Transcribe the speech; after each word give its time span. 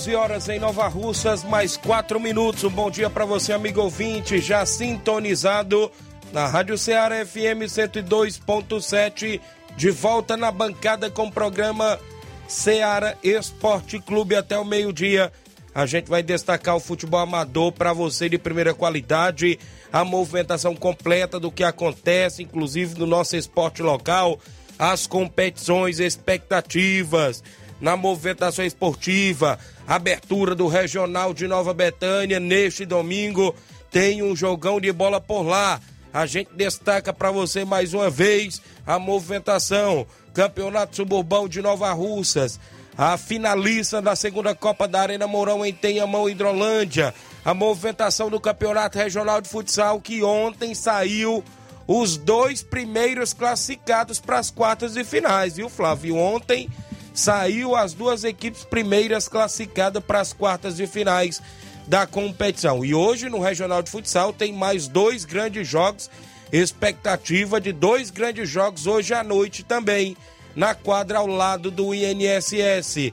11 0.00 0.14
horas 0.14 0.48
em 0.48 0.58
Nova 0.58 0.88
Russas, 0.88 1.44
mais 1.44 1.76
4 1.76 2.18
minutos. 2.18 2.64
Um 2.64 2.70
bom 2.70 2.90
dia 2.90 3.10
para 3.10 3.26
você, 3.26 3.52
amigo 3.52 3.82
ouvinte, 3.82 4.38
já 4.40 4.64
sintonizado 4.64 5.92
na 6.32 6.46
Rádio 6.46 6.78
Ceará 6.78 7.22
FM 7.26 7.68
102.7, 7.68 9.38
de 9.76 9.90
volta 9.90 10.38
na 10.38 10.50
bancada 10.50 11.10
com 11.10 11.26
o 11.26 11.30
programa 11.30 12.00
Ceará 12.48 13.14
Esporte 13.22 13.98
Clube 13.98 14.34
até 14.34 14.58
o 14.58 14.64
meio-dia. 14.64 15.30
A 15.74 15.84
gente 15.84 16.08
vai 16.08 16.22
destacar 16.22 16.76
o 16.76 16.80
futebol 16.80 17.20
amador 17.20 17.70
para 17.70 17.92
você 17.92 18.26
de 18.26 18.38
primeira 18.38 18.72
qualidade, 18.72 19.58
a 19.92 20.02
movimentação 20.02 20.74
completa 20.74 21.38
do 21.38 21.52
que 21.52 21.62
acontece, 21.62 22.42
inclusive 22.42 22.98
no 22.98 23.06
nosso 23.06 23.36
esporte 23.36 23.82
local, 23.82 24.40
as 24.78 25.06
competições, 25.06 26.00
expectativas 26.00 27.42
na 27.80 27.96
movimentação 27.96 28.64
esportiva. 28.64 29.58
Abertura 29.86 30.54
do 30.54 30.66
Regional 30.66 31.32
de 31.32 31.46
Nova 31.48 31.72
Betânia 31.72 32.38
neste 32.38 32.84
domingo. 32.84 33.54
Tem 33.90 34.22
um 34.22 34.36
jogão 34.36 34.80
de 34.80 34.92
bola 34.92 35.20
por 35.20 35.42
lá. 35.42 35.80
A 36.12 36.26
gente 36.26 36.50
destaca 36.54 37.12
para 37.12 37.30
você 37.30 37.64
mais 37.64 37.94
uma 37.94 38.10
vez 38.10 38.60
a 38.86 38.98
movimentação. 38.98 40.06
Campeonato 40.32 40.96
Suburbão 40.96 41.48
de 41.48 41.62
Nova 41.62 41.92
Russas. 41.92 42.60
A 42.96 43.16
finalista 43.16 44.02
da 44.02 44.14
segunda 44.14 44.54
Copa 44.54 44.86
da 44.86 45.00
Arena 45.00 45.26
Mourão 45.26 45.64
em 45.64 45.72
Tenhamão, 45.72 46.28
Hidrolândia. 46.28 47.14
A 47.44 47.54
movimentação 47.54 48.28
do 48.28 48.38
Campeonato 48.38 48.98
Regional 48.98 49.40
de 49.40 49.48
Futsal 49.48 50.00
que 50.00 50.22
ontem 50.22 50.74
saiu 50.74 51.42
os 51.86 52.16
dois 52.16 52.62
primeiros 52.62 53.32
classificados 53.32 54.20
para 54.20 54.38
as 54.38 54.50
quartas 54.50 54.92
de 54.92 55.02
finais, 55.02 55.56
viu, 55.56 55.68
Flávio? 55.68 56.16
Ontem 56.16 56.68
saiu 57.12 57.74
as 57.74 57.92
duas 57.92 58.24
equipes 58.24 58.64
primeiras 58.64 59.28
classificadas 59.28 60.02
para 60.02 60.20
as 60.20 60.32
quartas 60.32 60.76
de 60.76 60.86
finais 60.86 61.40
da 61.86 62.06
competição. 62.06 62.84
E 62.84 62.94
hoje 62.94 63.28
no 63.28 63.40
Regional 63.40 63.82
de 63.82 63.90
Futsal 63.90 64.32
tem 64.32 64.52
mais 64.52 64.86
dois 64.86 65.24
grandes 65.24 65.66
jogos, 65.66 66.10
expectativa 66.52 67.60
de 67.60 67.72
dois 67.72 68.10
grandes 68.10 68.48
jogos 68.48 68.86
hoje 68.86 69.12
à 69.12 69.24
noite 69.24 69.62
também, 69.64 70.16
na 70.54 70.74
quadra 70.74 71.18
ao 71.18 71.26
lado 71.26 71.70
do 71.70 71.94
INSS. 71.94 73.12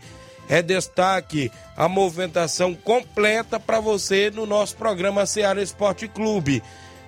É 0.49 0.61
destaque 0.61 1.51
a 1.75 1.89
movimentação 1.89 2.73
completa 2.73 3.59
para 3.59 3.79
você 3.79 4.31
no 4.31 4.45
nosso 4.45 4.75
programa 4.77 5.25
Ceará 5.25 5.61
Esporte 5.61 6.07
Clube. 6.07 6.63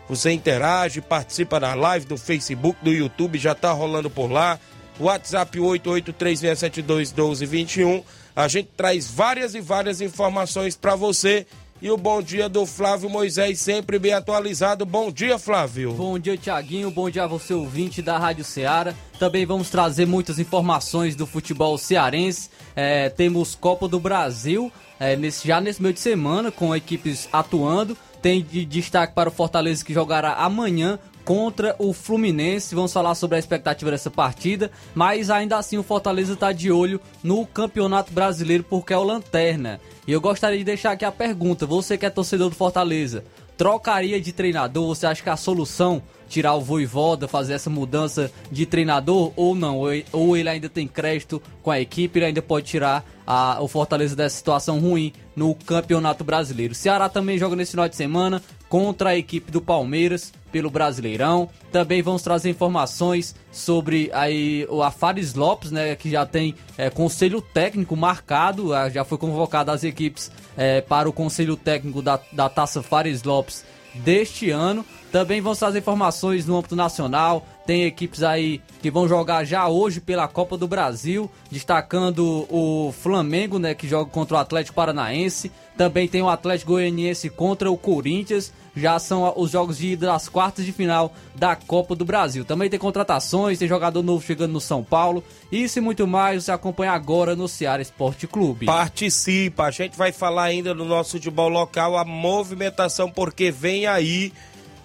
Você 0.10 0.32
interage, 0.32 1.02
participa 1.02 1.60
da 1.60 1.76
live 1.76 2.06
do 2.06 2.18
Facebook, 2.18 2.84
do 2.84 2.92
YouTube, 2.92 3.38
já 3.38 3.52
está 3.52 3.72
rolando 3.72 4.10
por 4.10 4.30
lá. 4.30 4.60
WhatsApp 5.00 5.58
8836721221. 5.58 8.04
A 8.36 8.48
gente 8.48 8.70
traz 8.76 9.10
várias 9.10 9.56
e 9.56 9.62
várias 9.62 10.02
informações 10.02 10.76
para 10.76 10.96
você. 10.96 11.48
E 11.82 11.90
o 11.90 11.96
bom 11.96 12.22
dia 12.22 12.50
do 12.50 12.66
Flávio 12.66 13.10
Moisés, 13.10 13.62
sempre 13.62 13.98
bem 13.98 14.12
atualizado. 14.12 14.86
Bom 14.86 15.10
dia, 15.10 15.40
Flávio. 15.40 15.94
Bom 15.94 16.20
dia, 16.20 16.38
Tiaguinho. 16.38 16.92
Bom 16.92 17.10
dia 17.10 17.24
a 17.24 17.28
você, 17.28 17.54
ouvinte 17.54 18.02
da 18.02 18.18
Rádio 18.18 18.44
Ceará. 18.44 18.94
Também 19.18 19.46
vamos 19.46 19.70
trazer 19.70 20.06
muitas 20.06 20.40
informações 20.40 21.16
do 21.16 21.26
futebol 21.26 21.78
cearense. 21.78 22.50
É, 22.76 23.08
temos 23.10 23.56
Copa 23.56 23.88
do 23.88 23.98
Brasil 23.98 24.70
é, 25.00 25.16
nesse, 25.16 25.48
já 25.48 25.62
nesse 25.62 25.82
meio 25.82 25.94
de 25.94 26.02
semana, 26.02 26.52
com 26.52 26.76
equipes 26.76 27.30
atuando. 27.32 27.98
Tem 28.22 28.44
de 28.44 28.66
destaque 28.66 29.14
para 29.14 29.30
o 29.30 29.32
Fortaleza 29.32 29.86
que 29.86 29.94
jogará 29.94 30.34
amanhã 30.34 31.00
contra 31.30 31.76
o 31.78 31.94
Fluminense. 31.94 32.74
Vamos 32.74 32.92
falar 32.92 33.14
sobre 33.14 33.36
a 33.36 33.40
expectativa 33.40 33.92
dessa 33.92 34.10
partida, 34.10 34.72
mas 34.96 35.30
ainda 35.30 35.60
assim 35.60 35.78
o 35.78 35.84
Fortaleza 35.84 36.34
está 36.34 36.52
de 36.52 36.72
olho 36.72 37.00
no 37.24 37.46
Campeonato 37.46 38.12
Brasileiro 38.12 38.64
porque 38.64 38.94
é 38.94 38.98
o 38.98 39.04
lanterna. 39.04 39.80
E 40.08 40.12
eu 40.12 40.20
gostaria 40.20 40.58
de 40.58 40.64
deixar 40.64 40.94
aqui 40.94 41.06
a 41.06 41.12
pergunta: 41.12 41.68
você 41.68 42.00
que 42.00 42.06
é 42.08 42.10
torcedor 42.10 42.50
do 42.50 42.56
Fortaleza, 42.56 43.24
trocaria 43.56 44.20
de 44.20 44.34
treinador? 44.34 44.88
Você 44.88 45.06
acha 45.06 45.22
que 45.22 45.30
a 45.30 45.38
solução 45.38 46.02
tirar 46.30 46.54
o 46.54 46.62
Voivoda, 46.62 47.28
fazer 47.28 47.54
essa 47.54 47.70
mudança 47.70 48.32
de 48.52 48.66
treinador 48.66 49.34
ou 49.36 49.56
não? 49.56 49.82
Ou 50.14 50.38
ele 50.38 50.48
ainda 50.48 50.70
tem 50.70 50.88
crédito 50.88 51.42
com 51.62 51.72
a 51.72 51.80
equipe, 51.80 52.20
ele 52.20 52.28
ainda 52.28 52.42
pode 52.42 52.68
tirar 52.68 53.04
a, 53.28 53.62
o 53.62 53.68
Fortaleza 53.68 54.16
dessa 54.16 54.38
situação 54.38 54.80
ruim 54.80 55.12
no 55.36 55.54
Campeonato 55.54 56.24
Brasileiro. 56.24 56.74
O 56.74 56.76
Ceará 56.76 57.10
também 57.10 57.38
joga 57.38 57.56
nesse 57.56 57.72
final 57.72 57.90
de 57.90 57.96
semana 57.96 58.42
contra 58.68 59.10
a 59.10 59.18
equipe 59.18 59.52
do 59.52 59.62
Palmeiras 59.62 60.32
pelo 60.52 60.70
Brasileirão. 60.70 61.50
Também 61.72 62.02
vamos 62.02 62.22
trazer 62.22 62.50
informações 62.50 63.36
sobre 63.52 64.10
aí 64.14 64.66
o 64.70 64.82
Afares 64.82 65.34
Lopes, 65.34 65.72
né, 65.72 65.96
que 65.96 66.10
já 66.10 66.26
tem 66.26 66.56
é, 66.78 66.90
conselho 66.90 67.42
técnico 67.42 67.96
marcado, 67.96 68.74
ah, 68.74 68.90
já 68.90 69.04
foi 69.04 69.18
convocado 69.18 69.72
as 69.72 69.84
equipes 69.84 70.32
é, 70.58 70.82
para 70.82 71.10
o 71.10 71.14
conselho 71.14 71.56
técnico 71.56 72.02
da, 72.02 72.20
da 72.32 72.50
Taça 72.50 72.82
Fares 72.82 73.24
Lopes 73.24 73.64
deste 73.94 74.50
ano. 74.50 74.86
Também 75.12 75.42
vamos 75.42 75.58
trazer 75.58 75.80
informações 75.80 76.46
no 76.46 76.58
âmbito 76.58 76.76
nacional. 76.76 77.46
Tem 77.66 77.84
equipes 77.84 78.24
aí 78.24 78.62
que 78.82 78.92
vão 78.92 79.08
jogar 79.08 79.44
já 79.44 79.68
hoje 79.68 80.00
pela 80.00 80.28
Copa 80.28 80.58
do 80.58 80.68
Brasil, 80.68 81.30
destacando 81.52 82.46
o 82.50 82.92
Flamengo, 82.92 83.60
né, 83.60 83.74
que 83.74 83.88
joga 83.88 84.10
contra 84.10 84.38
o 84.38 84.40
Atlético 84.40 84.76
Paranaense. 84.76 85.52
Também 85.78 86.08
tem 86.08 86.22
o 86.22 86.30
Atlético 86.30 86.74
Goianiense 86.74 87.30
contra 87.30 87.72
o 87.72 87.78
Corinthians 87.78 88.52
já 88.76 89.00
são 89.00 89.34
os 89.36 89.52
jogos 89.52 89.78
de 89.78 89.96
das 89.96 90.30
quartas 90.30 90.66
de 90.66 90.72
final 90.72 91.14
da 91.36 91.56
Copa 91.56 91.96
do 91.96 92.06
Brasil. 92.06 92.46
Também 92.46 92.70
tem 92.70 92.80
contratações, 92.80 93.60
tem 93.60 93.68
jogador 93.68 94.04
novo 94.04 94.26
chegando 94.26 94.54
no 94.54 94.62
São 94.62 94.84
Paulo. 94.84 95.24
Isso 95.52 95.80
e 95.80 95.82
muito 95.82 96.08
mais 96.08 96.44
você 96.44 96.52
acompanha 96.52 96.92
agora 96.92 97.36
no 97.36 97.48
Ceará 97.48 97.82
Esporte 97.82 98.28
Clube. 98.28 98.66
Participa, 98.66 99.66
a 99.66 99.72
gente 99.72 99.98
vai 99.98 100.12
falar 100.12 100.44
ainda 100.44 100.74
no 100.74 100.86
nosso 100.86 101.12
futebol 101.12 101.50
local 101.50 101.98
a 101.98 102.06
movimentação, 102.06 103.10
porque 103.10 103.52
vem 103.52 103.88
aí 103.88 104.32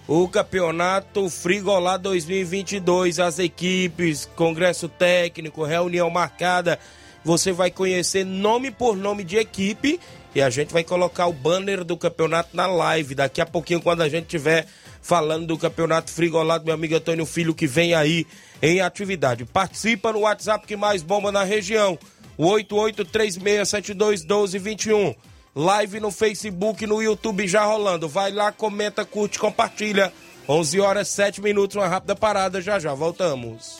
o 0.07 0.27
campeonato 0.27 1.29
Frigolá 1.29 1.97
2022, 1.97 3.19
as 3.19 3.39
equipes, 3.39 4.29
congresso 4.35 4.87
técnico, 4.87 5.63
reunião 5.63 6.09
marcada. 6.09 6.79
Você 7.23 7.51
vai 7.51 7.71
conhecer 7.71 8.23
nome 8.23 8.69
por 8.69 8.95
nome 8.95 9.23
de 9.23 9.37
equipe 9.37 9.99
e 10.35 10.41
a 10.41 10.49
gente 10.49 10.73
vai 10.73 10.83
colocar 10.83 11.27
o 11.27 11.33
banner 11.33 11.85
do 11.85 11.95
campeonato 11.95 12.49
na 12.53 12.67
live 12.67 13.15
daqui 13.15 13.39
a 13.39 13.45
pouquinho, 13.45 13.81
quando 13.81 14.01
a 14.01 14.09
gente 14.09 14.27
tiver 14.27 14.67
falando 15.01 15.47
do 15.47 15.57
campeonato 15.57 16.11
frigolado, 16.11 16.65
meu 16.65 16.73
amigo 16.73 16.95
Antônio 16.95 17.25
Filho, 17.25 17.55
que 17.55 17.65
vem 17.65 17.93
aí 17.93 18.27
em 18.61 18.81
atividade. 18.81 19.45
Participa 19.45 20.11
no 20.11 20.19
WhatsApp 20.19 20.67
que 20.67 20.75
mais 20.75 21.01
bomba 21.01 21.31
na 21.31 21.43
região, 21.43 21.97
o 22.37 22.47
8836721221. 22.47 25.15
Live 25.55 26.01
no 26.01 26.11
Facebook 26.11 26.85
no 26.85 27.01
YouTube 27.01 27.47
já 27.47 27.63
rolando. 27.63 28.09
Vai 28.09 28.29
lá, 28.31 28.51
comenta, 28.51 29.05
curte, 29.05 29.39
compartilha. 29.39 30.11
11 30.49 30.81
horas 30.81 31.07
7 31.07 31.41
minutos, 31.41 31.77
uma 31.77 31.87
rápida 31.87 32.13
parada, 32.13 32.61
já 32.61 32.77
já 32.77 32.93
voltamos. 32.93 33.79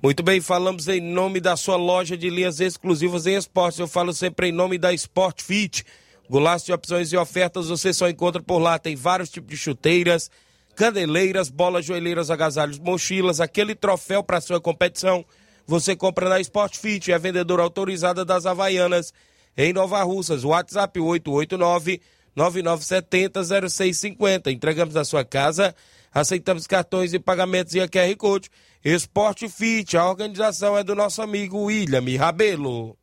Muito 0.00 0.22
bem, 0.22 0.40
falamos 0.40 0.86
em 0.86 1.00
nome 1.00 1.40
da 1.40 1.56
sua 1.56 1.74
loja 1.74 2.16
de 2.16 2.30
linhas 2.30 2.60
exclusivas 2.60 3.26
em 3.26 3.34
esportes. 3.34 3.80
Eu 3.80 3.88
falo 3.88 4.12
sempre 4.12 4.48
em 4.48 4.52
nome 4.52 4.78
da 4.78 4.92
Sport 4.92 5.42
Fit. 5.42 5.84
Golaço 6.30 6.66
de 6.66 6.72
opções 6.72 7.12
e 7.12 7.16
ofertas 7.16 7.66
você 7.66 7.92
só 7.92 8.08
encontra 8.08 8.40
por 8.40 8.58
lá. 8.60 8.78
Tem 8.78 8.94
vários 8.94 9.28
tipos 9.28 9.50
de 9.50 9.56
chuteiras, 9.56 10.30
caneleiras, 10.76 11.50
bolas, 11.50 11.84
joelheiras, 11.84 12.30
agasalhos, 12.30 12.78
mochilas, 12.78 13.40
aquele 13.40 13.74
troféu 13.74 14.22
para 14.22 14.40
sua 14.40 14.60
competição. 14.60 15.24
Você 15.66 15.96
compra 15.96 16.28
na 16.28 16.38
Sport 16.40 16.76
Fit, 16.76 17.10
é 17.10 17.16
a 17.16 17.18
vendedora 17.18 17.64
autorizada 17.64 18.24
das 18.24 18.46
Havaianas 18.46 19.12
em 19.56 19.72
Nova 19.72 20.00
Russas. 20.04 20.44
WhatsApp 20.44 21.00
889 21.00 22.00
9970 22.36 23.68
0650. 23.68 24.52
Entregamos 24.52 24.94
na 24.94 25.04
sua 25.04 25.24
casa, 25.24 25.74
aceitamos 26.14 26.68
cartões 26.68 27.12
e 27.12 27.18
pagamentos 27.18 27.74
e 27.74 27.80
a 27.80 27.88
QR 27.88 28.14
Code. 28.16 28.48
Esporte 28.84 29.48
Fit, 29.48 29.96
a 29.96 30.08
organização 30.08 30.78
é 30.78 30.84
do 30.84 30.94
nosso 30.94 31.20
amigo 31.20 31.64
William 31.64 32.04
Rabelo. 32.16 32.96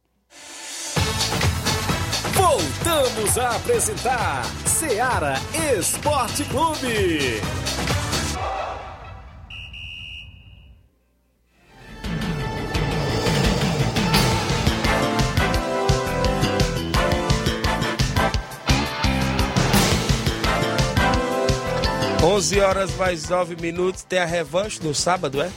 Voltamos 2.33 3.37
a 3.37 3.57
apresentar 3.57 4.45
Seara 4.65 5.35
Esporte 5.77 6.45
Clube. 6.45 7.41
11 22.25 22.59
horas 22.59 22.95
mais 22.95 23.29
9 23.29 23.55
minutos, 23.61 24.01
tem 24.01 24.17
a 24.17 24.25
revanche 24.25 24.79
no 24.81 24.95
sábado, 24.95 25.39
é? 25.39 25.51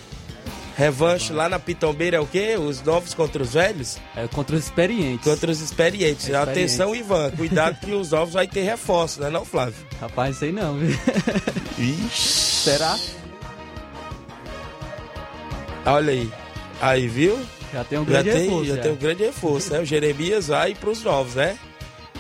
Revanche 0.76 1.32
lá 1.32 1.48
na 1.48 1.58
Pitombeira 1.58 2.18
é 2.18 2.20
o 2.20 2.26
quê? 2.26 2.56
Os 2.58 2.82
novos 2.82 3.14
contra 3.14 3.42
os 3.42 3.54
velhos? 3.54 3.96
É 4.14 4.28
contra 4.28 4.54
os 4.54 4.64
experientes. 4.64 5.24
Contra 5.24 5.50
os 5.50 5.62
experientes. 5.62 6.24
Experiente. 6.26 6.50
Atenção, 6.50 6.94
Ivan. 6.94 7.30
Cuidado 7.30 7.80
que 7.80 7.92
os 7.92 8.10
novos 8.10 8.34
vai 8.34 8.46
ter 8.46 8.64
reforço, 8.64 9.18
né 9.18 9.30
não, 9.30 9.46
Flávio? 9.46 9.74
Rapaz, 9.98 10.36
sei 10.36 10.52
não, 10.52 10.76
viu? 10.76 10.94
Ixi. 11.78 12.28
Será? 12.64 12.98
Olha 15.86 16.12
aí. 16.12 16.30
Aí, 16.82 17.08
viu? 17.08 17.38
Já 17.72 17.82
tem 17.82 17.98
um 17.98 18.04
Já 18.04 18.10
grande 18.10 18.30
tem, 18.30 18.40
reforço. 18.42 18.66
já 18.66 18.76
tem 18.76 18.92
um 18.92 18.96
grande 18.96 19.24
reforço, 19.24 19.72
né? 19.72 19.80
O 19.80 19.84
Jeremias 19.86 20.48
vai 20.48 20.74
pros 20.74 21.02
novos, 21.02 21.34
né? 21.34 21.58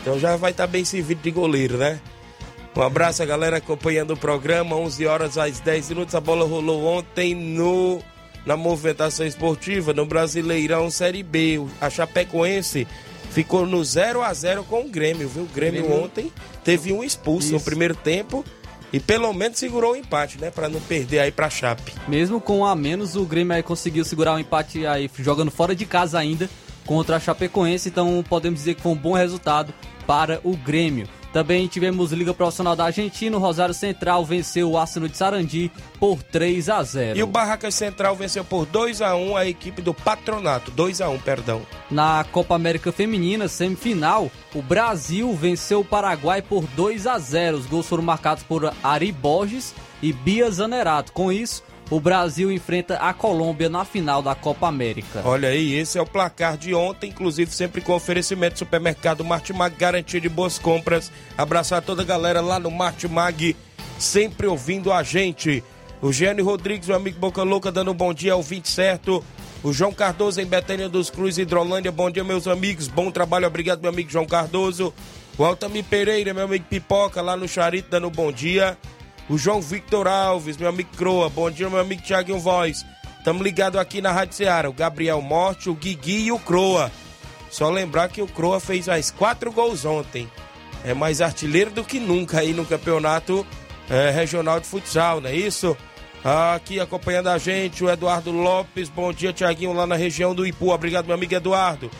Então 0.00 0.18
já 0.18 0.36
vai 0.36 0.52
estar 0.52 0.66
bem 0.66 0.86
servido 0.86 1.20
de 1.20 1.30
goleiro, 1.30 1.76
né? 1.76 2.00
Um 2.78 2.82
abraço 2.82 3.24
a 3.24 3.26
galera 3.26 3.56
acompanhando 3.56 4.12
o 4.12 4.16
programa. 4.16 4.76
11 4.76 5.04
horas 5.04 5.36
às 5.36 5.58
10 5.58 5.88
minutos. 5.88 6.14
A 6.14 6.20
bola 6.20 6.46
rolou 6.46 6.84
ontem 6.84 7.34
no 7.34 8.00
na 8.46 8.56
movimentação 8.56 9.26
esportiva 9.26 9.92
no 9.92 10.06
Brasileirão 10.06 10.88
Série 10.88 11.24
B. 11.24 11.60
A 11.80 11.90
Chapecoense 11.90 12.86
ficou 13.32 13.66
no 13.66 13.84
0 13.84 14.22
a 14.22 14.32
0 14.32 14.62
com 14.62 14.82
o 14.82 14.88
Grêmio, 14.88 15.28
viu? 15.28 15.42
O 15.42 15.46
Grêmio, 15.46 15.82
Grêmio. 15.82 16.04
ontem 16.04 16.32
teve 16.62 16.92
um 16.92 17.02
expulso 17.02 17.50
no 17.50 17.56
Isso. 17.56 17.64
primeiro 17.64 17.96
tempo 17.96 18.44
e 18.92 19.00
pelo 19.00 19.32
menos 19.32 19.58
segurou 19.58 19.94
o 19.94 19.96
empate, 19.96 20.40
né? 20.40 20.48
Pra 20.48 20.68
não 20.68 20.80
perder 20.80 21.18
aí 21.18 21.32
pra 21.32 21.50
Chape. 21.50 21.92
Mesmo 22.06 22.40
com 22.40 22.64
a 22.64 22.76
menos, 22.76 23.16
o 23.16 23.24
Grêmio 23.24 23.56
aí 23.56 23.62
conseguiu 23.62 24.04
segurar 24.04 24.34
o 24.34 24.38
empate 24.38 24.86
aí, 24.86 25.10
jogando 25.18 25.50
fora 25.50 25.74
de 25.74 25.84
casa 25.84 26.16
ainda 26.16 26.48
contra 26.86 27.16
a 27.16 27.20
Chapecoense. 27.20 27.88
Então 27.88 28.24
podemos 28.28 28.60
dizer 28.60 28.76
que 28.76 28.82
foi 28.82 28.92
um 28.92 28.96
bom 28.96 29.14
resultado 29.14 29.74
para 30.06 30.40
o 30.44 30.56
Grêmio. 30.56 31.08
Também 31.32 31.66
tivemos 31.66 32.12
Liga 32.12 32.32
Profissional 32.32 32.74
da 32.74 32.86
Argentina. 32.86 33.36
O 33.36 33.40
Rosário 33.40 33.74
Central 33.74 34.24
venceu 34.24 34.70
o 34.70 34.78
Arsenal 34.78 35.08
de 35.08 35.16
Sarandi 35.16 35.70
por 35.98 36.22
3 36.22 36.68
a 36.68 36.82
0 36.82 37.18
E 37.18 37.22
o 37.22 37.26
Barracas 37.26 37.74
Central 37.74 38.16
venceu 38.16 38.44
por 38.44 38.64
2 38.66 39.02
a 39.02 39.14
1 39.14 39.36
a 39.36 39.46
equipe 39.46 39.82
do 39.82 39.92
Patronato. 39.92 40.70
2 40.70 41.00
a 41.00 41.08
1 41.08 41.18
perdão. 41.18 41.62
Na 41.90 42.24
Copa 42.24 42.54
América 42.54 42.90
Feminina, 42.92 43.48
semifinal, 43.48 44.30
o 44.54 44.62
Brasil 44.62 45.32
venceu 45.34 45.80
o 45.80 45.84
Paraguai 45.84 46.40
por 46.40 46.64
2 46.68 47.06
a 47.06 47.18
0. 47.18 47.58
Os 47.58 47.66
gols 47.66 47.86
foram 47.86 48.02
marcados 48.02 48.42
por 48.42 48.72
Ari 48.82 49.12
Borges 49.12 49.74
e 50.02 50.12
Bia 50.12 50.50
Zanerato. 50.50 51.12
Com 51.12 51.30
isso, 51.32 51.62
o 51.90 51.98
Brasil 51.98 52.52
enfrenta 52.52 52.96
a 52.96 53.14
Colômbia 53.14 53.68
na 53.68 53.84
final 53.84 54.20
da 54.20 54.34
Copa 54.34 54.68
América. 54.68 55.22
Olha 55.24 55.48
aí, 55.48 55.74
esse 55.74 55.98
é 55.98 56.02
o 56.02 56.06
placar 56.06 56.56
de 56.56 56.74
ontem, 56.74 57.10
inclusive 57.10 57.50
sempre 57.50 57.80
com 57.80 57.92
oferecimento 57.92 58.54
do 58.54 58.58
supermercado 58.58 59.24
Martimag, 59.24 59.74
garantia 59.76 60.20
de 60.20 60.28
boas 60.28 60.58
compras. 60.58 61.10
Abraçar 61.36 61.80
toda 61.80 62.02
a 62.02 62.04
galera 62.04 62.40
lá 62.40 62.58
no 62.58 62.70
Martimag, 62.70 63.56
sempre 63.98 64.46
ouvindo 64.46 64.92
a 64.92 65.02
gente. 65.02 65.64
O 66.02 66.12
Gênio 66.12 66.44
Rodrigues, 66.44 66.86
meu 66.86 66.96
amigo 66.96 67.18
Boca 67.18 67.42
Louca, 67.42 67.72
dando 67.72 67.90
um 67.90 67.94
bom 67.94 68.12
dia 68.12 68.34
ao 68.34 68.42
20 68.42 68.68
certo. 68.68 69.24
O 69.62 69.72
João 69.72 69.92
Cardoso 69.92 70.40
em 70.40 70.46
Betânia 70.46 70.88
dos 70.88 71.10
Cruz, 71.10 71.38
Hidrolândia. 71.38 71.90
Bom 71.90 72.08
dia, 72.10 72.22
meus 72.22 72.46
amigos. 72.46 72.86
Bom 72.86 73.10
trabalho, 73.10 73.46
obrigado, 73.46 73.80
meu 73.80 73.90
amigo 73.90 74.10
João 74.10 74.26
Cardoso. 74.26 74.94
O 75.36 75.44
Altamir 75.44 75.84
Pereira, 75.84 76.32
meu 76.34 76.44
amigo 76.44 76.66
Pipoca, 76.68 77.20
lá 77.20 77.36
no 77.36 77.48
Charito, 77.48 77.88
dando 77.90 78.08
um 78.08 78.10
bom 78.10 78.30
dia. 78.30 78.76
O 79.28 79.36
João 79.36 79.60
Victor 79.60 80.08
Alves, 80.08 80.56
meu 80.56 80.68
amigo 80.70 80.88
Croa. 80.96 81.28
Bom 81.28 81.50
dia, 81.50 81.68
meu 81.68 81.78
amigo 81.78 82.00
Tiaguinho 82.00 82.38
Voz. 82.38 82.86
Estamos 83.18 83.42
ligados 83.42 83.78
aqui 83.78 84.00
na 84.00 84.10
Rádio 84.10 84.34
Ceará. 84.34 84.70
O 84.70 84.72
Gabriel 84.72 85.20
Morte, 85.20 85.68
o 85.68 85.74
Guigui 85.74 86.26
e 86.26 86.32
o 86.32 86.38
Croa. 86.38 86.90
Só 87.50 87.68
lembrar 87.68 88.08
que 88.08 88.22
o 88.22 88.26
Croa 88.26 88.58
fez 88.58 88.86
mais 88.86 89.10
quatro 89.10 89.52
gols 89.52 89.84
ontem. 89.84 90.30
É 90.82 90.94
mais 90.94 91.20
artilheiro 91.20 91.70
do 91.70 91.84
que 91.84 92.00
nunca 92.00 92.40
aí 92.40 92.54
no 92.54 92.64
campeonato 92.64 93.46
eh, 93.90 94.10
regional 94.10 94.60
de 94.60 94.66
futsal, 94.66 95.20
não 95.20 95.28
é 95.28 95.34
isso? 95.34 95.76
Aqui 96.24 96.80
acompanhando 96.80 97.28
a 97.28 97.36
gente, 97.36 97.84
o 97.84 97.90
Eduardo 97.90 98.32
Lopes. 98.32 98.88
Bom 98.88 99.12
dia, 99.12 99.32
Tiaguinho, 99.32 99.74
lá 99.74 99.86
na 99.86 99.94
região 99.94 100.34
do 100.34 100.46
Ipu. 100.46 100.72
Obrigado, 100.72 101.04
meu 101.04 101.14
amigo 101.14 101.34
Eduardo. 101.34 101.90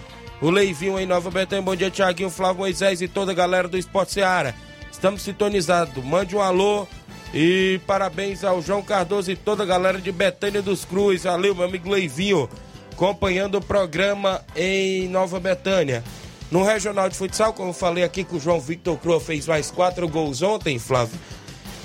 O 0.40 0.48
Leivinho 0.48 0.98
em 0.98 1.04
Nova 1.04 1.30
Betânia. 1.30 1.62
Bom 1.62 1.76
dia, 1.76 1.90
Tiaguinho, 1.90 2.30
Flávio 2.30 2.60
Moisés 2.60 3.02
e 3.02 3.08
toda 3.08 3.32
a 3.32 3.34
galera 3.34 3.68
do 3.68 3.76
Esporte 3.76 4.12
Seara. 4.12 4.54
Estamos 4.90 5.22
sintonizados. 5.22 6.02
Mande 6.02 6.34
um 6.34 6.40
alô 6.40 6.86
e 7.32 7.80
parabéns 7.86 8.42
ao 8.42 8.62
João 8.62 8.82
Cardoso 8.82 9.30
e 9.30 9.36
toda 9.36 9.62
a 9.62 9.66
galera 9.66 10.00
de 10.00 10.10
Betânia 10.10 10.62
dos 10.62 10.84
Cruz. 10.84 11.24
Valeu, 11.24 11.54
meu 11.54 11.64
amigo 11.64 11.90
Leivinho, 11.90 12.48
acompanhando 12.92 13.56
o 13.56 13.62
programa 13.62 14.42
em 14.56 15.08
Nova 15.08 15.38
Betânia. 15.38 16.02
No 16.50 16.62
Regional 16.64 17.08
de 17.08 17.16
Futsal, 17.16 17.52
como 17.52 17.70
eu 17.70 17.74
falei 17.74 18.04
aqui 18.04 18.24
que 18.24 18.34
o 18.34 18.40
João 18.40 18.60
Victor 18.60 18.96
Cruz 18.98 19.22
fez 19.22 19.46
mais 19.46 19.70
quatro 19.70 20.08
gols 20.08 20.40
ontem, 20.40 20.78
Flávio. 20.78 21.18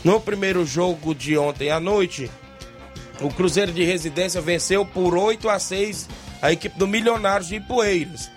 No 0.04 0.20
primeiro 0.20 0.66
jogo 0.66 1.14
de 1.14 1.38
ontem 1.38 1.70
à 1.70 1.80
noite, 1.80 2.32
o 3.22 3.30
Cruzeiro 3.30 3.72
de 3.72 3.84
Residência 3.84 4.42
venceu 4.42 4.86
por 4.86 5.18
8 5.18 5.50
a 5.50 5.60
6 5.60 6.10
a 6.42 6.52
equipe 6.52 6.78
do 6.78 6.88
Milionários 6.88 7.50
de 7.50 7.56
Ipueiras. 7.56 8.30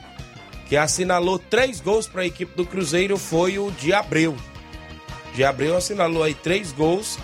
Que 0.69 0.77
assinalou 0.77 1.39
três 1.39 1.81
gols 1.81 2.09
para 2.09 2.23
a 2.23 2.27
equipe 2.27 2.57
do 2.57 2.67
Cruzeiro 2.67 3.17
foi 3.17 3.59
o 3.59 3.71
de 3.71 3.93
Abreu. 3.93 4.37
De 5.37 5.45
Abreu 5.45 5.77
assinalou 5.77 6.23
aí 6.23 6.33
três 6.33 6.73
gols. 6.73 7.19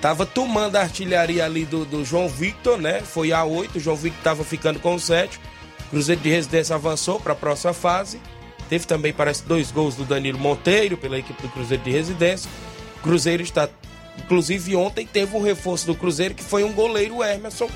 Tava 0.00 0.24
tomando 0.24 0.76
a 0.76 0.80
artilharia 0.80 1.44
ali 1.44 1.66
do, 1.66 1.84
do 1.84 2.02
João 2.02 2.26
Victor, 2.26 2.78
né? 2.78 3.00
Foi 3.00 3.30
a 3.30 3.44
8, 3.44 3.76
o 3.76 3.80
João 3.80 3.94
Victor 3.94 4.22
tava 4.22 4.42
ficando 4.42 4.80
com 4.80 4.98
7. 4.98 5.38
Cruzeiro 5.90 6.22
de 6.22 6.30
Residência 6.30 6.74
avançou 6.74 7.20
para 7.20 7.34
a 7.34 7.36
próxima 7.36 7.74
fase. 7.74 8.18
Teve 8.70 8.86
também, 8.86 9.12
parece, 9.12 9.42
dois 9.42 9.70
gols 9.70 9.94
do 9.94 10.04
Danilo 10.04 10.38
Monteiro 10.38 10.96
pela 10.96 11.18
equipe 11.18 11.42
do 11.42 11.48
Cruzeiro 11.50 11.84
de 11.84 11.90
Residência. 11.90 12.50
Cruzeiro 13.02 13.42
está. 13.42 13.68
Inclusive, 14.16 14.74
ontem 14.74 15.06
teve 15.06 15.36
um 15.36 15.42
reforço 15.42 15.86
do 15.86 15.94
Cruzeiro 15.94 16.34
que 16.34 16.42
foi 16.42 16.64
um 16.64 16.72
goleiro 16.72 17.22
Emerson, 17.22 17.68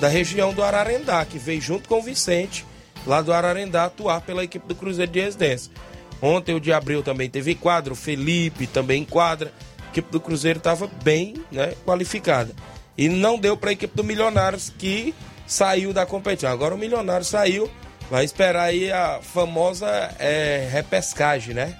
da 0.00 0.08
região 0.08 0.52
do 0.52 0.62
Ararendá, 0.62 1.24
que 1.24 1.38
veio 1.38 1.60
junto 1.60 1.88
com 1.88 2.00
o 2.00 2.02
Vicente, 2.02 2.66
lá 3.06 3.22
do 3.22 3.32
Ararendá, 3.32 3.84
atuar 3.84 4.22
pela 4.22 4.42
equipe 4.42 4.66
do 4.66 4.74
Cruzeiro 4.74 5.12
de 5.12 5.20
Residência. 5.20 5.72
Ontem 6.20 6.54
o 6.54 6.60
de 6.60 6.72
Abril 6.72 7.02
também 7.02 7.28
teve 7.28 7.54
quadro, 7.54 7.92
o 7.92 7.96
Felipe 7.96 8.66
também 8.66 9.04
quadra. 9.04 9.52
A 9.84 9.88
equipe 9.90 10.10
do 10.10 10.20
Cruzeiro 10.20 10.58
estava 10.58 10.88
bem 11.02 11.34
né, 11.50 11.74
qualificada. 11.84 12.54
E 12.96 13.08
não 13.08 13.38
deu 13.38 13.56
para 13.56 13.70
a 13.70 13.72
equipe 13.72 13.94
do 13.94 14.04
Milionários 14.04 14.72
que 14.76 15.14
saiu 15.46 15.92
da 15.92 16.06
competição. 16.06 16.50
Agora 16.50 16.74
o 16.74 16.78
Milionário 16.78 17.24
saiu, 17.24 17.70
vai 18.10 18.24
esperar 18.24 18.64
aí 18.64 18.90
a 18.90 19.20
famosa 19.22 19.86
é, 20.18 20.68
repescagem, 20.70 21.54
né? 21.54 21.76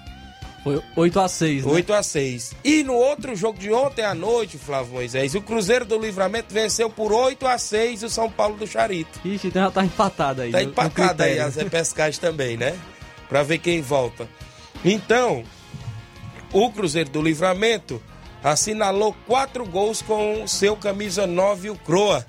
Foi 0.63 0.81
8 0.95 1.19
a 1.19 1.27
6 1.29 1.65
né? 1.65 1.71
8 1.71 1.93
a 1.93 2.03
6 2.03 2.55
E 2.63 2.83
no 2.83 2.93
outro 2.93 3.35
jogo 3.35 3.57
de 3.57 3.71
ontem 3.71 4.03
à 4.03 4.13
noite, 4.13 4.57
Flávio 4.57 4.93
Moisés, 4.93 5.33
o 5.33 5.41
Cruzeiro 5.41 5.85
do 5.85 5.97
Livramento 5.97 6.53
venceu 6.53 6.89
por 6.89 7.13
8 7.13 7.47
a 7.47 7.57
6 7.57 8.03
o 8.03 8.09
São 8.09 8.29
Paulo 8.29 8.57
do 8.57 8.67
Charito. 8.67 9.19
Ixi, 9.23 9.47
então 9.47 9.63
já 9.63 9.71
tá 9.71 9.85
empatado 9.85 10.41
aí. 10.41 10.51
Tá 10.51 10.61
empatado 10.61 11.23
aí 11.23 11.39
as 11.39 11.55
repescagens 11.55 12.17
também, 12.17 12.57
né? 12.57 12.77
Pra 13.29 13.43
ver 13.43 13.59
quem 13.59 13.81
volta. 13.81 14.27
Então, 14.83 15.43
o 16.53 16.71
Cruzeiro 16.71 17.09
do 17.09 17.21
Livramento 17.21 18.01
assinalou 18.43 19.15
quatro 19.25 19.65
gols 19.65 20.01
com 20.01 20.47
seu 20.47 20.75
camisa 20.75 21.27
9, 21.27 21.71
o 21.71 21.75
Croa. 21.75 22.25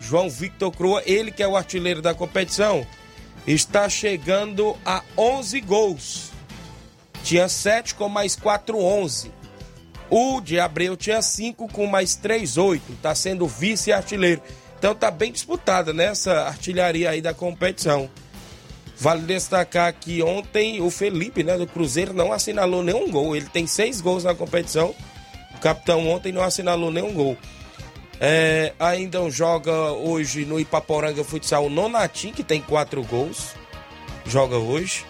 João 0.00 0.30
Victor 0.30 0.72
Croa, 0.72 1.02
ele 1.04 1.30
que 1.30 1.42
é 1.42 1.48
o 1.48 1.56
artilheiro 1.56 2.00
da 2.00 2.14
competição, 2.14 2.86
está 3.46 3.88
chegando 3.88 4.76
a 4.84 5.02
11 5.16 5.60
gols. 5.60 6.30
Tinha 7.22 7.48
7 7.48 7.94
com 7.94 8.08
mais 8.08 8.34
4, 8.34 8.78
11. 8.78 9.30
O 10.08 10.40
de 10.40 10.58
Abreu 10.58 10.96
tinha 10.96 11.22
5 11.22 11.68
com 11.68 11.86
mais 11.86 12.16
3, 12.16 12.56
8. 12.56 12.92
Está 12.94 13.14
sendo 13.14 13.46
vice-artilheiro. 13.46 14.42
Então 14.78 14.94
tá 14.94 15.10
bem 15.10 15.30
disputada 15.30 15.92
nessa 15.92 16.46
artilharia 16.46 17.10
aí 17.10 17.20
da 17.20 17.34
competição. 17.34 18.10
Vale 19.00 19.22
destacar 19.22 19.94
que 19.94 20.22
ontem 20.22 20.82
o 20.82 20.90
Felipe, 20.90 21.42
né, 21.42 21.56
do 21.56 21.66
Cruzeiro, 21.66 22.12
não 22.12 22.34
assinalou 22.34 22.82
nenhum 22.82 23.10
gol. 23.10 23.34
Ele 23.34 23.46
tem 23.46 23.66
seis 23.66 23.98
gols 23.98 24.24
na 24.24 24.34
competição. 24.34 24.94
O 25.56 25.58
capitão 25.58 26.06
ontem 26.06 26.30
não 26.30 26.42
assinalou 26.42 26.92
nenhum 26.92 27.14
gol. 27.14 27.34
É, 28.20 28.74
ainda 28.78 29.30
joga 29.30 29.72
hoje 29.92 30.44
no 30.44 30.60
Ipaporanga 30.60 31.24
Futsal 31.24 31.64
o 31.64 31.70
Nonatim, 31.70 32.30
que 32.30 32.44
tem 32.44 32.60
quatro 32.60 33.02
gols. 33.02 33.54
Joga 34.26 34.58
hoje. 34.58 35.06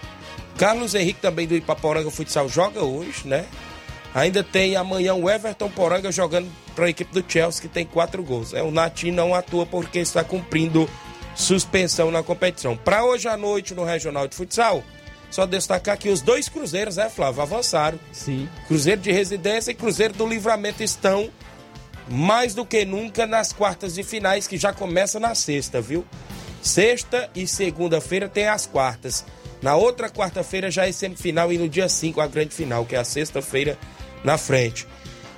Carlos 0.57 0.95
Henrique 0.95 1.21
também 1.21 1.49
do 1.49 1.57
Ipaporanga 1.57 2.13
Futsal 2.13 2.49
joga 2.49 2.85
hoje, 2.85 3.27
né? 3.27 3.45
Ainda 4.15 4.45
tem 4.45 4.77
amanhã 4.77 5.15
o 5.15 5.29
Everton 5.29 5.69
Poranga 5.69 6.13
jogando 6.13 6.49
para 6.77 6.87
a 6.87 6.91
equipe 6.91 7.13
do 7.13 7.25
Chelsea, 7.29 7.61
que 7.61 7.69
tem 7.69 7.85
quatro 7.85 8.23
gols. 8.23 8.55
É, 8.55 8.63
o 8.63 8.71
Natim 8.71 9.11
não 9.11 9.35
atua 9.35 9.67
porque 9.67 9.99
está 9.99 10.23
cumprindo 10.23 10.89
suspensão 11.35 12.11
na 12.11 12.23
competição. 12.23 12.77
Para 12.77 13.05
hoje 13.05 13.29
à 13.29 13.37
noite 13.37 13.75
no 13.75 13.85
Regional 13.85 14.29
de 14.29 14.35
Futsal, 14.35 14.83
só 15.31 15.47
destacar 15.47 15.97
que 15.97 16.09
os 16.09 16.21
dois 16.21 16.49
cruzeiros, 16.49 16.99
é, 16.99 17.09
Flávio, 17.09 17.43
avançaram. 17.43 17.99
Sim. 18.13 18.49
Cruzeiro 18.67 19.01
de 19.01 19.13
Residência 19.13 19.71
e 19.71 19.75
Cruzeiro 19.75 20.15
do 20.15 20.27
Livramento 20.27 20.83
estão 20.83 21.31
mais 22.09 22.55
do 22.55 22.67
que 22.67 22.85
nunca 22.85 23.27
nas 23.27 23.53
quartas 23.53 23.95
de 23.95 24.03
finais, 24.03 24.49
que 24.49 24.57
já 24.57 24.73
começa 24.73 25.21
na 25.21 25.35
sexta, 25.35 25.81
viu? 25.81 26.05
Sexta 26.61 27.31
e 27.35 27.47
segunda-feira 27.47 28.29
tem 28.29 28.49
as 28.49 28.67
quartas. 28.67 29.25
Na 29.63 29.77
outra 29.77 30.11
quarta-feira 30.11 30.71
já 30.71 30.87
é 30.87 30.93
semifinal 30.93 31.53
e 31.53 31.59
no 31.59 31.69
dia 31.69 31.89
5 31.89 32.21
a 32.21 32.27
grande 32.27 32.55
final, 32.55 32.85
que 32.85 32.97
é 32.97 32.99
a 32.99 33.05
sexta-feira 33.05 33.79
na 34.25 34.37
frente. 34.37 34.87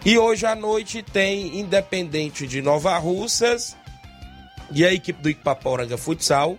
E 0.05 0.19
hoje 0.19 0.47
à 0.47 0.55
noite 0.55 1.03
tem 1.03 1.61
Independente 1.61 2.47
de 2.47 2.63
Nova 2.63 2.97
Russas 2.99 3.77
e 4.75 4.85
a 4.85 4.93
equipe 4.93 5.23
do 5.23 5.31
Ipaporanga 5.31 5.97
Futsal. 5.97 6.59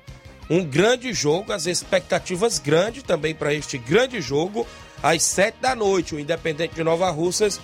Um 0.50 0.64
grande 0.64 1.14
jogo, 1.14 1.52
as 1.52 1.66
expectativas 1.66 2.60
grandes 2.60 3.04
também 3.04 3.34
para 3.34 3.54
este 3.54 3.78
grande 3.78 4.22
jogo, 4.22 4.68
às 5.02 5.24
sete 5.24 5.58
da 5.60 5.76
noite, 5.76 6.16
o 6.16 6.20
Independente 6.20 6.76
de 6.76 6.84
Nova 6.84 7.10
Russas 7.10 7.60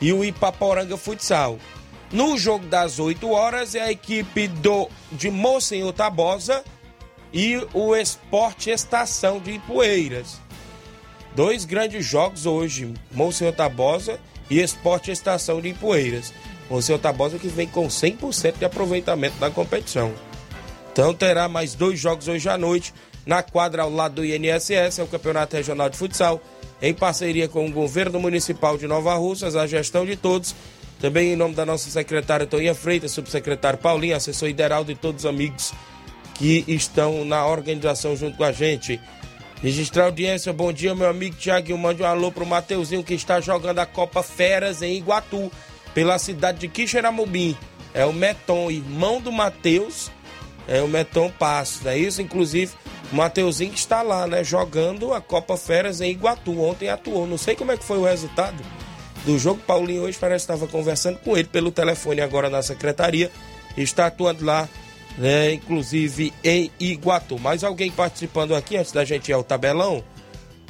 e 0.00 0.12
o 0.12 0.24
Ipaporanga 0.24 0.96
Futsal. 0.96 1.58
No 2.10 2.36
jogo 2.36 2.66
das 2.66 2.98
8 2.98 3.30
horas 3.30 3.74
é 3.74 3.80
a 3.80 3.90
equipe 3.90 4.46
do, 4.46 4.88
de 5.12 5.30
Monsenhor 5.30 5.92
Tabosa 5.92 6.62
e 7.32 7.56
o 7.72 7.96
Esporte 7.96 8.70
Estação 8.70 9.40
de 9.40 9.52
Ipueiras. 9.52 10.38
Dois 11.34 11.64
grandes 11.64 12.04
jogos 12.04 12.44
hoje, 12.44 12.92
Monsenhor 13.10 13.54
Tabosa 13.54 14.20
e 14.50 14.60
Esporte 14.60 15.10
Estação 15.10 15.60
de 15.62 15.68
Ipueiras. 15.68 16.34
Monsenhor 16.72 16.98
Tabosa 16.98 17.38
que 17.38 17.48
vem 17.48 17.68
com 17.68 17.86
100% 17.86 18.58
de 18.58 18.64
aproveitamento 18.64 19.36
da 19.36 19.50
competição. 19.50 20.10
Então 20.90 21.12
terá 21.12 21.46
mais 21.46 21.74
dois 21.74 22.00
jogos 22.00 22.28
hoje 22.28 22.48
à 22.48 22.56
noite 22.56 22.94
na 23.26 23.42
quadra 23.42 23.82
ao 23.82 23.90
lado 23.90 24.16
do 24.16 24.24
INSS, 24.24 24.98
é 24.98 25.02
o 25.02 25.06
Campeonato 25.06 25.54
Regional 25.54 25.88
de 25.88 25.96
Futsal, 25.96 26.40
em 26.80 26.92
parceria 26.92 27.46
com 27.46 27.66
o 27.66 27.70
Governo 27.70 28.18
Municipal 28.18 28.76
de 28.76 28.86
Nova 28.86 29.14
Russas, 29.14 29.54
a 29.54 29.66
gestão 29.66 30.04
de 30.04 30.16
todos. 30.16 30.54
Também 30.98 31.32
em 31.32 31.36
nome 31.36 31.54
da 31.54 31.66
nossa 31.66 31.90
secretária 31.90 32.46
Toninha 32.46 32.74
Freitas, 32.74 33.12
subsecretário 33.12 33.78
Paulinho, 33.78 34.16
assessor 34.16 34.48
Ideraldo 34.48 34.90
e 34.90 34.94
todos 34.94 35.24
os 35.24 35.30
amigos 35.30 35.72
que 36.34 36.64
estão 36.66 37.24
na 37.24 37.46
organização 37.46 38.16
junto 38.16 38.36
com 38.36 38.44
a 38.44 38.52
gente. 38.52 38.98
Registrar 39.62 40.06
audiência, 40.06 40.52
bom 40.52 40.72
dia, 40.72 40.94
meu 40.94 41.08
amigo 41.08 41.36
Tiago. 41.36 41.76
Mande 41.76 42.02
um 42.02 42.06
alô 42.06 42.32
pro 42.32 42.46
Mateuzinho 42.46 43.04
que 43.04 43.14
está 43.14 43.40
jogando 43.40 43.78
a 43.78 43.86
Copa 43.86 44.22
Feras 44.22 44.82
em 44.82 44.96
Iguatu, 44.96 45.52
pela 45.94 46.18
cidade 46.18 46.58
de 46.58 46.68
Quixeramobim. 46.68 47.56
É 47.94 48.04
o 48.06 48.12
Meton, 48.12 48.70
irmão 48.70 49.20
do 49.20 49.30
Mateus, 49.30 50.10
é 50.66 50.80
o 50.80 50.88
Meton 50.88 51.30
Passos, 51.38 51.84
é 51.86 51.96
isso? 51.96 52.22
Inclusive, 52.22 52.72
o 53.12 53.16
Mateuzinho 53.16 53.72
que 53.72 53.78
está 53.78 54.00
lá, 54.00 54.26
né, 54.26 54.42
jogando 54.42 55.12
a 55.12 55.20
Copa 55.20 55.56
Feras 55.56 56.00
em 56.00 56.10
Iguatu. 56.10 56.58
Ontem 56.60 56.88
atuou, 56.88 57.26
não 57.26 57.36
sei 57.36 57.54
como 57.54 57.72
é 57.72 57.76
que 57.76 57.84
foi 57.84 57.98
o 57.98 58.04
resultado 58.04 58.62
do 59.26 59.38
jogo. 59.38 59.60
Paulinho 59.66 60.02
hoje 60.02 60.16
parece 60.18 60.44
estava 60.44 60.66
conversando 60.66 61.18
com 61.18 61.36
ele 61.36 61.48
pelo 61.48 61.70
telefone 61.70 62.20
agora 62.20 62.48
na 62.48 62.62
secretaria. 62.62 63.30
Está 63.76 64.06
atuando 64.06 64.44
lá, 64.44 64.68
né, 65.18 65.52
inclusive 65.52 66.32
em 66.42 66.70
Iguatu. 66.80 67.38
Mais 67.38 67.62
alguém 67.62 67.90
participando 67.90 68.54
aqui 68.54 68.76
antes 68.76 68.92
da 68.92 69.04
gente 69.04 69.28
ir 69.28 69.34
ao 69.34 69.44
tabelão? 69.44 70.02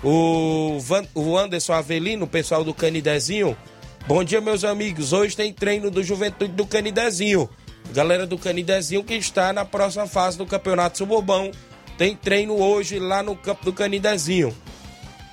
O, 0.02 0.78
Van, 0.80 1.04
o 1.14 1.38
Anderson 1.38 1.74
Avelino, 1.74 2.24
o 2.24 2.28
pessoal 2.28 2.64
do 2.64 2.74
Canidezinho. 2.74 3.56
Bom 4.04 4.24
dia, 4.24 4.40
meus 4.40 4.64
amigos. 4.64 5.12
Hoje 5.12 5.36
tem 5.36 5.52
treino 5.52 5.88
do 5.88 6.02
Juventude 6.02 6.52
do 6.52 6.66
Canidezinho. 6.66 7.48
Galera 7.92 8.26
do 8.26 8.36
Canidezinho 8.36 9.04
que 9.04 9.14
está 9.14 9.52
na 9.52 9.64
próxima 9.64 10.08
fase 10.08 10.36
do 10.36 10.44
Campeonato 10.44 10.98
Suburbão. 10.98 11.52
Tem 11.96 12.16
treino 12.16 12.60
hoje 12.60 12.98
lá 12.98 13.22
no 13.22 13.36
campo 13.36 13.64
do 13.64 13.72
Canidezinho. 13.72 14.52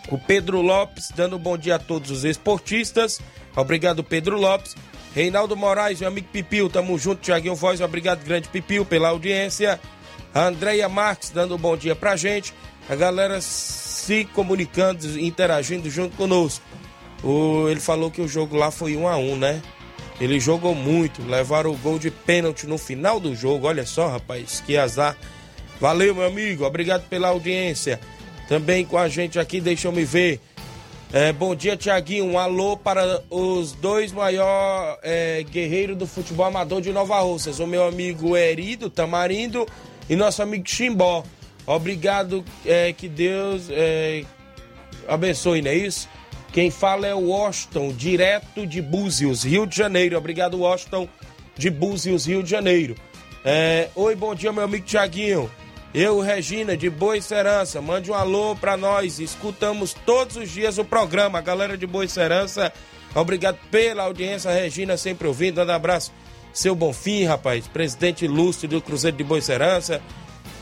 O 0.10 0.20
Pedro 0.20 0.62
Lopes 0.62 1.10
dando 1.16 1.36
um 1.36 1.40
bom 1.40 1.58
dia 1.58 1.76
a 1.76 1.80
todos 1.80 2.12
os 2.12 2.24
esportistas. 2.24 3.20
Obrigado, 3.56 4.04
Pedro 4.04 4.40
Lopes. 4.40 4.76
Reinaldo 5.16 5.58
Moraes, 5.58 6.00
meu 6.00 6.08
amigo 6.08 6.28
Pipil, 6.32 6.70
tamo 6.70 6.96
junto, 7.00 7.22
Tiaguinho 7.22 7.56
Voz, 7.56 7.82
obrigado, 7.82 8.24
grande 8.24 8.48
Pipil, 8.50 8.86
pela 8.86 9.10
audiência. 9.10 9.80
A 10.32 10.46
Andreia 10.46 10.88
Marques 10.88 11.32
dando 11.32 11.56
um 11.56 11.58
bom 11.58 11.76
dia 11.76 11.96
pra 11.96 12.16
gente. 12.16 12.54
A 12.88 12.96
galera 12.96 13.42
se 13.42 14.26
comunicando, 14.26 15.20
interagindo 15.20 15.90
junto 15.90 16.16
conosco. 16.16 16.69
O, 17.24 17.68
ele 17.70 17.80
falou 17.80 18.10
que 18.10 18.22
o 18.22 18.28
jogo 18.28 18.56
lá 18.56 18.72
foi 18.72 18.96
um 18.96 19.08
a 19.08 19.18
um, 19.18 19.36
né? 19.36 19.62
Ele 20.20 20.40
jogou 20.40 20.76
muito, 20.76 21.22
levaram 21.24 21.72
o 21.72 21.78
gol 21.78 21.98
de 21.98 22.12
pênalti 22.12 22.68
no 22.68 22.78
final 22.78 23.20
do 23.20 23.34
jogo. 23.34 23.68
Olha 23.68 23.86
só, 23.86 24.10
rapaz, 24.10 24.62
que 24.66 24.78
azar. 24.78 25.18
Valeu, 25.80 26.14
meu 26.14 26.26
amigo, 26.26 26.66
obrigado 26.66 27.08
pela 27.08 27.30
audiência. 27.30 28.00
Também 28.48 28.86
com 28.86 28.98
a 28.98 29.08
gente 29.08 29.40
aqui, 29.40 29.62
deixa 29.62 29.88
eu 29.88 29.92
me 29.92 30.04
ver. 30.04 30.42
É, 31.12 31.32
bom 31.32 31.56
dia, 31.56 31.76
Tiaguinho. 31.76 32.26
Um 32.26 32.38
alô 32.38 32.78
para 32.78 33.24
os 33.30 33.72
dois 33.72 34.12
maiores 34.12 35.00
é, 35.02 35.44
guerreiros 35.50 35.98
do 35.98 36.06
futebol 36.06 36.46
amador 36.46 36.82
de 36.82 36.92
Nova 36.92 37.20
Russas. 37.22 37.60
O 37.60 37.66
meu 37.66 37.88
amigo 37.88 38.36
Erido 38.36 38.90
Tamarindo 38.90 39.66
e 40.10 40.16
nosso 40.16 40.44
amigo 40.44 40.68
Chimbó. 40.68 41.24
Obrigado, 41.66 42.44
é, 42.66 42.92
que 42.92 43.08
Deus 43.08 43.70
é, 43.70 44.24
abençoe, 45.08 45.62
não 45.62 45.72
é 45.72 45.76
isso? 45.76 46.10
Quem 46.52 46.72
fala 46.72 47.06
é 47.06 47.14
o 47.14 47.28
Washington, 47.30 47.94
direto 47.94 48.66
de 48.66 48.82
Búzios, 48.82 49.44
Rio 49.44 49.68
de 49.68 49.76
Janeiro. 49.78 50.18
Obrigado, 50.18 50.60
Washington, 50.60 51.08
de 51.56 51.70
Búzios, 51.70 52.26
Rio 52.26 52.42
de 52.42 52.50
Janeiro. 52.50 52.96
É, 53.46 53.90
Oi, 53.96 54.16
bom 54.16 54.34
dia, 54.34 54.52
meu 54.52 54.64
amigo 54.64 54.86
Tiaguinho. 54.86 55.50
Eu, 55.94 56.20
Regina, 56.20 56.78
de 56.78 56.90
Boa 56.90 57.20
Serança, 57.22 57.82
mande 57.82 58.12
um 58.12 58.14
alô 58.14 58.56
pra 58.56 58.78
nós. 58.78 59.20
Escutamos 59.20 59.94
todos 60.06 60.36
os 60.38 60.50
dias 60.50 60.78
o 60.78 60.86
programa. 60.86 61.40
A 61.40 61.42
galera 61.42 61.78
de 61.78 61.88
Boa 61.88 62.08
Serança, 62.08 62.72
obrigado 63.16 63.58
pela 63.72 64.04
audiência. 64.04 64.52
Regina 64.52 64.98
sempre 64.98 65.28
ouvindo. 65.28 65.56
Dando 65.56 65.72
abraço. 65.72 66.12
Seu 66.54 66.76
Bonfim, 66.76 67.26
rapaz, 67.26 67.68
presidente 67.68 68.26
ilustre 68.26 68.68
do 68.68 68.82
Cruzeiro 68.82 69.18
de 69.18 69.24
Boa 69.24 69.42
Serança. 69.42 70.02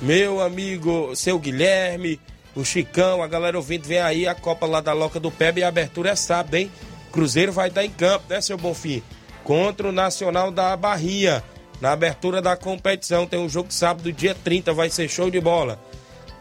Meu 0.02 0.42
amigo, 0.42 1.16
seu 1.16 1.40
Guilherme, 1.40 2.20
o 2.58 2.66
Chicão, 2.66 3.22
a 3.22 3.28
galera 3.28 3.56
ouvindo. 3.56 3.88
Vem 3.88 4.00
aí 4.00 4.28
a 4.28 4.34
Copa 4.34 4.66
lá 4.66 4.82
da 4.82 4.92
Loca 4.92 5.20
do 5.20 5.32
Pebe 5.32 5.62
e 5.62 5.64
a 5.64 5.68
abertura 5.68 6.10
é 6.10 6.16
sábado, 6.16 6.56
hein? 6.56 6.72
Cruzeiro 7.12 7.52
vai 7.52 7.68
estar 7.68 7.86
em 7.86 7.90
campo, 7.90 8.26
né, 8.30 8.42
seu 8.42 8.58
Bonfim? 8.58 9.04
Contra 9.44 9.88
o 9.88 9.92
Nacional 9.92 10.52
da 10.52 10.76
Barrinha. 10.76 11.44
Na 11.80 11.92
abertura 11.92 12.42
da 12.42 12.58
competição 12.58 13.28
tem 13.28 13.40
um 13.40 13.48
jogo 13.48 13.72
sábado, 13.72 14.12
dia 14.12 14.36
30, 14.36 14.74
vai 14.74 14.90
ser 14.90 15.08
show 15.08 15.30
de 15.30 15.40
bola. 15.40 15.80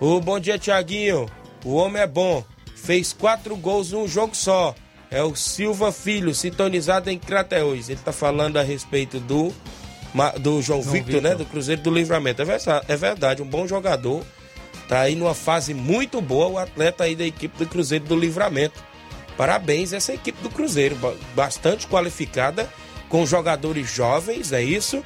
O 0.01 0.19
bom 0.19 0.41
dia, 0.41 0.59
Tiaguinho. 0.59 1.27
O 1.63 1.75
homem 1.75 2.01
é 2.01 2.07
bom. 2.07 2.43
Fez 2.75 3.13
quatro 3.13 3.55
gols 3.55 3.93
num 3.93 4.09
jogo 4.09 4.35
só. 4.35 4.75
É 5.11 5.23
o 5.23 5.37
Silva 5.37 5.93
Filho, 5.93 6.35
sintonizado 6.35 7.11
em 7.11 7.19
Crateús. 7.19 7.91
Ele 7.91 8.01
tá 8.03 8.13
falando 8.13 8.57
a 8.57 8.63
respeito 8.63 9.21
do, 9.21 9.53
do 10.41 10.63
João, 10.63 10.81
Victor, 10.81 10.93
Victor, 11.05 11.23
né? 11.23 11.35
Do 11.35 11.45
Cruzeiro 11.45 11.83
do 11.83 11.91
Livramento. 11.91 12.41
É 12.41 12.45
verdade, 12.45 12.87
é 12.89 12.97
verdade, 12.97 13.43
um 13.43 13.47
bom 13.47 13.67
jogador. 13.67 14.25
Tá 14.89 15.01
aí 15.01 15.17
numa 15.17 15.35
fase 15.35 15.75
muito 15.75 16.21
boa 16.21 16.47
o 16.47 16.59
atleta 16.59 17.05
aí 17.05 17.17
da 17.17 17.25
equipe 17.25 17.59
do 17.59 17.67
Cruzeiro 17.67 18.05
do 18.05 18.17
Livramento. 18.17 18.83
Parabéns 19.37 19.93
essa 19.93 20.15
equipe 20.15 20.41
do 20.43 20.49
Cruzeiro, 20.49 20.97
bastante 21.35 21.87
qualificada, 21.87 22.71
com 23.09 23.27
jogadores 23.27 23.91
jovens, 23.91 24.53
é 24.53 24.63
isso? 24.63 25.03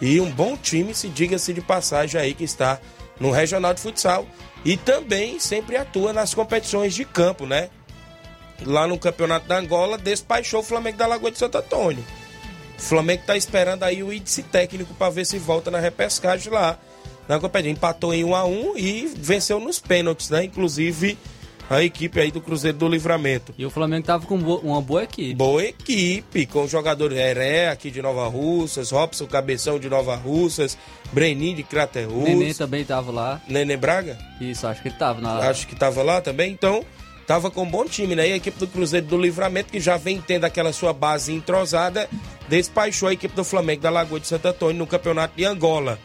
E 0.00 0.20
um 0.20 0.30
bom 0.30 0.56
time, 0.56 0.94
se 0.94 1.08
diga-se 1.08 1.52
de 1.52 1.60
passagem 1.60 2.20
aí, 2.20 2.34
que 2.34 2.44
está 2.44 2.78
no 3.18 3.30
Regional 3.30 3.74
de 3.74 3.80
Futsal. 3.80 4.26
E 4.64 4.76
também 4.76 5.38
sempre 5.38 5.76
atua 5.76 6.12
nas 6.12 6.34
competições 6.34 6.94
de 6.94 7.04
campo, 7.04 7.46
né? 7.46 7.70
Lá 8.64 8.86
no 8.86 8.98
Campeonato 8.98 9.46
da 9.46 9.58
Angola, 9.58 9.96
despachou 9.96 10.60
o 10.60 10.62
Flamengo 10.64 10.98
da 10.98 11.06
Lagoa 11.06 11.30
de 11.30 11.38
Santo 11.38 11.56
Antônio. 11.56 12.04
O 12.78 12.82
Flamengo 12.82 13.22
está 13.22 13.36
esperando 13.36 13.84
aí 13.84 14.02
o 14.02 14.12
índice 14.12 14.42
técnico 14.42 14.92
para 14.94 15.10
ver 15.10 15.24
se 15.24 15.38
volta 15.38 15.70
na 15.70 15.78
repescagem 15.78 16.52
lá. 16.52 16.78
Na 17.30 17.38
competição, 17.38 17.70
empatou 17.70 18.12
em 18.12 18.24
1 18.24 18.34
a 18.34 18.44
1 18.44 18.76
e 18.76 19.12
venceu 19.16 19.60
nos 19.60 19.78
pênaltis, 19.78 20.30
né? 20.30 20.42
Inclusive 20.42 21.16
a 21.70 21.80
equipe 21.80 22.18
aí 22.18 22.32
do 22.32 22.40
Cruzeiro 22.40 22.76
do 22.76 22.88
Livramento. 22.88 23.54
E 23.56 23.64
o 23.64 23.70
Flamengo 23.70 24.04
tava 24.04 24.26
com 24.26 24.34
uma 24.34 24.82
boa 24.82 25.04
equipe. 25.04 25.32
Boa 25.36 25.64
equipe, 25.64 26.44
com 26.46 26.66
jogadores 26.66 27.16
Heré 27.16 27.68
aqui 27.68 27.88
de 27.88 28.02
Nova 28.02 28.26
Russas, 28.26 28.90
Robson 28.90 29.28
Cabeção 29.28 29.78
de 29.78 29.88
Nova 29.88 30.16
Russas, 30.16 30.76
Brenin 31.12 31.54
de 31.54 31.62
Crateus. 31.62 32.12
Nenê 32.12 32.52
também 32.52 32.84
tava 32.84 33.12
lá. 33.12 33.40
Nenê 33.46 33.76
Braga? 33.76 34.18
Isso, 34.40 34.66
acho 34.66 34.82
que 34.82 34.88
ele 34.88 34.96
tava 34.96 35.20
na 35.20 35.34
Acho 35.48 35.68
que 35.68 35.76
tava 35.76 36.02
lá 36.02 36.20
também, 36.20 36.50
então 36.50 36.84
tava 37.28 37.48
com 37.48 37.62
um 37.62 37.70
bom 37.70 37.84
time, 37.84 38.16
né? 38.16 38.28
E 38.28 38.32
a 38.32 38.36
equipe 38.38 38.58
do 38.58 38.66
Cruzeiro 38.66 39.06
do 39.06 39.16
Livramento, 39.16 39.70
que 39.70 39.78
já 39.78 39.96
vem 39.96 40.20
tendo 40.20 40.46
aquela 40.46 40.72
sua 40.72 40.92
base 40.92 41.32
entrosada, 41.32 42.10
despachou 42.48 43.08
a 43.08 43.12
equipe 43.12 43.36
do 43.36 43.44
Flamengo 43.44 43.82
da 43.82 43.90
Lagoa 43.90 44.18
de 44.18 44.26
Santo 44.26 44.48
Antônio 44.48 44.78
no 44.78 44.86
Campeonato 44.88 45.36
de 45.36 45.44
Angola. 45.44 45.96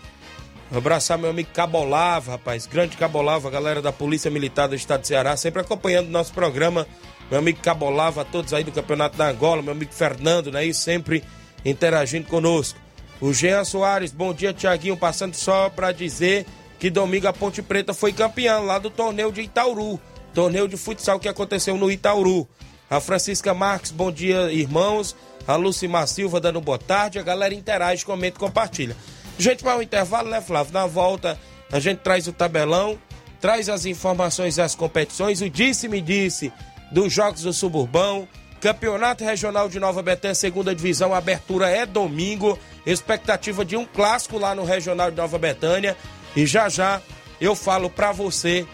Abraçar 0.74 1.17
meu 1.17 1.29
amigo 1.29 1.50
Cabolava, 1.53 2.31
rapaz. 2.31 2.65
Grande 2.65 2.98
Cabolava, 2.98 3.50
galera 3.50 3.81
da 3.81 3.91
Polícia 3.91 4.31
Militar 4.31 4.67
do 4.67 4.75
Estado 4.75 5.01
de 5.01 5.07
Ceará, 5.07 5.38
sempre 5.38 5.62
acompanhando 5.62 6.07
o 6.07 6.12
nosso 6.12 6.34
programa. 6.34 6.88
Meu 7.29 7.39
amigo 7.39 7.60
Cabolava, 7.62 8.25
todos 8.25 8.53
aí 8.53 8.63
do 8.63 8.72
Campeonato 8.72 9.17
da 9.17 9.29
Angola, 9.29 9.62
meu 9.62 9.74
amigo 9.74 9.93
Fernando, 9.93 10.51
né? 10.51 10.65
E 10.65 10.74
sempre 10.74 11.24
interagindo 11.63 12.27
conosco. 12.27 12.79
O 13.22 13.34
Jean 13.34 13.63
Soares, 13.63 14.12
bom 14.12 14.34
dia, 14.34 14.53
Tiaguinho. 14.53 14.98
Passando 14.98 15.36
só 15.36 15.69
para 15.69 15.91
dizer 15.91 16.45
que 16.79 16.89
domingo 16.89 17.27
a 17.27 17.34
Ponte 17.34 17.62
Preta 17.62 17.93
foi 17.93 18.12
campeão 18.12 18.65
lá 18.65 18.77
do 18.77 18.89
torneio 18.89 19.31
de 19.31 19.41
Itauru. 19.41 20.00
Torneio 20.34 20.67
de 20.67 20.75
futsal 20.75 21.19
que 21.19 21.29
aconteceu 21.29 21.77
no 21.77 21.89
Itauru. 21.89 22.48
A 22.89 23.00
Francisca 23.00 23.53
Marques, 23.53 23.91
bom 23.91 24.12
dia, 24.12 24.51
irmãos. 24.51 25.15
A 25.48 25.55
Lucimar 25.55 26.07
Silva 26.07 26.41
dando 26.41 26.60
boa 26.60 26.77
tarde. 26.77 27.17
A 27.17 27.24
galera 27.24 27.53
interage, 27.53 28.05
comenta 28.05 28.38
e 28.38 28.39
compartilha. 28.39 28.95
Gente, 29.37 29.63
para 29.63 29.77
o 29.77 29.81
intervalo, 29.81 30.29
né, 30.29 30.41
Flávio? 30.41 30.73
Na 30.73 30.85
volta, 30.85 31.37
a 31.71 31.79
gente 31.79 31.99
traz 31.99 32.27
o 32.27 32.33
tabelão, 32.33 32.97
traz 33.41 33.69
as 33.69 33.85
informações 33.85 34.55
das 34.55 34.75
competições, 34.75 35.41
o 35.41 35.49
disse-me 35.49 36.01
disse 36.01 36.51
dos 36.91 37.11
Jogos 37.11 37.41
do 37.41 37.51
Suburbão, 37.51 38.27
Campeonato 38.61 39.23
Regional 39.23 39.67
de 39.67 39.79
Nova 39.79 40.01
Betânia, 40.01 40.33
segunda 40.33 40.73
divisão, 40.73 41.13
abertura 41.13 41.69
é 41.69 41.85
domingo, 41.85 42.57
expectativa 42.85 43.65
de 43.65 43.75
um 43.75 43.85
clássico 43.85 44.39
lá 44.39 44.55
no 44.55 44.63
Regional 44.63 45.11
de 45.11 45.17
Nova 45.17 45.37
Betânia. 45.37 45.95
E 46.35 46.45
já 46.45 46.69
já 46.69 47.01
eu 47.39 47.55
falo 47.55 47.89
para 47.89 48.11
você 48.11 48.65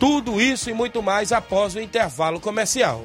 tudo 0.00 0.40
isso 0.40 0.70
e 0.70 0.72
muito 0.72 1.02
mais 1.02 1.30
após 1.30 1.74
o 1.74 1.80
intervalo 1.80 2.40
comercial. 2.40 3.04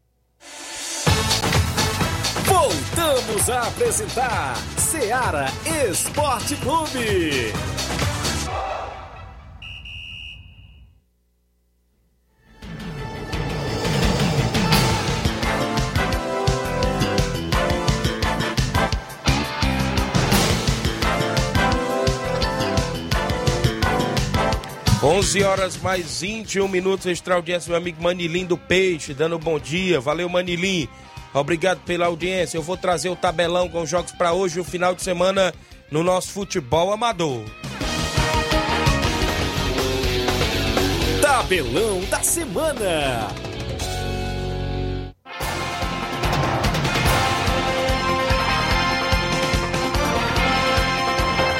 Voltamos 3.06 3.50
a 3.52 3.68
apresentar 3.68 4.56
Seara 4.78 5.46
Esporte 5.88 6.56
Clube. 6.56 7.54
11 25.04 25.44
horas 25.44 25.78
mais 25.78 26.22
21 26.22 26.68
minutos, 26.68 27.06
extra 27.06 27.36
audiência, 27.36 27.70
meu 27.70 27.78
amigo 27.78 28.02
Manilim 28.02 28.46
do 28.46 28.58
Peixe, 28.58 29.14
dando 29.14 29.38
bom 29.38 29.60
dia. 29.60 30.02
Valeu, 30.02 30.28
Manilim. 30.28 30.90
Obrigado 31.36 31.82
pela 31.82 32.06
audiência. 32.06 32.58
Eu 32.58 32.62
vou 32.62 32.78
trazer 32.78 33.10
o 33.10 33.16
tabelão 33.16 33.68
com 33.68 33.86
jogos 33.86 34.14
para 34.14 34.32
hoje, 34.32 34.58
o 34.58 34.64
final 34.64 34.96
de 34.96 35.02
semana, 35.02 35.54
no 35.92 36.02
nosso 36.02 36.30
futebol 36.30 36.94
amador. 36.94 37.44
Tabelão 41.22 42.00
da 42.10 42.24
semana. 42.24 43.28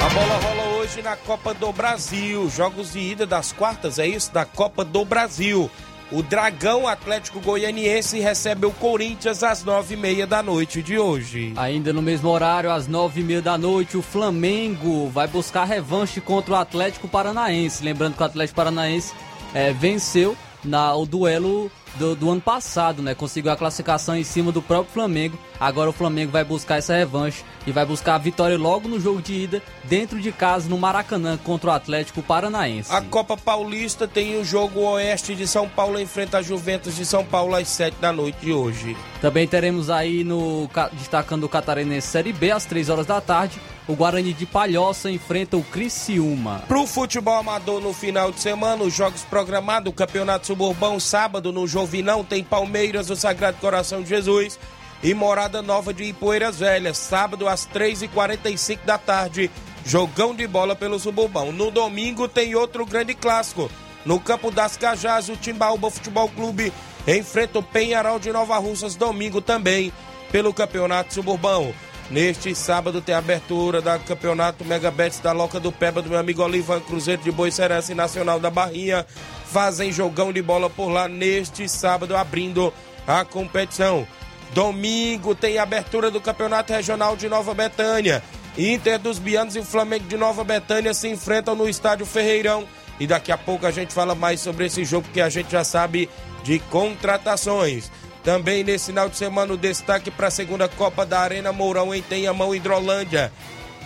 A 0.00 0.08
bola 0.08 0.36
rola 0.36 0.78
hoje 0.78 1.02
na 1.02 1.16
Copa 1.16 1.52
do 1.52 1.70
Brasil. 1.70 2.48
Jogos 2.48 2.92
de 2.92 3.00
ida 3.00 3.26
das 3.26 3.52
quartas, 3.52 3.98
é 3.98 4.06
isso? 4.06 4.32
Da 4.32 4.46
Copa 4.46 4.82
do 4.82 5.04
Brasil. 5.04 5.70
O 6.12 6.22
Dragão 6.22 6.86
Atlético 6.86 7.40
Goianiense 7.40 8.20
recebe 8.20 8.64
o 8.64 8.70
Corinthians 8.70 9.42
às 9.42 9.64
nove 9.64 9.94
e 9.94 9.96
meia 9.96 10.24
da 10.24 10.40
noite 10.40 10.80
de 10.80 10.96
hoje. 10.96 11.52
Ainda 11.56 11.92
no 11.92 12.00
mesmo 12.00 12.28
horário, 12.30 12.70
às 12.70 12.86
nove 12.86 13.22
e 13.22 13.24
meia 13.24 13.42
da 13.42 13.58
noite, 13.58 13.96
o 13.96 14.02
Flamengo 14.02 15.08
vai 15.08 15.26
buscar 15.26 15.64
revanche 15.64 16.20
contra 16.20 16.54
o 16.54 16.56
Atlético 16.56 17.08
Paranaense. 17.08 17.82
Lembrando 17.82 18.14
que 18.14 18.22
o 18.22 18.26
Atlético 18.26 18.54
Paranaense 18.54 19.12
é, 19.52 19.72
venceu 19.72 20.36
na, 20.64 20.94
o 20.94 21.04
duelo 21.04 21.68
do, 21.94 22.14
do, 22.14 22.30
ano 22.30 22.40
passado, 22.40 23.02
né? 23.02 23.14
Conseguiu 23.14 23.50
a 23.50 23.56
classificação 23.56 24.16
em 24.16 24.24
cima 24.24 24.52
do 24.52 24.60
próprio 24.60 24.92
Flamengo. 24.92 25.38
Agora 25.58 25.90
o 25.90 25.92
Flamengo 25.92 26.32
vai 26.32 26.44
buscar 26.44 26.76
essa 26.76 26.94
revanche 26.94 27.42
e 27.66 27.72
vai 27.72 27.86
buscar 27.86 28.16
a 28.16 28.18
vitória 28.18 28.58
logo 28.58 28.88
no 28.88 29.00
jogo 29.00 29.22
de 29.22 29.32
ida, 29.32 29.62
dentro 29.84 30.20
de 30.20 30.30
casa, 30.30 30.68
no 30.68 30.76
Maracanã, 30.76 31.38
contra 31.38 31.70
o 31.70 31.72
Atlético 31.72 32.22
Paranaense. 32.22 32.92
A 32.92 33.00
Copa 33.00 33.36
Paulista 33.36 34.06
tem 34.06 34.38
o 34.38 34.44
jogo 34.44 34.80
Oeste 34.80 35.34
de 35.34 35.46
São 35.46 35.68
Paulo 35.68 35.98
enfrenta 35.98 36.38
a 36.38 36.42
Juventus 36.42 36.94
de 36.96 37.06
São 37.06 37.24
Paulo 37.24 37.54
às 37.54 37.68
7 37.68 37.96
da 38.00 38.12
noite 38.12 38.38
de 38.40 38.52
hoje. 38.52 38.96
Também 39.20 39.46
teremos 39.46 39.90
aí 39.90 40.22
no 40.22 40.68
destacando 40.92 41.44
o 41.44 41.48
Catarinense 41.48 42.08
Série 42.08 42.32
B 42.32 42.50
às 42.50 42.64
3 42.64 42.90
horas 42.90 43.06
da 43.06 43.20
tarde. 43.20 43.60
O 43.88 43.94
Guarani 43.94 44.32
de 44.32 44.44
Palhoça 44.44 45.08
enfrenta 45.08 45.56
o 45.56 45.62
Criciúma. 45.62 46.64
Pro 46.66 46.88
futebol 46.88 47.36
amador 47.36 47.80
no 47.80 47.92
final 47.92 48.32
de 48.32 48.40
semana, 48.40 48.82
os 48.82 48.92
jogos 48.92 49.22
programados, 49.22 49.92
o 49.92 49.94
Campeonato 49.94 50.48
Suburbão, 50.48 50.98
sábado 50.98 51.52
no 51.52 51.68
Jovinão, 51.76 52.24
tem 52.24 52.42
Palmeiras, 52.42 53.10
o 53.10 53.16
Sagrado 53.16 53.58
Coração 53.58 54.00
de 54.00 54.08
Jesus 54.08 54.58
e 55.02 55.12
Morada 55.12 55.60
Nova 55.60 55.92
de 55.92 56.04
Ipueiras 56.04 56.60
Velhas, 56.60 56.96
sábado 56.96 57.46
às 57.46 57.68
3h45 57.68 58.78
da 58.86 58.96
tarde. 58.96 59.50
Jogão 59.84 60.34
de 60.34 60.46
bola 60.46 60.74
pelo 60.74 60.98
Suburbão. 60.98 61.52
No 61.52 61.70
domingo 61.70 62.26
tem 62.28 62.54
outro 62.54 62.86
grande 62.86 63.12
clássico. 63.12 63.70
No 64.06 64.18
campo 64.18 64.50
das 64.50 64.78
Cajás, 64.78 65.28
o 65.28 65.36
Timbaúba 65.36 65.90
Futebol 65.90 66.30
Clube 66.30 66.72
enfrenta 67.06 67.58
o 67.58 67.62
Penharol 67.62 68.18
de 68.18 68.32
Nova 68.32 68.56
Russas 68.56 68.94
domingo 68.94 69.42
também 69.42 69.92
pelo 70.32 70.54
Campeonato 70.54 71.12
Suburbão. 71.12 71.74
Neste 72.10 72.54
sábado 72.54 73.00
tem 73.00 73.14
a 73.14 73.18
abertura 73.18 73.82
da 73.82 73.98
Campeonato 73.98 74.64
Megabets 74.64 75.18
da 75.18 75.32
Loca 75.32 75.58
do 75.58 75.72
Peba 75.72 76.00
do 76.00 76.08
meu 76.08 76.18
amigo 76.18 76.42
Olivan 76.42 76.80
Cruzeiro 76.80 77.22
de 77.22 77.32
Boi 77.32 77.50
Serense 77.50 77.94
Nacional 77.94 78.38
da 78.38 78.48
Barrinha. 78.48 79.04
Fazem 79.46 79.92
jogão 79.92 80.32
de 80.32 80.40
bola 80.40 80.70
por 80.70 80.88
lá 80.88 81.08
neste 81.08 81.68
sábado, 81.68 82.16
abrindo 82.16 82.72
a 83.06 83.24
competição. 83.24 84.06
Domingo 84.54 85.34
tem 85.34 85.58
a 85.58 85.64
abertura 85.64 86.08
do 86.08 86.20
Campeonato 86.20 86.72
Regional 86.72 87.16
de 87.16 87.28
Nova 87.28 87.52
Betânia. 87.52 88.22
Inter 88.56 88.98
dos 89.00 89.18
Bianos 89.18 89.56
e 89.56 89.62
Flamengo 89.62 90.06
de 90.06 90.16
Nova 90.16 90.44
Betânia 90.44 90.94
se 90.94 91.08
enfrentam 91.08 91.56
no 91.56 91.68
Estádio 91.68 92.06
Ferreirão. 92.06 92.66
E 93.00 93.06
daqui 93.06 93.32
a 93.32 93.36
pouco 93.36 93.66
a 93.66 93.70
gente 93.72 93.92
fala 93.92 94.14
mais 94.14 94.40
sobre 94.40 94.66
esse 94.66 94.84
jogo 94.84 95.08
que 95.12 95.20
a 95.20 95.28
gente 95.28 95.50
já 95.50 95.64
sabe 95.64 96.08
de 96.44 96.60
contratações. 96.60 97.90
Também 98.26 98.64
nesse 98.64 98.86
final 98.86 99.08
de 99.08 99.16
semana 99.16 99.54
o 99.54 99.56
destaque 99.56 100.10
para 100.10 100.26
a 100.26 100.32
segunda 100.32 100.66
Copa 100.66 101.06
da 101.06 101.20
Arena 101.20 101.52
Mourão 101.52 101.94
em 101.94 102.02
Tenhamão, 102.02 102.52
Hidrolândia. 102.52 103.32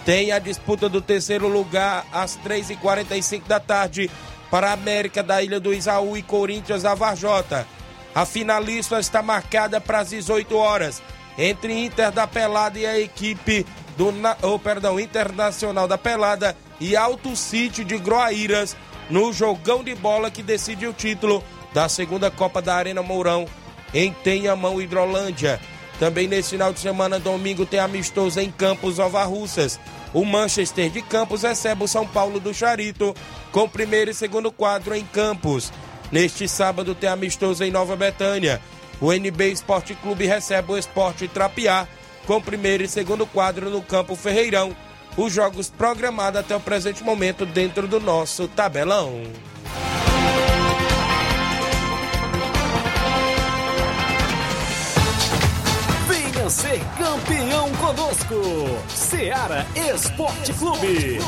Tem 0.07 0.33
a 0.33 0.39
disputa 0.39 0.89
do 0.89 1.03
terceiro 1.03 1.47
lugar 1.47 2.07
às 2.11 2.39
3h45 2.39 3.43
da 3.47 3.61
tarde 3.61 4.11
para 4.51 4.71
a 4.71 4.73
América 4.73 5.23
da 5.23 5.43
Ilha 5.43 5.61
do 5.61 5.75
Isaú 5.75 6.17
e 6.17 6.23
Corinthians 6.23 6.85
da 6.85 6.95
Varjota. 6.95 7.67
A 8.15 8.25
finalista 8.25 8.99
está 8.99 9.21
marcada 9.21 9.79
para 9.79 9.99
as 9.99 10.09
18 10.09 10.57
horas 10.57 11.03
entre 11.37 11.75
Inter 11.85 12.11
da 12.11 12.27
Pelada 12.27 12.79
e 12.79 12.87
a 12.87 12.99
equipe 12.99 13.67
do 13.99 14.11
oh, 14.41 14.59
perdão, 14.59 14.99
Internacional 14.99 15.87
da 15.87 15.99
Pelada 15.99 16.57
e 16.81 16.97
Alto 16.97 17.37
City 17.37 17.85
de 17.85 17.99
Groaíras 17.99 18.75
no 19.11 19.35
jogão 19.35 19.85
de 19.85 19.95
bola 19.95 20.31
que 20.31 20.43
decide 20.43 20.87
o 20.87 20.95
título 20.95 21.45
da 21.75 21.91
segunda 21.91 22.31
Copa 22.31 22.63
da 22.63 22.75
Arena 22.75 23.03
Mourão 23.03 23.47
em 23.95 24.13
Tenhamão, 24.13 24.81
Hidrolândia. 24.81 25.61
Também 25.99 26.27
nesse 26.27 26.51
final 26.51 26.73
de 26.73 26.81
semana, 26.81 27.19
domingo, 27.19 27.67
tem 27.67 27.79
amistoso 27.79 28.41
em 28.41 28.51
Campos, 28.51 28.99
Nova 28.99 29.23
Russas. 29.25 29.79
O 30.15 30.25
Manchester 30.25 30.91
de 30.91 31.03
Campos 31.03 31.43
recebe 31.43 31.85
o 31.85 31.89
São 31.89 32.07
Paulo 32.07 32.41
do 32.41 32.55
Charito, 32.55 33.15
com 33.53 33.69
primeiro 33.69 34.11
e 34.11 34.15
segundo 34.15 34.51
quadro 34.51 34.95
em 34.95 35.05
Campos. 35.05 35.73
Neste 36.11 36.49
sábado, 36.49 36.95
tem 36.95 37.09
amistoso 37.09 37.63
em 37.63 37.71
Nova 37.71 37.95
Betânia. 37.97 38.61
O 39.01 39.13
NB 39.13 39.53
Esporte 39.53 39.95
Clube 39.95 40.27
recebe 40.27 40.73
o 40.73 40.79
Esporte 40.79 41.29
Trapiá, 41.29 41.87
com 42.27 42.41
primeiro 42.41 42.83
e 42.83 42.89
segundo 42.89 43.27
quadro 43.27 43.71
no 43.71 43.83
Campo 43.83 44.17
Ferreirão. 44.17 44.75
Os 45.17 45.33
jogos 45.33 45.69
programados 45.69 46.41
até 46.41 46.57
o 46.57 46.61
presente 46.61 47.03
momento 47.05 47.45
dentro 47.45 47.87
do 47.87 48.01
nosso 48.01 48.49
tabelão. 48.49 49.23
Ser 56.51 56.81
campeão 56.99 57.71
conosco. 57.77 58.35
Seara 58.89 59.65
Esporte 59.95 60.53
Clube. 60.55 61.19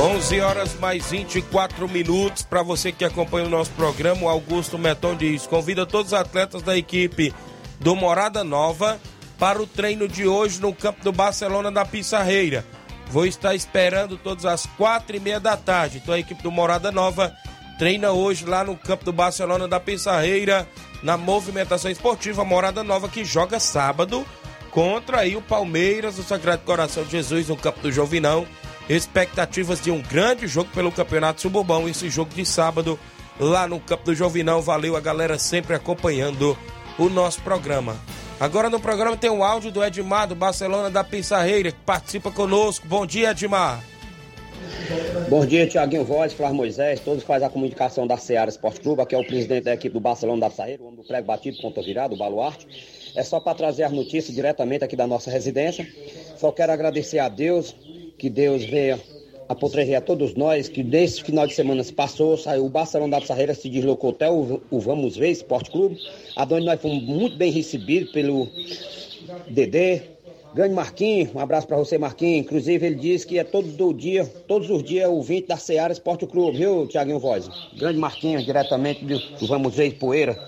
11 0.00 0.40
horas 0.40 0.74
mais 0.80 1.10
24 1.10 1.86
minutos. 1.88 2.42
Para 2.42 2.62
você 2.62 2.90
que 2.90 3.04
acompanha 3.04 3.46
o 3.46 3.50
nosso 3.50 3.70
programa, 3.72 4.22
o 4.22 4.28
Augusto 4.28 4.78
Meton 4.78 5.16
diz: 5.16 5.46
convida 5.46 5.84
todos 5.84 6.12
os 6.12 6.18
atletas 6.18 6.62
da 6.62 6.76
equipe 6.76 7.32
do 7.78 7.94
Morada 7.94 8.42
Nova 8.42 8.98
para 9.38 9.62
o 9.62 9.66
treino 9.66 10.08
de 10.08 10.26
hoje 10.26 10.62
no 10.62 10.74
campo 10.74 11.04
do 11.04 11.12
Barcelona 11.12 11.70
da 11.70 11.84
Pissarreira. 11.84 12.64
Vou 13.10 13.26
estar 13.26 13.54
esperando 13.54 14.16
todas 14.16 14.44
as 14.44 14.66
quatro 14.66 15.16
e 15.16 15.20
meia 15.20 15.38
da 15.38 15.56
tarde. 15.56 15.98
Então 15.98 16.14
a 16.14 16.18
equipe 16.18 16.42
do 16.42 16.50
Morada 16.50 16.90
Nova 16.90 17.34
treina 17.78 18.12
hoje 18.12 18.44
lá 18.44 18.64
no 18.64 18.76
campo 18.76 19.04
do 19.04 19.12
Barcelona 19.12 19.68
da 19.68 19.80
Pissarreira, 19.80 20.68
na 21.02 21.16
movimentação 21.16 21.90
esportiva 21.90 22.44
Morada 22.44 22.82
Nova, 22.82 23.08
que 23.08 23.24
joga 23.24 23.60
sábado 23.60 24.24
contra 24.70 25.20
aí 25.20 25.36
o 25.36 25.42
Palmeiras, 25.42 26.18
o 26.18 26.22
Sagrado 26.22 26.62
Coração 26.62 27.04
de 27.04 27.10
Jesus, 27.10 27.48
no 27.48 27.56
campo 27.56 27.80
do 27.80 27.92
Jovinão. 27.92 28.46
Expectativas 28.88 29.80
de 29.80 29.90
um 29.90 30.02
grande 30.02 30.46
jogo 30.46 30.68
pelo 30.74 30.92
Campeonato 30.92 31.40
Suburbão. 31.40 31.88
Esse 31.88 32.10
jogo 32.10 32.34
de 32.34 32.44
sábado 32.44 32.98
lá 33.38 33.66
no 33.66 33.80
campo 33.80 34.04
do 34.04 34.14
Jovinão. 34.14 34.60
Valeu 34.60 34.96
a 34.96 35.00
galera 35.00 35.38
sempre 35.38 35.74
acompanhando 35.74 36.58
o 36.98 37.08
nosso 37.08 37.40
programa. 37.40 37.96
Agora 38.38 38.68
no 38.68 38.80
programa 38.80 39.16
tem 39.16 39.30
um 39.30 39.44
áudio 39.44 39.70
do 39.70 39.82
Edmar 39.82 40.26
do 40.26 40.34
Barcelona 40.34 40.90
da 40.90 41.04
Pissarreira, 41.04 41.70
que 41.70 41.78
participa 41.86 42.30
conosco. 42.30 42.86
Bom 42.86 43.06
dia, 43.06 43.30
Edmar. 43.30 43.82
Bom 45.28 45.46
dia, 45.46 45.66
Tiaguinho 45.66 46.04
Voz, 46.04 46.32
Flávio 46.32 46.56
Moisés, 46.56 47.00
todos 47.00 47.22
que 47.22 47.26
fazem 47.26 47.46
a 47.46 47.50
comunicação 47.50 48.06
da 48.06 48.16
Seara 48.16 48.50
Esporte 48.50 48.80
Clube. 48.80 49.00
Aqui 49.00 49.14
é 49.14 49.18
o 49.18 49.24
presidente 49.24 49.64
da 49.64 49.74
equipe 49.74 49.94
do 49.94 50.00
Barcelona 50.00 50.40
da 50.40 50.50
Pissarreira, 50.50 50.82
o 50.82 50.86
homem 50.86 51.00
do 51.00 51.06
prego 51.06 51.26
batido, 51.26 51.58
ponta 51.62 51.80
virada, 51.80 52.12
o 52.12 52.18
baluarte. 52.18 52.66
É 53.16 53.22
só 53.22 53.38
para 53.38 53.54
trazer 53.56 53.84
as 53.84 53.92
notícias 53.92 54.34
diretamente 54.34 54.84
aqui 54.84 54.96
da 54.96 55.06
nossa 55.06 55.30
residência. 55.30 55.86
Só 56.36 56.50
quero 56.50 56.72
agradecer 56.72 57.20
a 57.20 57.28
Deus, 57.28 57.74
que 58.18 58.28
Deus 58.28 58.64
venha 58.64 59.00
apotrejar 59.48 60.02
todos 60.02 60.34
nós, 60.34 60.68
que 60.68 60.82
nesse 60.82 61.22
final 61.22 61.46
de 61.46 61.54
semana 61.54 61.82
se 61.82 61.92
passou, 61.92 62.36
saiu 62.36 62.66
o 62.66 62.68
Barcelona 62.68 63.12
da 63.12 63.20
Pissarreira, 63.20 63.54
se 63.54 63.68
deslocou 63.68 64.10
até 64.10 64.30
o, 64.30 64.60
o 64.70 64.80
Vamos 64.80 65.16
Ver 65.16 65.30
Esporte 65.30 65.70
Clube, 65.70 65.98
aonde 66.36 66.64
nós 66.64 66.80
fomos 66.80 67.02
muito 67.02 67.36
bem 67.36 67.50
recebidos 67.50 68.12
pelo 68.12 68.48
Dedê, 69.48 70.02
grande 70.54 70.74
Marquinhos, 70.74 71.34
um 71.34 71.40
abraço 71.40 71.66
para 71.66 71.76
você 71.76 71.98
Marquinhos, 71.98 72.46
inclusive 72.46 72.86
ele 72.86 72.96
disse 72.96 73.26
que 73.26 73.38
é 73.38 73.44
todo 73.44 73.68
do 73.68 73.92
dia, 73.92 74.24
todos 74.46 74.70
os 74.70 74.82
dias 74.82 75.10
o 75.10 75.20
20 75.22 75.46
da 75.46 75.56
Seara 75.56 75.92
Esporte 75.92 76.26
Clube, 76.26 76.58
viu 76.58 76.86
Tiaguinho 76.86 77.18
Voz? 77.18 77.48
Grande 77.76 77.98
Marquinhos, 77.98 78.44
diretamente 78.44 79.04
do, 79.04 79.46
Vamos 79.46 79.74
Ver 79.74 79.94
Poeira. 79.98 80.38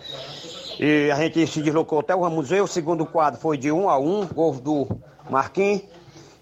E 0.79 1.11
a 1.11 1.17
gente 1.17 1.47
se 1.47 1.63
deslocou 1.63 2.01
até 2.01 2.15
o 2.15 2.21
Vamos 2.21 2.49
Ver, 2.49 2.63
o 2.63 2.67
segundo 2.67 3.05
quadro 3.07 3.41
foi 3.41 3.57
de 3.57 3.73
1 3.73 3.79
um 3.79 3.89
a 3.89 3.99
1 3.99 4.21
um, 4.21 4.27
gol 4.27 4.53
do 4.55 4.89
Marquinhos. 5.31 5.83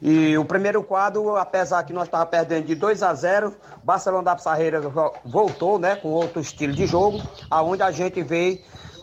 E 0.06 0.36
o 0.36 0.44
primeiro 0.44 0.82
quadro, 0.82 1.34
apesar 1.34 1.82
que 1.82 1.92
nós 1.94 2.04
estávamos 2.04 2.30
perdendo 2.30 2.66
de 2.66 2.74
2 2.74 3.02
a 3.02 3.14
0, 3.14 3.54
Barcelona 3.82 4.24
da 4.24 4.36
Pissarreira 4.36 4.82
voltou, 5.24 5.78
né, 5.78 5.96
com 5.96 6.10
outro 6.10 6.42
estilo 6.42 6.74
de 6.74 6.86
jogo, 6.86 7.22
aonde 7.50 7.82
a 7.82 7.90
gente 7.90 8.22
veio 8.22 8.58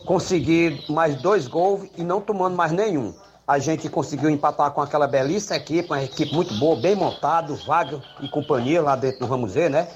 conseguir 0.06 0.84
mais 0.88 1.20
dois 1.20 1.48
gols 1.48 1.90
e 1.98 2.04
não 2.04 2.20
tomando 2.20 2.54
mais 2.54 2.70
nenhum. 2.70 3.12
A 3.48 3.58
gente 3.58 3.88
conseguiu 3.88 4.30
empatar 4.30 4.70
com 4.70 4.80
aquela 4.80 5.08
belíssima 5.08 5.56
equipe, 5.56 5.90
uma 5.90 6.00
equipe 6.00 6.32
muito 6.32 6.54
boa, 6.60 6.80
bem 6.80 6.94
montado, 6.94 7.56
vaga 7.66 8.00
e 8.20 8.28
companhia 8.28 8.80
lá 8.80 8.94
dentro 8.94 9.18
do 9.18 9.26
Vamos 9.26 9.54
Ver, 9.54 9.70
né? 9.70 9.88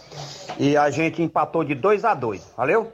E 0.58 0.76
a 0.76 0.90
gente 0.90 1.22
empatou 1.22 1.62
de 1.62 1.76
2 1.76 2.04
a 2.04 2.14
2. 2.14 2.52
Valeu? 2.56 2.92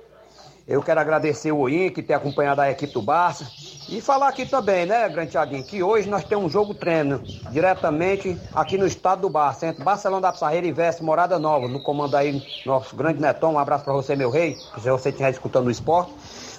Eu 0.72 0.82
quero 0.82 0.98
agradecer 0.98 1.52
o 1.52 1.58
Oim, 1.58 1.90
que 1.90 2.02
tem 2.02 2.16
acompanhado 2.16 2.62
a 2.62 2.70
equipe 2.70 2.94
do 2.94 3.02
Barça. 3.02 3.46
E 3.90 4.00
falar 4.00 4.28
aqui 4.28 4.46
também, 4.46 4.86
né, 4.86 5.06
Grande 5.06 5.32
Thiaguinho, 5.32 5.62
que 5.62 5.82
hoje 5.82 6.08
nós 6.08 6.24
temos 6.24 6.46
um 6.46 6.48
jogo 6.48 6.72
treino 6.72 7.20
diretamente 7.50 8.40
aqui 8.54 8.78
no 8.78 8.86
estado 8.86 9.20
do 9.20 9.28
Bar, 9.28 9.54
entre 9.64 9.84
Barcelona 9.84 10.22
da 10.22 10.32
Pissarreira 10.32 10.66
e 10.66 10.72
Veste 10.72 11.04
Morada 11.04 11.38
Nova, 11.38 11.68
no 11.68 11.78
comando 11.78 12.16
aí 12.16 12.42
nosso 12.64 12.96
grande 12.96 13.20
Neton, 13.20 13.52
um 13.52 13.58
abraço 13.58 13.84
para 13.84 13.92
você, 13.92 14.16
meu 14.16 14.30
rei, 14.30 14.56
se 14.78 14.88
você 14.88 15.10
estiver 15.10 15.30
escutando 15.30 15.66
o 15.66 15.70
esporte. 15.70 16.10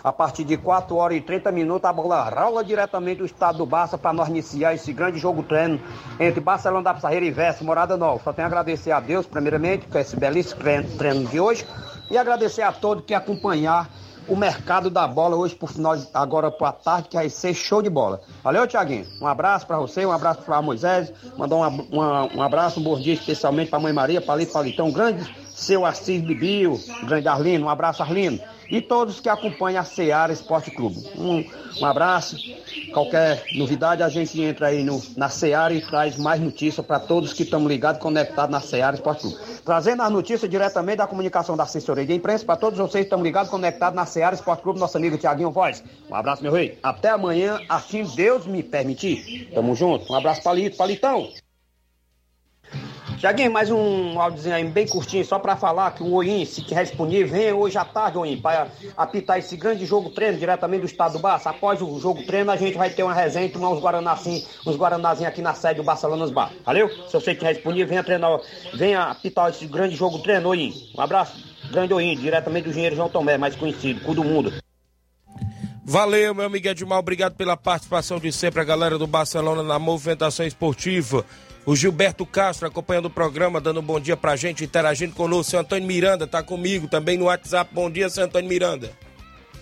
A 0.04 0.12
partir 0.12 0.44
de 0.44 0.58
4 0.58 0.96
horas 0.96 1.18
e 1.18 1.22
30 1.22 1.52
minutos, 1.52 1.90
a 1.90 1.94
bola 1.94 2.30
rola 2.30 2.64
diretamente 2.64 3.20
do 3.20 3.26
estado 3.26 3.58
do 3.58 3.66
Barça 3.66 3.98
para 3.98 4.14
nós 4.14 4.28
iniciar 4.28 4.76
esse 4.76 4.94
grande 4.94 5.18
jogo 5.18 5.42
treino 5.42 5.82
entre 6.20 6.40
Barcelona 6.40 6.84
da 6.84 6.94
Pissarreira 6.94 7.26
e 7.26 7.32
Veste 7.32 7.64
Morada 7.64 7.98
Nova. 7.98 8.22
Só 8.24 8.32
tenho 8.32 8.46
a 8.46 8.48
agradecer 8.48 8.92
a 8.92 9.00
Deus, 9.00 9.26
primeiramente, 9.26 9.88
por 9.88 10.00
esse 10.00 10.16
belíssimo 10.16 10.62
treino 11.00 11.26
de 11.28 11.40
hoje 11.40 11.66
e 12.14 12.18
agradecer 12.18 12.62
a 12.62 12.72
todos 12.72 13.04
que 13.06 13.14
acompanhar 13.14 13.90
o 14.28 14.36
mercado 14.36 14.90
da 14.90 15.08
bola 15.08 15.36
hoje 15.36 15.56
por 15.56 15.70
final 15.70 15.98
agora 16.14 16.52
para 16.52 16.72
tarde, 16.72 17.10
que 17.10 17.16
vai 17.16 17.28
ser 17.28 17.56
show 17.56 17.82
de 17.82 17.90
bola. 17.90 18.22
Valeu, 18.44 18.68
Tiaguinho. 18.68 19.06
Um 19.20 19.26
abraço 19.26 19.66
para 19.66 19.80
você, 19.80 20.06
um 20.06 20.12
abraço 20.12 20.42
para 20.44 20.62
Moisés, 20.62 21.12
mandar 21.36 21.56
uma, 21.56 21.68
uma, 21.68 22.36
um 22.36 22.42
abraço, 22.42 22.80
um 22.80 22.84
bom 22.84 23.00
dia 23.00 23.16
especialmente 23.16 23.70
para 23.70 23.80
Mãe 23.80 23.92
Maria, 23.92 24.22
Palito 24.22 24.54
Palitão, 24.54 24.92
grande 24.92 25.28
seu 25.50 25.86
Assis 25.86 26.22
Bibio, 26.22 26.80
grande 27.04 27.28
Arlino, 27.28 27.66
um 27.66 27.70
abraço, 27.70 28.04
Arlino. 28.04 28.40
E 28.74 28.82
todos 28.82 29.20
que 29.20 29.30
acompanham 29.30 29.80
a 29.80 29.84
Seara 29.84 30.34
Esporte 30.34 30.72
Clube. 30.72 30.98
Um, 31.16 31.46
um 31.80 31.86
abraço. 31.86 32.36
Qualquer 32.92 33.46
novidade, 33.56 34.02
a 34.02 34.10
gente 34.10 34.42
entra 34.42 34.70
aí 34.70 34.84
no, 34.84 35.00
na 35.16 35.30
Seara 35.30 35.76
e 35.76 35.80
traz 35.80 36.18
mais 36.18 36.42
notícias 36.42 36.84
para 36.84 37.00
todos 37.00 37.34
que 37.34 37.44
estão 37.44 37.68
ligados, 37.68 38.02
conectados 38.02 38.52
na 38.52 38.60
Seara 38.60 38.96
Esporte 38.96 39.22
Clube. 39.22 39.38
Trazendo 39.64 40.02
as 40.02 40.12
notícias 40.12 40.50
diretamente 40.50 40.98
da 40.98 41.06
comunicação 41.06 41.56
da 41.56 41.66
assessoria 41.66 42.04
de 42.04 42.16
imprensa 42.16 42.44
para 42.46 42.56
todos 42.56 42.80
vocês 42.80 43.04
que 43.04 43.14
estão 43.14 43.22
ligados, 43.22 43.52
conectados 43.52 43.96
na 43.96 44.08
Seara 44.08 44.34
Esporte 44.34 44.64
Clube, 44.64 44.80
nosso 44.80 44.98
amigo 44.98 45.20
Tiaguinho 45.20 45.52
Voz. 45.52 45.84
Um 46.10 46.16
abraço, 46.16 46.42
meu 46.42 46.52
rei. 46.52 46.80
Até 46.82 47.10
amanhã, 47.10 47.60
assim 47.70 48.04
Deus 48.16 48.48
me 48.48 48.64
permitir. 48.64 49.52
Tamo 49.54 49.76
junto. 49.76 50.12
Um 50.12 50.16
abraço, 50.16 50.42
Palito. 50.42 50.78
Palitão. 50.78 51.30
Tiaguinho, 53.24 53.54
mais 53.54 53.72
um 53.72 54.20
áudiozinho 54.20 54.54
aí 54.54 54.66
bem 54.66 54.86
curtinho, 54.86 55.24
só 55.24 55.40
para 55.40 55.56
falar 55.56 55.92
que 55.92 56.04
o 56.04 56.12
Oim, 56.12 56.44
se 56.44 56.62
tiver 56.62 56.84
disponível, 56.84 57.30
vem 57.30 57.54
hoje 57.54 57.78
à 57.78 57.86
tarde, 57.86 58.18
Oim, 58.18 58.36
para 58.36 58.68
apitar 58.98 59.40
esse 59.40 59.56
grande 59.56 59.86
jogo 59.86 60.10
treino 60.10 60.38
diretamente 60.38 60.82
do 60.82 60.88
estado 60.88 61.14
do 61.14 61.20
Barça. 61.20 61.50
Após 61.50 61.82
o 61.82 61.98
jogo 62.02 62.22
treino, 62.26 62.52
a 62.52 62.58
gente 62.58 62.78
vai 62.78 62.90
ter 62.90 63.02
uma 63.02 63.14
resenha 63.14 63.46
e 63.46 63.50
tomar 63.50 63.70
uns 63.70 63.82
guaranazinhos 63.82 64.46
uns 64.68 64.76
guaranazinhos 64.76 65.30
aqui 65.30 65.42
na 65.42 65.54
sede 65.54 65.76
do 65.76 65.84
Barcelona 65.84 66.28
Bar. 66.34 66.52
Valeu? 66.66 66.90
Se 66.90 67.14
você 67.14 67.32
estiver 67.32 67.54
disponível, 67.54 67.88
venha 67.88 68.04
treinar, 68.04 68.42
venha 68.74 69.04
apitar 69.04 69.50
esse 69.50 69.66
grande 69.68 69.96
jogo 69.96 70.20
treino, 70.20 70.50
Oim. 70.50 70.74
Um 70.94 71.00
abraço, 71.00 71.42
grande 71.72 71.94
Oim, 71.94 72.18
diretamente 72.18 72.66
do 72.66 72.72
engenheiro 72.72 72.98
João 72.98 73.08
Tomé, 73.08 73.38
mais 73.38 73.56
conhecido, 73.56 74.02
cu 74.02 74.14
do 74.14 74.26
mundo. 74.26 74.54
Valeu, 75.86 76.36
meu 76.36 76.46
amigo 76.46 76.68
Edmar, 76.68 77.00
obrigado 77.00 77.36
pela 77.36 77.56
participação 77.56 78.20
de 78.20 78.34
sempre, 78.34 78.60
a 78.60 78.66
galera 78.66 78.98
do 78.98 79.08
Barcelona 79.08 79.64
na 79.64 79.80
movimentação 79.80 80.46
esportiva. 80.46 81.26
O 81.66 81.78
Gilberto 81.78 82.26
Castro 82.26 82.68
acompanhando 82.68 83.06
o 83.06 83.10
programa, 83.10 83.62
dando 83.62 83.80
um 83.80 83.84
bom 83.84 83.98
dia 83.98 84.18
pra 84.18 84.36
gente, 84.36 84.66
interagindo 84.66 85.16
conosco. 85.16 85.52
Seu 85.52 85.62
Antônio 85.62 85.88
Miranda 85.88 86.28
tá 86.28 86.44
comigo 86.44 86.90
também 86.90 87.18
no 87.18 87.26
WhatsApp. 87.26 87.74
Bom 87.74 87.90
dia, 87.90 88.10
seu 88.10 88.26
Antônio 88.26 88.50
Miranda. 88.50 88.92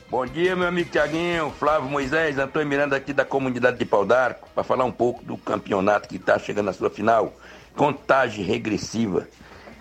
Bom 0.10 0.26
dia, 0.26 0.56
meu 0.56 0.68
amigo 0.68 0.90
Tiaguinho, 0.90 1.54
Flávio 1.60 1.88
Moisés, 1.88 2.40
Antônio 2.40 2.68
Miranda 2.68 2.96
aqui 2.96 3.14
da 3.14 3.24
comunidade 3.24 3.78
de 3.78 3.86
Pau 3.86 4.04
d'Arco, 4.04 4.50
para 4.54 4.64
falar 4.64 4.84
um 4.84 4.92
pouco 4.92 5.24
do 5.24 5.38
campeonato 5.38 6.10
que 6.10 6.16
está 6.16 6.40
chegando 6.40 6.66
na 6.66 6.74
sua 6.74 6.90
final. 6.90 7.36
Contagem 7.76 8.44
regressiva. 8.44 9.28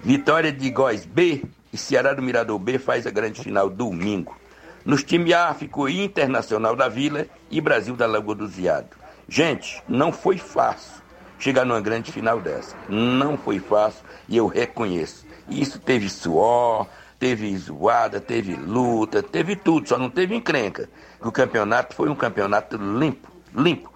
Vitória 0.04 0.52
de 0.52 0.70
Góis 0.70 1.06
B 1.06 1.42
e 1.72 1.78
Ceará 1.78 2.12
do 2.12 2.20
Mirador 2.20 2.58
B 2.58 2.78
faz 2.78 3.06
a 3.06 3.10
grande 3.10 3.40
final 3.40 3.70
domingo. 3.70 4.38
Nos 4.84 5.02
times 5.02 5.32
A 5.32 5.54
ficou 5.54 5.88
Internacional 5.88 6.76
da 6.76 6.86
Vila 6.86 7.26
e 7.50 7.62
Brasil 7.62 7.96
da 7.96 8.06
Lagoa 8.06 8.34
do 8.34 8.46
Ziado. 8.46 8.90
Gente, 9.26 9.82
não 9.88 10.12
foi 10.12 10.36
fácil 10.36 10.99
chegar 11.40 11.64
numa 11.64 11.80
grande 11.80 12.12
final 12.12 12.38
dessa. 12.38 12.76
Não 12.88 13.36
foi 13.36 13.58
fácil 13.58 14.04
e 14.28 14.36
eu 14.36 14.46
reconheço. 14.46 15.26
Isso 15.48 15.80
teve 15.80 16.08
suor, 16.08 16.86
teve 17.18 17.56
zoada, 17.56 18.20
teve 18.20 18.54
luta, 18.54 19.22
teve 19.22 19.56
tudo, 19.56 19.88
só 19.88 19.98
não 19.98 20.10
teve 20.10 20.36
encrenca. 20.36 20.88
O 21.20 21.32
campeonato 21.32 21.96
foi 21.96 22.08
um 22.08 22.14
campeonato 22.14 22.76
limpo, 22.76 23.28
limpo. 23.54 23.90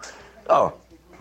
Ó, 0.49 0.73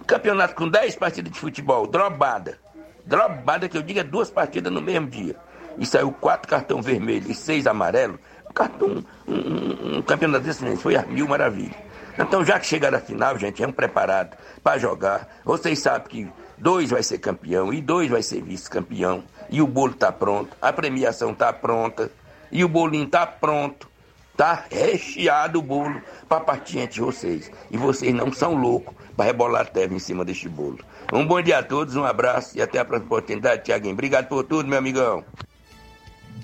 campeonato 0.07 0.55
com 0.55 0.67
10 0.67 0.95
partidas 0.95 1.31
de 1.31 1.39
futebol, 1.39 1.85
drobada. 1.85 2.57
Drobada 3.05 3.67
que 3.67 3.77
eu 3.77 3.83
digo 3.83 3.99
é 3.99 4.03
duas 4.03 4.31
partidas 4.31 4.71
no 4.71 4.81
mesmo 4.81 5.07
dia. 5.07 5.35
E 5.77 5.85
saiu 5.85 6.11
quatro 6.11 6.49
cartão 6.49 6.81
vermelho 6.81 7.29
e 7.29 7.35
seis 7.35 7.67
amarelo. 7.67 8.17
Cartão, 8.53 9.03
um, 9.27 9.33
um, 9.33 9.97
um 9.97 10.01
campeonato 10.01 10.45
desse 10.45 10.63
mesmo, 10.63 10.79
foi 10.79 10.95
a 10.95 11.03
mil 11.03 11.27
maravilha. 11.27 11.75
Então, 12.17 12.45
já 12.45 12.59
que 12.59 12.65
chegaram 12.65 12.97
à 12.97 13.01
final, 13.01 13.37
gente, 13.37 13.63
é 13.63 13.67
um 13.67 13.71
preparado 13.71 14.37
para 14.63 14.77
jogar. 14.77 15.27
Vocês 15.43 15.79
sabem 15.79 16.07
que 16.07 16.31
dois 16.57 16.89
vai 16.89 17.01
ser 17.01 17.17
campeão 17.17 17.73
e 17.73 17.81
dois 17.81 18.09
vai 18.09 18.21
ser 18.21 18.41
vice-campeão. 18.41 19.23
E 19.49 19.61
o 19.61 19.67
bolo 19.67 19.93
está 19.93 20.11
pronto, 20.11 20.55
a 20.61 20.71
premiação 20.71 21.31
está 21.31 21.51
pronta 21.51 22.11
e 22.51 22.63
o 22.63 22.69
bolinho 22.69 23.05
está 23.05 23.25
pronto. 23.25 23.91
Tá 24.35 24.65
recheado 24.69 25.59
o 25.59 25.61
bolo 25.61 26.01
para 26.27 26.39
partir 26.39 26.79
entre 26.79 27.01
vocês. 27.01 27.51
E 27.69 27.77
vocês 27.77 28.13
não 28.13 28.31
são 28.33 28.55
loucos 28.55 28.95
para 29.15 29.25
rebolar 29.25 29.67
terra 29.69 29.93
em 29.93 29.99
cima 29.99 30.25
deste 30.25 30.49
bolo. 30.49 30.79
Um 31.11 31.25
bom 31.25 31.39
dia 31.41 31.59
a 31.59 31.63
todos, 31.63 31.95
um 31.95 32.03
abraço 32.03 32.57
e 32.57 32.61
até 32.61 32.79
a 32.79 32.85
próxima 32.85 33.07
oportunidade, 33.07 33.63
Tiaguinho. 33.63 33.93
Obrigado 33.93 34.27
por 34.27 34.43
tudo, 34.43 34.67
meu 34.67 34.79
amigão. 34.79 35.23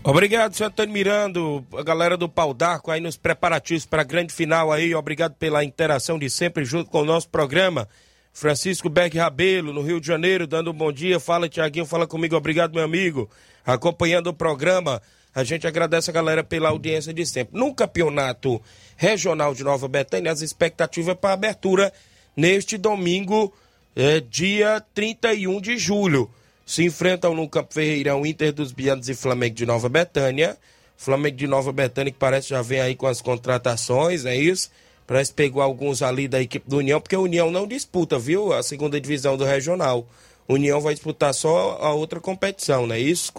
Obrigado, 0.03 0.55
senhor 0.55 0.69
Antônio 0.69 0.93
Mirando, 0.93 1.65
a 1.77 1.83
galera 1.83 2.15
do 2.15 2.29
Pau 2.29 2.53
d'Arco 2.53 2.89
aí 2.89 3.01
nos 3.01 3.17
preparativos 3.17 3.85
para 3.85 4.01
a 4.01 4.05
grande 4.05 4.33
final 4.33 4.71
aí. 4.71 4.95
Obrigado 4.95 5.35
pela 5.35 5.63
interação 5.63 6.17
de 6.17 6.29
sempre 6.29 6.63
junto 6.63 6.89
com 6.89 7.01
o 7.01 7.05
nosso 7.05 7.29
programa. 7.29 7.87
Francisco 8.31 8.89
Beck 8.89 9.17
Rabelo, 9.17 9.73
no 9.73 9.81
Rio 9.81 9.99
de 9.99 10.07
Janeiro, 10.07 10.47
dando 10.47 10.71
um 10.71 10.73
bom 10.73 10.91
dia. 10.91 11.19
Fala, 11.19 11.49
Tiaguinho, 11.49 11.85
fala 11.85 12.07
comigo. 12.07 12.35
Obrigado, 12.35 12.73
meu 12.73 12.83
amigo. 12.83 13.29
Acompanhando 13.65 14.27
o 14.27 14.33
programa. 14.33 15.01
A 15.35 15.43
gente 15.43 15.67
agradece 15.67 16.09
a 16.09 16.13
galera 16.13 16.43
pela 16.43 16.69
audiência 16.69 17.13
de 17.13 17.25
sempre. 17.25 17.59
No 17.59 17.75
campeonato 17.75 18.61
regional 18.95 19.53
de 19.53 19.63
Nova 19.63 19.87
Betânia, 19.87 20.31
as 20.31 20.41
expectativas 20.41 21.15
para 21.15 21.33
abertura 21.33 21.91
neste 22.35 22.77
domingo, 22.77 23.53
é, 23.95 24.21
dia 24.21 24.81
31 24.93 25.59
de 25.61 25.77
julho 25.77 26.31
se 26.69 26.85
enfrentam 26.85 27.33
no 27.33 27.49
Campo 27.49 27.73
Ferreirão 27.73 28.23
Inter 28.23 28.53
dos 28.53 28.71
Bianos 28.71 29.09
e 29.09 29.15
Flamengo 29.15 29.55
de 29.55 29.65
Nova 29.65 29.89
Betânia. 29.89 30.55
Flamengo 30.95 31.35
de 31.35 31.47
Nova 31.47 31.71
Betânia 31.71 32.11
que 32.11 32.19
parece 32.19 32.49
já 32.49 32.61
vem 32.61 32.79
aí 32.79 32.93
com 32.93 33.07
as 33.07 33.21
contratações, 33.21 34.23
é 34.23 34.35
isso? 34.35 34.69
Parece 35.07 35.33
pegou 35.33 35.63
alguns 35.63 36.03
ali 36.03 36.27
da 36.27 36.39
equipe 36.39 36.69
do 36.69 36.77
União, 36.77 37.01
porque 37.01 37.15
a 37.15 37.19
União 37.19 37.49
não 37.49 37.65
disputa, 37.65 38.19
viu? 38.19 38.53
A 38.53 38.61
segunda 38.61 39.01
divisão 39.01 39.35
do 39.35 39.45
Regional. 39.45 40.07
União 40.47 40.79
vai 40.79 40.93
disputar 40.93 41.33
só 41.33 41.79
a 41.81 41.91
outra 41.91 42.19
competição, 42.19 42.85
não 42.85 42.93
é 42.93 42.99
isso? 42.99 43.33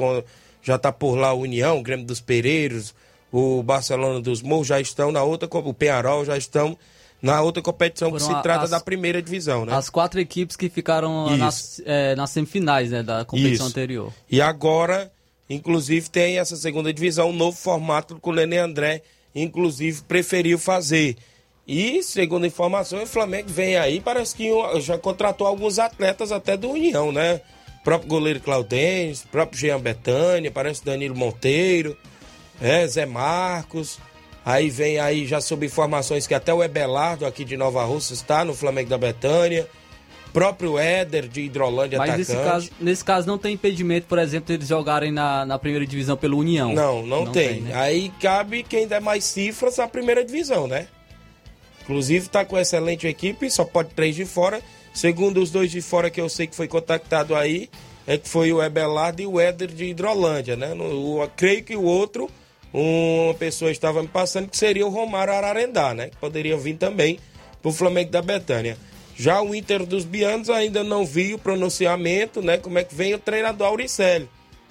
Já 0.60 0.76
tá 0.76 0.90
por 0.90 1.14
lá 1.14 1.28
a 1.28 1.34
União, 1.34 1.78
o 1.78 1.82
Grêmio 1.84 2.06
dos 2.06 2.20
Pereiros, 2.20 2.92
o 3.30 3.62
Barcelona 3.62 4.20
dos 4.20 4.42
Morros 4.42 4.66
já 4.66 4.80
estão 4.80 5.12
na 5.12 5.22
outra, 5.22 5.48
o 5.48 5.72
Penharol 5.72 6.24
já 6.24 6.36
estão 6.36 6.76
na 7.22 7.40
outra 7.42 7.62
competição 7.62 8.10
Foram 8.10 8.26
que 8.26 8.34
se 8.34 8.42
trata 8.42 8.64
as, 8.64 8.70
da 8.70 8.80
primeira 8.80 9.20
divisão, 9.20 9.66
né? 9.66 9.74
As 9.74 9.90
quatro 9.90 10.20
equipes 10.20 10.56
que 10.56 10.68
ficaram 10.68 11.36
nas, 11.36 11.80
é, 11.84 12.14
nas, 12.14 12.30
semifinais 12.30 12.90
né, 12.90 13.02
da 13.02 13.24
competição 13.24 13.66
Isso. 13.66 13.76
anterior. 13.76 14.12
E 14.30 14.40
agora, 14.40 15.12
inclusive, 15.48 16.08
tem 16.08 16.38
essa 16.38 16.56
segunda 16.56 16.92
divisão, 16.92 17.30
um 17.30 17.34
novo 17.34 17.56
formato 17.56 18.18
que 18.18 18.28
o 18.28 18.32
Nenê 18.32 18.58
André, 18.58 19.02
inclusive, 19.34 20.02
preferiu 20.02 20.58
fazer. 20.58 21.16
E, 21.66 22.02
segundo 22.02 22.46
informação, 22.46 23.02
o 23.02 23.06
Flamengo 23.06 23.48
vem 23.48 23.76
aí, 23.76 24.00
parece 24.00 24.34
que 24.34 24.48
já 24.80 24.98
contratou 24.98 25.46
alguns 25.46 25.78
atletas 25.78 26.32
até 26.32 26.56
do 26.56 26.70
União, 26.70 27.12
né? 27.12 27.40
O 27.80 27.84
próprio 27.84 28.08
goleiro 28.08 28.40
Claudêncio, 28.40 29.28
próprio 29.28 29.58
Jean 29.58 29.80
Betânia, 29.80 30.50
parece 30.50 30.84
Danilo 30.84 31.14
Monteiro, 31.14 31.96
é, 32.60 32.86
Zé 32.86 33.06
Marcos. 33.06 33.98
Aí 34.44 34.70
vem 34.70 34.98
aí 34.98 35.26
já 35.26 35.40
sob 35.40 35.66
informações 35.66 36.26
que 36.26 36.34
até 36.34 36.52
o 36.52 36.62
Ebelardo 36.62 37.26
aqui 37.26 37.44
de 37.44 37.56
Nova 37.56 37.84
Rússia 37.84 38.14
está 38.14 38.44
no 38.44 38.54
Flamengo 38.54 38.88
da 38.88 38.98
Betânia. 38.98 39.68
Próprio 40.32 40.78
Éder 40.78 41.26
de 41.26 41.42
Hidrolândia 41.42 41.98
Mas 41.98 42.10
atacante. 42.10 42.30
Nesse 42.30 42.48
caso, 42.48 42.70
nesse 42.80 43.04
caso 43.04 43.26
não 43.26 43.36
tem 43.36 43.54
impedimento, 43.54 44.06
por 44.06 44.18
exemplo, 44.18 44.46
de 44.46 44.52
eles 44.54 44.68
jogarem 44.68 45.10
na, 45.10 45.44
na 45.44 45.58
primeira 45.58 45.84
divisão 45.84 46.16
pelo 46.16 46.38
União. 46.38 46.72
Não, 46.72 47.04
não, 47.04 47.24
não 47.24 47.32
tem. 47.32 47.48
tem 47.48 47.60
né? 47.62 47.74
Aí 47.74 48.12
cabe 48.20 48.62
quem 48.62 48.86
der 48.86 49.00
mais 49.00 49.24
cifras 49.24 49.78
à 49.80 49.88
primeira 49.88 50.24
divisão, 50.24 50.68
né? 50.68 50.86
Inclusive 51.82 52.26
está 52.26 52.44
com 52.44 52.56
excelente 52.56 53.08
equipe, 53.08 53.50
só 53.50 53.64
pode 53.64 53.90
três 53.90 54.14
de 54.14 54.24
fora. 54.24 54.62
Segundo 54.94 55.40
os 55.40 55.50
dois 55.50 55.70
de 55.70 55.80
fora 55.80 56.10
que 56.10 56.20
eu 56.20 56.28
sei 56.28 56.46
que 56.46 56.54
foi 56.54 56.68
contactado 56.68 57.34
aí, 57.34 57.68
é 58.06 58.16
que 58.16 58.28
foi 58.28 58.52
o 58.52 58.62
Ebelardo 58.62 59.22
e 59.22 59.26
o 59.26 59.40
Éder 59.40 59.68
de 59.68 59.86
Hidrolândia, 59.86 60.56
né? 60.56 60.74
No, 60.74 61.22
eu 61.22 61.30
creio 61.36 61.64
que 61.64 61.74
o 61.74 61.82
outro 61.82 62.30
uma 62.72 63.34
pessoa 63.34 63.70
estava 63.70 64.02
me 64.02 64.08
passando 64.08 64.48
que 64.48 64.56
seria 64.56 64.86
o 64.86 64.90
Romário 64.90 65.32
Ararendá, 65.32 65.94
né? 65.94 66.08
Que 66.08 66.16
poderia 66.16 66.56
vir 66.56 66.76
também 66.76 67.18
para 67.60 67.68
o 67.68 67.72
Flamengo 67.72 68.10
da 68.10 68.22
Betânia. 68.22 68.76
Já 69.16 69.42
o 69.42 69.54
Inter 69.54 69.84
dos 69.84 70.04
Bianos 70.04 70.48
ainda 70.48 70.82
não 70.82 71.04
vi 71.04 71.34
o 71.34 71.38
pronunciamento, 71.38 72.40
né? 72.40 72.56
Como 72.56 72.78
é 72.78 72.84
que 72.84 72.94
vem 72.94 73.12
o 73.12 73.18
treinador 73.18 73.66
Auricelli, 73.66 74.28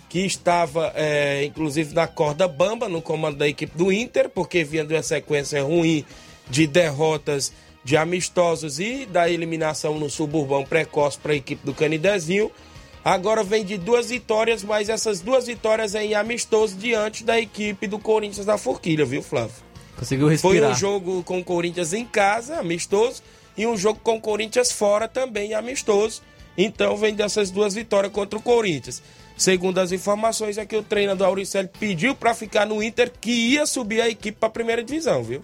que 0.08 0.26
estava, 0.26 0.92
é, 0.96 1.44
inclusive, 1.44 1.94
na 1.94 2.08
corda 2.08 2.48
bamba 2.48 2.90
no 2.90 3.02
comando 3.02 3.38
da 3.38 3.48
equipe 3.48 3.78
do 3.78 3.92
Inter, 3.92 4.30
porque 4.30 4.64
vinha 4.64 4.84
de 4.84 4.96
uma 4.96 5.04
sequência 5.04 5.62
ruim 5.62 6.04
de 6.50 6.66
derrotas 6.66 7.54
de 7.84 7.96
amistosos 7.96 8.80
e 8.80 9.06
da 9.06 9.30
eliminação 9.30 10.00
no 10.00 10.10
suburbão 10.10 10.64
precoce 10.64 11.18
para 11.18 11.34
a 11.34 11.36
equipe 11.36 11.66
do 11.66 11.74
Canidezinho. 11.74 12.52
Agora 13.04 13.44
vem 13.44 13.64
de 13.64 13.78
duas 13.78 14.10
vitórias, 14.10 14.64
mas 14.64 14.90
essas 14.90 15.22
duas 15.22 15.48
vitórias 15.48 15.96
em 15.96 16.16
amistoso 16.16 16.76
diante 16.76 17.24
da 17.24 17.40
equipe 17.40 17.88
do 17.88 17.98
Corinthians 17.98 18.46
da 18.46 18.58
Forquilha, 18.58 19.06
viu, 19.06 19.24
Flávio? 19.24 19.56
Conseguiu 19.98 20.28
respirar. 20.28 20.64
Foi 20.64 20.72
um 20.72 20.76
jogo 20.76 21.24
com 21.24 21.40
o 21.40 21.44
Corinthians 21.44 21.94
em 21.94 22.06
casa, 22.06 22.60
amistoso, 22.60 23.22
e 23.58 23.66
um 23.66 23.78
jogo 23.78 24.00
com 24.02 24.18
o 24.18 24.22
Corinthians 24.22 24.72
fora 24.72 25.08
também 25.08 25.54
amistoso. 25.54 26.22
Então 26.58 26.98
vem 26.98 27.14
dessas 27.14 27.50
duas 27.50 27.74
vitórias 27.74 28.12
contra 28.12 28.38
o 28.38 28.42
Corinthians. 28.42 29.02
Segundo 29.38 29.78
as 29.80 29.94
informações, 29.94 30.58
é 30.58 30.66
que 30.66 30.76
o 30.76 30.84
treinador 30.84 31.28
Auricelli 31.28 31.70
pediu 31.80 32.14
para 32.14 32.34
ficar 32.34 32.66
no 32.66 32.84
Inter, 32.84 33.10
que 33.22 33.32
ia 33.32 33.66
subir 33.66 34.02
a 34.02 34.10
equipe 34.10 34.38
para 34.38 34.48
a 34.48 34.52
primeira 34.52 34.84
divisão, 34.84 35.24
viu? 35.24 35.42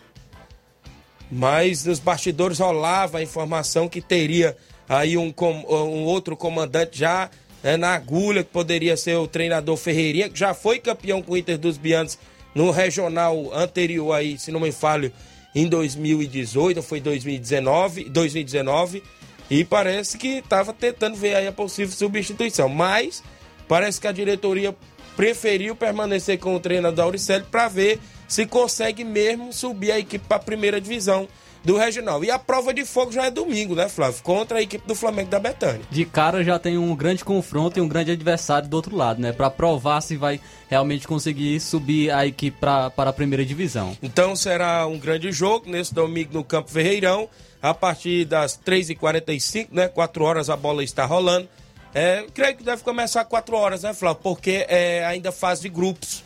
Mas 1.32 1.86
nos 1.86 2.00
bastidores 2.00 2.60
rolava 2.60 3.20
a 3.20 3.24
informação 3.24 3.88
que 3.88 4.02
teria 4.02 4.58
aí 4.88 5.18
um, 5.18 5.34
um 5.70 6.04
outro 6.04 6.36
comandante 6.36 7.00
já 7.00 7.30
é, 7.65 7.75
na 7.78 7.95
agulha, 7.95 8.43
que 8.43 8.51
poderia 8.51 8.95
ser 8.95 9.15
o 9.15 9.28
treinador 9.28 9.75
Ferreirinha, 9.75 10.30
que 10.30 10.38
já 10.38 10.54
foi 10.54 10.78
campeão 10.78 11.19
com 11.19 11.34
o 11.34 11.38
Inter 11.38 11.58
dos 11.58 11.80
Bianos 11.80 12.15
no 12.54 12.69
regional 12.69 13.51
anterior 13.51 14.13
aí, 14.13 14.38
se 14.38 14.51
não 14.51 14.60
me 14.60 14.71
falho, 14.71 15.12
em 15.56 15.67
2018, 15.67 16.78
ou 16.78 16.84
foi 16.84 17.01
2019, 17.01 18.04
2019, 18.04 19.01
e 19.49 19.65
parece 19.65 20.15
que 20.15 20.38
estava 20.38 20.73
tentando 20.73 21.15
ver 21.15 21.36
aí 21.38 21.47
a 21.47 21.51
possível 21.51 21.95
substituição, 21.95 22.69
mas 22.69 23.23
parece 23.67 23.99
que 23.99 24.08
a 24.08 24.12
diretoria 24.12 24.75
preferiu 25.15 25.75
permanecer 25.75 26.38
com 26.38 26.56
o 26.56 26.60
treinador 26.60 27.06
Auricelli 27.06 27.45
para 27.49 27.67
ver 27.67 27.99
se 28.28 28.45
consegue 28.45 29.04
mesmo 29.04 29.51
subir 29.51 29.91
a 29.91 29.97
equipe 29.97 30.28
para 30.28 30.38
a 30.38 30.39
primeira 30.39 30.80
divisão 30.80 31.28
do 31.65 31.78
Regional. 31.78 32.23
E 32.23 32.32
a 32.32 32.38
prova 32.38 32.73
de 32.73 32.86
fogo 32.86 33.12
já 33.12 33.25
é 33.25 33.32
domingo, 33.32 33.75
né, 33.75 33.89
Flávio? 33.89 34.21
Contra 34.23 34.60
a 34.60 34.62
equipe 34.62 34.88
do 34.88 34.95
Flamengo 34.95 35.30
da 35.30 35.39
Betânia. 35.39 35.82
De 35.89 36.06
cara 36.06 36.43
já 36.43 36.60
tem 36.60 36.78
um 36.78 36.95
grande 36.95 37.25
confronto 37.25 37.80
e 37.80 37.82
um 37.82 37.88
grande 37.88 38.12
adversário 38.12 38.69
do 38.69 38.75
outro 38.75 38.95
lado, 38.95 39.19
né? 39.19 39.32
Para 39.32 39.49
provar 39.49 40.01
se 40.01 40.15
vai 40.15 40.39
realmente 40.69 41.08
conseguir 41.08 41.60
subir 41.60 42.12
a 42.12 42.25
equipe 42.25 42.58
pra, 42.60 42.89
para 42.89 43.10
a 43.10 43.13
primeira 43.13 43.43
divisão. 43.43 43.97
Então 44.01 44.36
será 44.36 44.86
um 44.86 44.99
grande 44.99 45.32
jogo 45.32 45.69
nesse 45.69 45.93
domingo 45.93 46.34
no 46.34 46.43
Campo 46.43 46.69
Ferreirão, 46.69 47.28
a 47.62 47.73
partir 47.73 48.25
das 48.25 48.58
3h45, 48.58 49.69
né? 49.71 49.88
4 49.88 50.23
horas 50.23 50.49
a 50.49 50.56
bola 50.56 50.84
está 50.84 51.06
rolando. 51.06 51.49
É, 51.93 52.25
creio 52.34 52.58
que 52.58 52.63
deve 52.63 52.84
começar 52.84 53.23
4 53.23 53.56
horas, 53.56 53.84
né, 53.84 53.93
Flávio? 53.93 54.19
Porque 54.21 54.65
é 54.67 55.06
ainda 55.06 55.32
fase 55.32 55.62
de 55.62 55.69
grupos. 55.69 56.25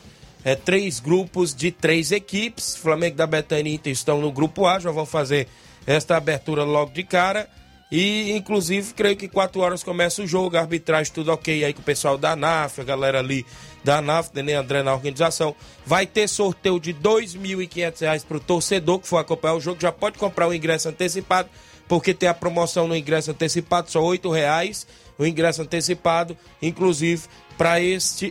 É, 0.49 0.55
três 0.55 0.99
grupos 0.99 1.53
de 1.53 1.71
três 1.71 2.11
equipes. 2.11 2.75
Flamengo 2.75 3.15
da 3.15 3.27
Betânia 3.27 3.69
e 3.69 3.75
Inter 3.75 3.93
estão 3.93 4.19
no 4.19 4.31
grupo 4.31 4.65
A, 4.65 4.79
já 4.79 4.89
vão 4.89 5.05
fazer 5.05 5.47
esta 5.85 6.17
abertura 6.17 6.63
logo 6.63 6.91
de 6.91 7.03
cara. 7.03 7.47
E, 7.91 8.31
inclusive, 8.31 8.95
creio 8.95 9.15
que 9.15 9.27
4 9.27 9.61
horas 9.61 9.83
começa 9.83 10.23
o 10.23 10.27
jogo, 10.27 10.57
arbitragem 10.57 11.13
tudo 11.13 11.31
ok 11.31 11.63
aí 11.63 11.71
com 11.71 11.81
o 11.81 11.83
pessoal 11.83 12.17
da 12.17 12.35
NAF, 12.35 12.81
a 12.81 12.83
galera 12.83 13.19
ali 13.19 13.45
da 13.83 14.01
NAF, 14.01 14.31
Nenê 14.33 14.55
André 14.55 14.81
na 14.81 14.91
organização. 14.91 15.55
Vai 15.85 16.07
ter 16.07 16.27
sorteio 16.27 16.79
de 16.79 16.93
R$ 16.93 16.97
2.500 16.99 18.25
para 18.25 18.37
o 18.37 18.39
torcedor 18.39 18.97
que 18.97 19.07
for 19.07 19.17
acompanhar 19.17 19.53
o 19.53 19.61
jogo. 19.61 19.79
Já 19.79 19.91
pode 19.91 20.17
comprar 20.17 20.47
o 20.47 20.53
ingresso 20.53 20.89
antecipado, 20.89 21.47
porque 21.87 22.11
tem 22.11 22.27
a 22.27 22.33
promoção 22.33 22.87
no 22.87 22.95
ingresso 22.95 23.29
antecipado, 23.29 23.91
só 23.91 24.01
R$ 24.11 24.19
reais 24.33 24.87
o 25.19 25.25
ingresso 25.25 25.61
antecipado, 25.61 26.35
inclusive 26.61 27.27
para 27.57 27.75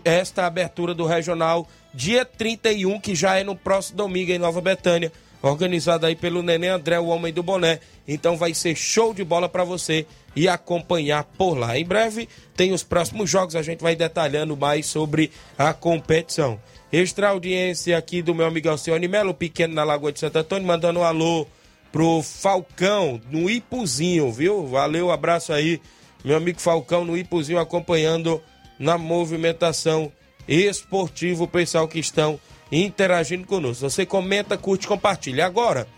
esta 0.05 0.47
abertura 0.47 0.95
do 0.95 1.05
regional 1.05 1.69
dia 1.93 2.25
31, 2.25 3.01
que 3.01 3.15
já 3.15 3.37
é 3.37 3.45
no 3.45 3.57
próximo 3.57 3.97
domingo 3.97 4.31
em 4.31 4.39
Nova 4.39 4.61
Betânia, 4.61 5.13
organizado 5.43 6.07
aí 6.07 6.17
pelo 6.17 6.43
Nenê 6.43 6.69
André, 6.69 6.99
o 6.99 7.07
homem 7.07 7.33
do 7.33 7.43
boné. 7.43 7.81
Então 8.07 8.37
vai 8.37 8.55
ser 8.55 8.75
show 8.75 9.15
de 9.15 9.25
bola 9.25 9.49
para 9.49 9.65
você 9.65 10.07
e 10.35 10.49
acompanhar 10.49 11.25
por 11.25 11.55
lá. 11.55 11.79
Em 11.79 11.85
breve 11.85 12.29
tem 12.57 12.73
os 12.73 12.83
próximos 12.83 13.31
jogos, 13.31 13.57
a 13.57 13.63
gente 13.63 13.81
vai 13.81 13.95
detalhando 13.95 14.57
mais 14.57 14.87
sobre 14.87 15.31
a 15.57 15.73
competição. 15.73 16.61
Extra 16.93 17.29
audiência 17.29 17.97
aqui 17.99 18.23
do 18.23 18.35
meu 18.35 18.47
amigo 18.47 18.69
Alcione 18.69 19.07
Melo, 19.07 19.35
pequeno 19.35 19.75
na 19.75 19.85
Lagoa 19.85 20.13
de 20.13 20.21
Santo 20.21 20.39
Antônio, 20.39 20.67
mandando 20.67 21.01
um 21.01 21.05
alô 21.05 21.47
pro 21.93 22.23
Falcão 22.23 23.21
no 23.31 23.49
Ipuzinho, 23.49 24.33
viu? 24.33 24.67
Valeu, 24.67 25.11
abraço 25.11 25.53
aí, 25.53 25.81
meu 26.25 26.37
amigo 26.37 26.61
Falcão 26.61 27.05
no 27.05 27.17
Ipuzinho 27.17 27.59
acompanhando 27.59 28.43
na 28.79 28.97
movimentação 28.97 30.13
esportiva, 30.49 31.45
o 31.45 31.49
pessoal 31.49 31.87
que 31.87 31.99
estão 31.99 32.41
interagindo 32.73 33.47
conosco. 33.47 33.89
Você 33.89 34.05
comenta, 34.07 34.57
curte, 34.57 34.87
compartilha. 34.87 35.47
Agora, 35.47 35.89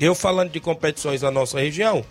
eu 0.00 0.14
falando 0.14 0.50
de 0.50 0.60
competições 0.60 1.22
na 1.22 1.30
nossa 1.30 1.60
região, 1.60 2.04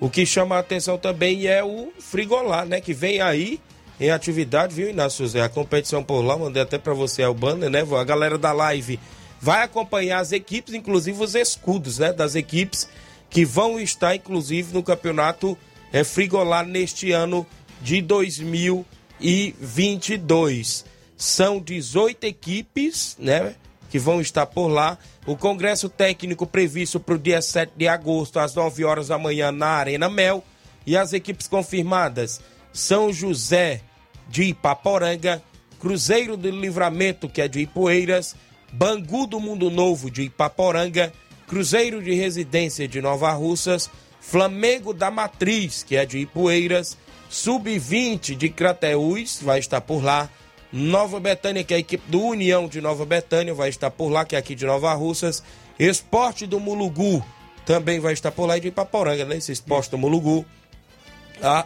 o 0.00 0.10
que 0.10 0.26
chama 0.26 0.56
a 0.56 0.60
atenção 0.60 0.98
também 0.98 1.46
é 1.46 1.62
o 1.62 1.92
Frigolá, 1.98 2.64
né? 2.64 2.80
Que 2.80 2.92
vem 2.92 3.20
aí 3.20 3.60
em 4.00 4.10
atividade, 4.10 4.74
viu, 4.74 4.90
Inácio 4.90 5.24
José? 5.24 5.42
A 5.42 5.48
competição 5.48 6.02
por 6.02 6.22
lá, 6.22 6.36
mandei 6.36 6.62
até 6.62 6.78
para 6.78 6.92
você 6.92 7.24
o 7.24 7.34
banner, 7.34 7.70
né? 7.70 7.84
A 7.98 8.04
galera 8.04 8.36
da 8.36 8.52
live 8.52 8.98
vai 9.40 9.62
acompanhar 9.62 10.18
as 10.20 10.32
equipes, 10.32 10.74
inclusive 10.74 11.22
os 11.22 11.34
escudos, 11.34 11.98
né? 11.98 12.12
Das 12.12 12.34
equipes 12.34 12.88
que 13.30 13.44
vão 13.44 13.80
estar, 13.80 14.14
inclusive, 14.14 14.74
no 14.74 14.82
campeonato 14.82 15.56
é, 15.92 16.04
Frigolá 16.04 16.62
neste 16.64 17.12
ano 17.12 17.46
de 17.80 18.02
2022. 18.02 20.91
São 21.22 21.60
18 21.60 22.24
equipes, 22.24 23.16
né? 23.16 23.54
Que 23.88 23.96
vão 23.96 24.20
estar 24.20 24.44
por 24.44 24.66
lá. 24.66 24.98
O 25.24 25.36
congresso 25.36 25.88
técnico 25.88 26.44
previsto 26.44 26.98
para 26.98 27.14
o 27.14 27.18
dia 27.18 27.40
7 27.40 27.74
de 27.76 27.86
agosto, 27.86 28.40
às 28.40 28.56
9 28.56 28.84
horas 28.84 29.06
da 29.06 29.16
manhã, 29.16 29.52
na 29.52 29.68
Arena 29.68 30.10
Mel. 30.10 30.42
E 30.84 30.96
as 30.96 31.12
equipes 31.12 31.46
confirmadas: 31.46 32.40
São 32.72 33.12
José 33.12 33.82
de 34.28 34.42
Ipaporanga, 34.46 35.40
Cruzeiro 35.78 36.36
do 36.36 36.50
Livramento, 36.50 37.28
que 37.28 37.40
é 37.40 37.46
de 37.46 37.60
Ipueiras, 37.60 38.34
Bangu 38.72 39.24
do 39.24 39.38
Mundo 39.38 39.70
Novo 39.70 40.10
de 40.10 40.22
Ipaporanga, 40.22 41.12
Cruzeiro 41.46 42.02
de 42.02 42.14
Residência 42.14 42.88
de 42.88 43.00
Nova 43.00 43.30
Russas, 43.30 43.88
Flamengo 44.20 44.92
da 44.92 45.08
Matriz, 45.08 45.84
que 45.84 45.94
é 45.94 46.04
de 46.04 46.18
Ipueiras, 46.18 46.98
Sub-20 47.30 48.34
de 48.34 48.48
Crateús, 48.48 49.38
vai 49.40 49.60
estar 49.60 49.80
por 49.82 50.02
lá. 50.02 50.28
Nova 50.72 51.20
Betânia, 51.20 51.62
que 51.62 51.74
é 51.74 51.76
a 51.76 51.80
equipe 51.80 52.02
do 52.10 52.22
União 52.22 52.66
de 52.66 52.80
Nova 52.80 53.04
Betânia, 53.04 53.52
vai 53.52 53.68
estar 53.68 53.90
por 53.90 54.08
lá, 54.08 54.24
que 54.24 54.34
é 54.34 54.38
aqui 54.38 54.54
de 54.54 54.64
Nova 54.64 54.92
Russas. 54.94 55.42
Esporte 55.78 56.46
do 56.46 56.58
Mulugu 56.58 57.24
também 57.66 58.00
vai 58.00 58.12
estar 58.12 58.32
por 58.32 58.46
lá 58.46 58.56
e 58.56 58.60
de 58.60 58.68
Ipaporanga, 58.68 59.24
né? 59.24 59.36
Esse 59.36 59.52
esporte 59.52 59.90
do 59.90 59.98
Mulugu. 59.98 60.46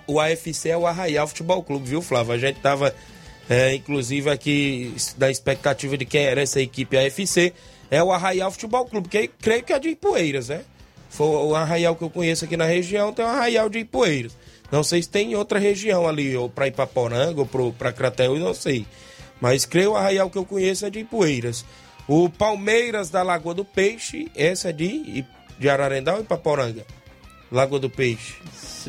O 0.07 0.19
AFC 0.19 0.71
é 0.71 0.77
o 0.77 0.87
Arraial 0.87 1.29
Futebol 1.29 1.63
Clube, 1.63 1.89
viu, 1.89 2.03
Flávio? 2.03 2.33
A 2.33 2.39
gente 2.39 2.61
tava, 2.61 2.95
é, 3.49 3.75
inclusive, 3.75 4.31
aqui 4.31 4.95
da 5.17 5.31
expectativa 5.31 5.97
de 5.97 6.05
quem 6.05 6.25
era 6.25 6.43
essa 6.43 6.61
equipe 6.61 6.97
AFC. 6.97 7.53
É 7.91 8.03
o 8.03 8.11
Arraial 8.11 8.51
Futebol 8.51 8.87
Clube, 8.87 9.09
que 9.09 9.29
creio 9.29 9.63
que 9.63 9.73
é 9.73 9.79
de 9.79 9.91
Ipueiras, 9.91 10.49
né? 10.49 10.63
Foi 11.09 11.27
o 11.27 11.55
Arraial 11.55 11.95
que 11.95 12.03
eu 12.03 12.11
conheço 12.11 12.45
aqui 12.45 12.57
na 12.57 12.65
região, 12.65 13.13
tem 13.13 13.25
o 13.25 13.29
Arraial 13.29 13.69
de 13.69 13.79
Ipueiras. 13.79 14.37
Não 14.71 14.83
sei 14.83 15.03
se 15.03 15.09
tem 15.09 15.35
outra 15.37 15.59
região 15.59 16.09
ali, 16.09 16.37
ou 16.37 16.49
para 16.49 16.69
Ipaporanga, 16.69 17.41
ou 17.41 17.73
para 17.73 17.93
Crateús, 17.93 18.41
não 18.41 18.55
sei. 18.55 18.87
Mas 19.41 19.65
creio 19.65 19.93
o 19.93 19.97
arraial 19.97 20.31
que 20.31 20.39
eu 20.39 20.45
conheço 20.45 20.87
é 20.87 20.91
de 20.91 21.01
Ipueiras. 21.01 21.65
O 22.09 22.29
Palmeiras 22.29 23.11
da 23.11 23.23
Lagoa 23.23 23.55
do 23.55 23.65
Peixe, 23.65 24.31
essa 24.35 24.71
é 24.71 24.73
de, 24.73 25.25
de 25.59 25.69
Ararendá 25.69 26.15
ou 26.15 26.21
Ipaporanga? 26.21 26.85
Lagoa 27.51 27.79
do 27.79 27.91
Peixe. 27.91 28.35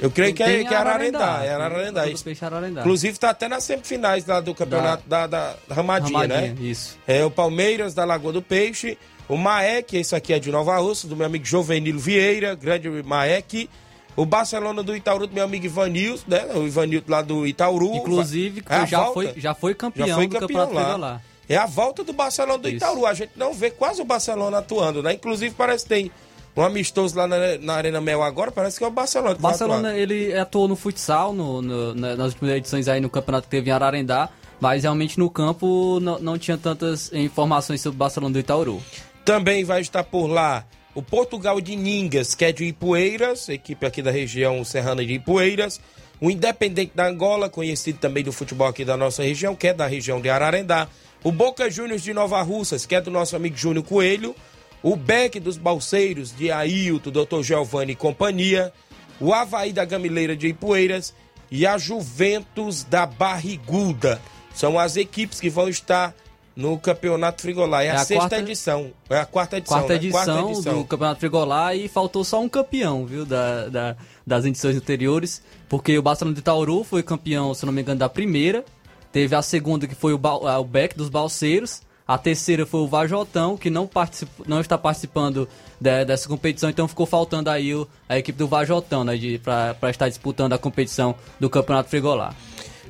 Eu 0.02 0.10
creio 0.10 0.34
que 0.34 0.44
é, 0.44 0.64
que 0.64 0.74
é 0.74 0.78
Ararendá. 0.78 1.44
É 1.44 1.54
Ararendá. 1.54 2.02
Lagoa 2.02 2.18
do 2.18 2.24
Peixe, 2.24 2.46
Ararendá. 2.46 2.82
Inclusive 2.82 3.14
está 3.14 3.30
até 3.30 3.48
nas 3.48 3.64
semifinais 3.64 4.26
lá 4.26 4.40
do 4.40 4.54
campeonato 4.54 5.08
da, 5.08 5.28
da, 5.28 5.56
da 5.68 5.76
Ramadinha, 5.76 6.20
Ramadinha, 6.20 6.54
né? 6.54 6.56
Isso. 6.60 6.98
É 7.08 7.24
o 7.24 7.32
Palmeiras 7.32 7.94
da 7.94 8.06
Lagoa 8.06 8.34
do 8.34 8.42
Peixe. 8.42 8.98
O 9.28 9.36
Maek, 9.36 9.98
esse 9.98 10.16
aqui 10.16 10.34
é 10.34 10.40
de 10.40 10.52
Nova 10.52 10.78
Rússia, 10.78 11.10
do 11.10 11.16
meu 11.16 11.26
amigo 11.26 11.44
Jovenilo 11.44 12.00
Vieira, 12.00 12.56
grande 12.56 12.90
Maek. 13.04 13.70
O 14.18 14.26
Barcelona 14.26 14.82
do 14.84 14.94
Itaúru, 14.96 15.30
meu 15.32 15.44
amigo 15.46 15.66
Ivanildo, 15.66 16.22
né? 16.28 16.46
O 16.56 16.66
Ivanildo 16.68 17.10
lá 17.10 17.22
do 17.22 17.46
Itaúru. 17.48 17.96
Inclusive, 17.96 18.64
É 18.68 18.86
já, 18.86 18.98
volta. 19.04 19.14
foi, 19.14 19.34
já 19.38 19.54
foi 19.54 19.74
campeão 19.76 20.08
Já 20.08 20.16
foi 20.16 20.28
do 20.28 20.40
campeão 20.40 20.74
lá. 20.74 20.96
lá. 20.98 21.22
É 21.48 21.56
a 21.56 21.66
volta 21.68 22.04
do 22.04 22.12
Barcelona 22.12 22.58
do 22.58 22.68
Isso. 22.68 22.78
Itaúru. 22.78 23.06
A 23.06 23.14
gente 23.14 23.32
não 23.36 23.54
vê 23.54 23.70
quase 23.72 24.02
o 24.02 24.06
Barcelona 24.06 24.58
atuando, 24.58 25.02
né? 25.02 25.14
Inclusive, 25.14 25.54
parece 25.56 25.84
que 25.86 25.90
tem 25.90 26.12
um 26.58 26.64
amistoso 26.64 27.16
lá 27.16 27.28
na, 27.28 27.38
na 27.62 27.76
Arena 27.76 28.02
Mel 28.02 28.24
agora, 28.24 28.52
parece 28.52 28.80
que 28.80 28.84
é 28.84 28.88
o 28.88 28.92
Barcelona 28.92 29.36
que 29.36 29.40
O 29.40 29.44
Barcelona, 29.44 29.90
atuar. 29.90 30.00
ele 30.02 30.36
atuou 30.36 30.68
no 30.68 30.76
futsal, 30.76 31.32
no, 31.32 31.62
no- 31.62 31.94
na- 31.94 32.16
nas 32.16 32.34
últimas 32.34 32.56
edições 32.56 32.88
aí 32.88 33.00
no 33.00 33.12
campeonato 33.12 33.44
que 33.46 33.52
teve 33.52 33.70
em 33.70 33.74
Ararendá, 33.74 34.28
mas 34.60 34.82
realmente 34.82 35.20
no 35.20 35.30
campo 35.30 36.00
não, 36.02 36.18
não 36.18 36.38
tinha 36.40 36.58
tantas 36.58 37.14
informações 37.14 37.80
sobre 37.82 37.96
o 37.96 38.00
Barcelona 38.00 38.34
do 38.34 38.40
Itaúru. 38.40 38.82
Também 39.24 39.64
vai 39.64 39.82
estar 39.82 40.04
por 40.04 40.26
lá 40.26 40.66
o 40.98 41.02
Portugal 41.04 41.62
de 41.62 41.76
Ningas, 41.76 42.34
que 42.34 42.44
é 42.44 42.52
de 42.52 42.66
Ipueiras, 42.66 43.50
equipe 43.50 43.86
aqui 43.86 44.02
da 44.02 44.10
região 44.10 44.64
serrana 44.64 45.06
de 45.06 45.14
Ipueiras. 45.14 45.80
O 46.20 46.32
Independente 46.32 46.94
da 46.96 47.06
Angola, 47.06 47.52
conhecido 47.52 48.00
também 48.00 48.24
do 48.24 48.32
futebol 48.32 48.66
aqui 48.66 48.84
da 48.84 48.98
nossa 48.98 49.22
região, 49.22 49.56
que 49.56 49.68
é 49.68 49.76
da 49.76 49.86
região 49.86 50.20
de 50.20 50.28
Ararendá. 50.28 50.88
O 51.24 51.32
Boca 51.32 51.70
Juniors 51.70 52.02
de 52.02 52.16
Nova 52.16 52.42
Russas, 52.42 52.88
que 52.88 52.96
é 52.96 53.02
do 53.02 53.12
nosso 53.12 53.36
amigo 53.36 53.56
Júnior 53.56 53.86
Coelho. 53.86 54.36
O 54.82 54.96
Beck 54.96 55.40
dos 55.40 55.56
Balseiros, 55.56 56.36
de 56.36 56.50
Ailton, 56.50 57.12
Dr. 57.12 57.44
Giovanni 57.44 57.92
e 57.92 57.96
companhia. 57.96 58.74
O 59.22 59.36
Havaí 59.36 59.72
da 59.72 59.86
Gamileira 59.86 60.36
de 60.36 60.48
Ipueiras. 60.48 61.14
E 61.52 61.68
a 61.68 61.78
Juventus 61.78 62.84
da 62.84 63.06
Barriguda. 63.06 64.20
São 64.52 64.80
as 64.80 64.98
equipes 64.98 65.40
que 65.40 65.48
vão 65.52 65.70
estar 65.70 66.16
no 66.58 66.78
Campeonato 66.80 67.42
Frigolá. 67.44 67.84
É, 67.84 67.88
É 67.88 67.92
a, 67.92 67.94
a 67.94 67.98
sexta 68.00 68.16
quarta- 68.24 68.40
edição. 68.40 68.92
É 69.10 69.20
a 69.20 69.26
quarta 69.26 69.58
edição. 69.58 69.78
Quarta 69.78 69.94
né? 69.94 70.00
edição, 70.00 70.52
do 70.80 70.84
Campeonato 70.86 71.20
Frigolá 71.20 71.76
e 71.76 71.88
faltou 71.88 72.24
só 72.24 72.42
um 72.42 72.50
campeão, 72.50 73.06
viu, 73.06 73.26
da, 73.26 73.68
da- 73.70 73.96
das 74.26 74.44
edições 74.44 74.76
anteriores, 74.76 75.42
porque 75.70 75.98
o 75.98 76.02
Barcelona 76.02 76.34
do 76.36 76.40
Itaúru 76.40 76.84
foi 76.84 77.04
campeão, 77.04 77.54
se 77.54 77.66
não 77.66 77.72
me 77.72 77.82
engano, 77.82 78.00
da 78.00 78.10
primeira, 78.10 78.66
teve 79.12 79.36
a 79.36 79.42
segunda 79.42 79.86
que 79.88 79.96
foi 79.96 80.14
o, 80.14 80.20
ah, 80.48 80.60
o 80.60 80.64
Beck 80.66 80.98
dos 80.98 81.10
Balseiros, 81.10 81.82
a 82.08 82.18
terceira 82.18 82.66
foi 82.66 82.80
o 82.82 82.88
Vajotão, 82.88 83.56
que 83.58 83.70
não, 83.70 83.86
particip, 83.86 84.32
não 84.48 84.60
está 84.60 84.78
participando 84.78 85.48
de- 85.80 86.06
dessa 86.06 86.28
competição, 86.28 86.70
então 86.70 86.88
ficou 86.88 87.06
faltando 87.06 87.50
aí 87.50 87.76
o- 87.76 87.88
a 88.10 88.18
equipe 88.18 88.38
do 88.38 88.48
Vajotão, 88.48 89.04
né, 89.04 89.14
para 89.44 89.90
estar 89.92 90.10
disputando 90.10 90.54
a 90.54 90.58
competição 90.58 91.14
do 91.40 91.50
Campeonato 91.50 91.90
Frigolá. 91.90 92.34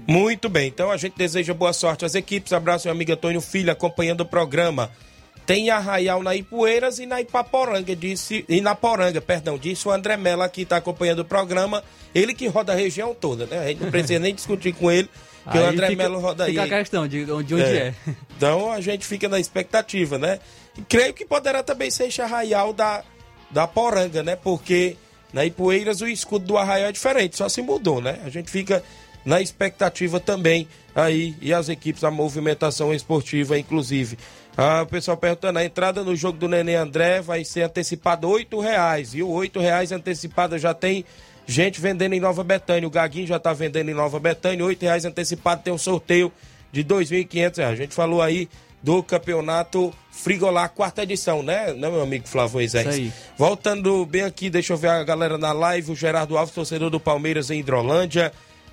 Muito 0.07 0.47
bem, 0.47 0.67
então 0.69 0.89
a 0.89 0.95
gente 0.97 1.17
deseja 1.17 1.53
boa 1.53 1.73
sorte 1.73 2.05
às 2.05 2.15
equipes. 2.15 2.53
Abraço, 2.53 2.87
meu 2.87 2.93
amigo 2.95 3.11
Antônio 3.11 3.41
Filho, 3.41 3.71
acompanhando 3.71 4.21
o 4.21 4.25
programa. 4.25 4.89
Tem 5.45 5.69
Arraial 5.69 6.21
na 6.23 6.35
Ipueiras 6.35 6.99
e 6.99 7.05
na 7.05 7.21
Ipaporanga, 7.21 7.95
disse. 7.95 8.43
E 8.49 8.59
na 8.61 8.73
Poranga, 8.75 9.21
perdão, 9.21 9.57
disse 9.57 9.87
o 9.87 9.91
André 9.91 10.17
Mello 10.17 10.47
que 10.49 10.61
está 10.63 10.77
acompanhando 10.77 11.19
o 11.19 11.25
programa. 11.25 11.83
Ele 12.13 12.33
que 12.33 12.47
roda 12.47 12.73
a 12.73 12.75
região 12.75 13.13
toda, 13.13 13.45
né? 13.45 13.59
A 13.59 13.67
gente 13.67 13.83
não 13.83 13.91
precisa 13.91 14.19
nem 14.19 14.33
discutir 14.35 14.73
com 14.73 14.89
ele, 14.91 15.09
que 15.51 15.57
o 15.57 15.65
André 15.65 15.87
fica- 15.89 16.03
Melo 16.03 16.19
roda 16.19 16.45
aí. 16.45 16.51
Fica 16.51 16.63
a 16.65 16.79
questão 16.79 17.07
de, 17.07 17.23
de 17.25 17.31
onde 17.31 17.53
é. 17.63 17.93
Então 18.35 18.71
a 18.71 18.81
gente 18.81 19.05
fica 19.05 19.27
na 19.29 19.39
expectativa, 19.39 20.17
né? 20.17 20.39
E 20.77 20.81
creio 20.81 21.13
que 21.13 21.25
poderá 21.25 21.63
também 21.63 21.89
ser 21.91 22.07
esse 22.07 22.21
Arraial 22.21 22.73
da, 22.73 23.03
da 23.49 23.65
Poranga, 23.67 24.23
né? 24.23 24.35
Porque 24.35 24.97
na 25.31 25.45
Ipueiras 25.45 26.01
o 26.01 26.07
escudo 26.07 26.45
do 26.45 26.57
Arraial 26.57 26.89
é 26.89 26.91
diferente, 26.91 27.37
só 27.37 27.47
se 27.47 27.61
mudou, 27.61 28.01
né? 28.01 28.19
A 28.25 28.29
gente 28.29 28.51
fica 28.51 28.83
na 29.27 29.41
expectativa 29.41 30.21
também 30.21 30.69
aí 30.95 31.35
e 31.41 31.53
as 31.53 31.67
equipes, 31.67 32.05
a 32.05 32.09
movimentação 32.09 32.93
esportiva, 32.93 33.59
inclusive. 33.59 34.17
Ah, 34.55 34.83
o 34.83 34.87
pessoal 34.87 35.17
perguntando, 35.17 35.59
a 35.59 35.65
entrada 35.65 36.01
no 36.01 36.15
jogo 36.15 36.37
do 36.37 36.47
Nenê 36.47 36.75
André 36.75 37.19
vai 37.19 37.43
ser 37.43 37.63
antecipada 37.63 38.25
oito 38.25 38.57
reais, 38.61 39.13
e 39.13 39.21
o 39.21 39.27
oito 39.27 39.59
reais 39.59 39.91
antecipada 39.91 40.57
já 40.57 40.73
tem 40.73 41.03
gente 41.45 41.81
vendendo 41.81 42.13
em 42.13 42.21
Nova 42.21 42.41
Betânia, 42.41 42.87
o 42.87 42.89
Gaguinho 42.89 43.27
já 43.27 43.35
está 43.35 43.51
vendendo 43.51 43.89
em 43.89 43.93
Nova 43.93 44.17
Betânia, 44.17 44.63
oito 44.63 44.83
reais 44.83 45.03
antecipado 45.03 45.61
tem 45.61 45.73
um 45.73 45.77
sorteio 45.77 46.31
de 46.71 46.81
dois 46.81 47.11
mil 47.11 47.19
e 47.19 47.25
quinhentos 47.25 47.57
reais. 47.57 47.73
A 47.73 47.81
gente 47.83 47.93
falou 47.93 48.21
aí 48.21 48.47
do 48.81 49.03
campeonato 49.03 49.93
Frigolá, 50.09 50.69
quarta 50.69 51.03
edição, 51.03 51.43
né, 51.43 51.73
né 51.73 51.89
meu 51.89 52.01
amigo 52.01 52.25
Flávio 52.29 52.53
Moisés? 52.53 53.11
Voltando 53.37 54.05
bem 54.05 54.21
aqui, 54.21 54.49
deixa 54.49 54.71
eu 54.71 54.77
ver 54.77 54.89
a 54.89 55.03
galera 55.03 55.37
na 55.37 55.51
live, 55.51 55.91
o 55.91 55.95
Gerardo 55.95 56.37
Alves, 56.37 56.55
torcedor 56.55 56.89
do 56.89 56.99
Palmeiras 56.99 57.51
em 57.51 57.59
Hidrolândia, 57.59 58.31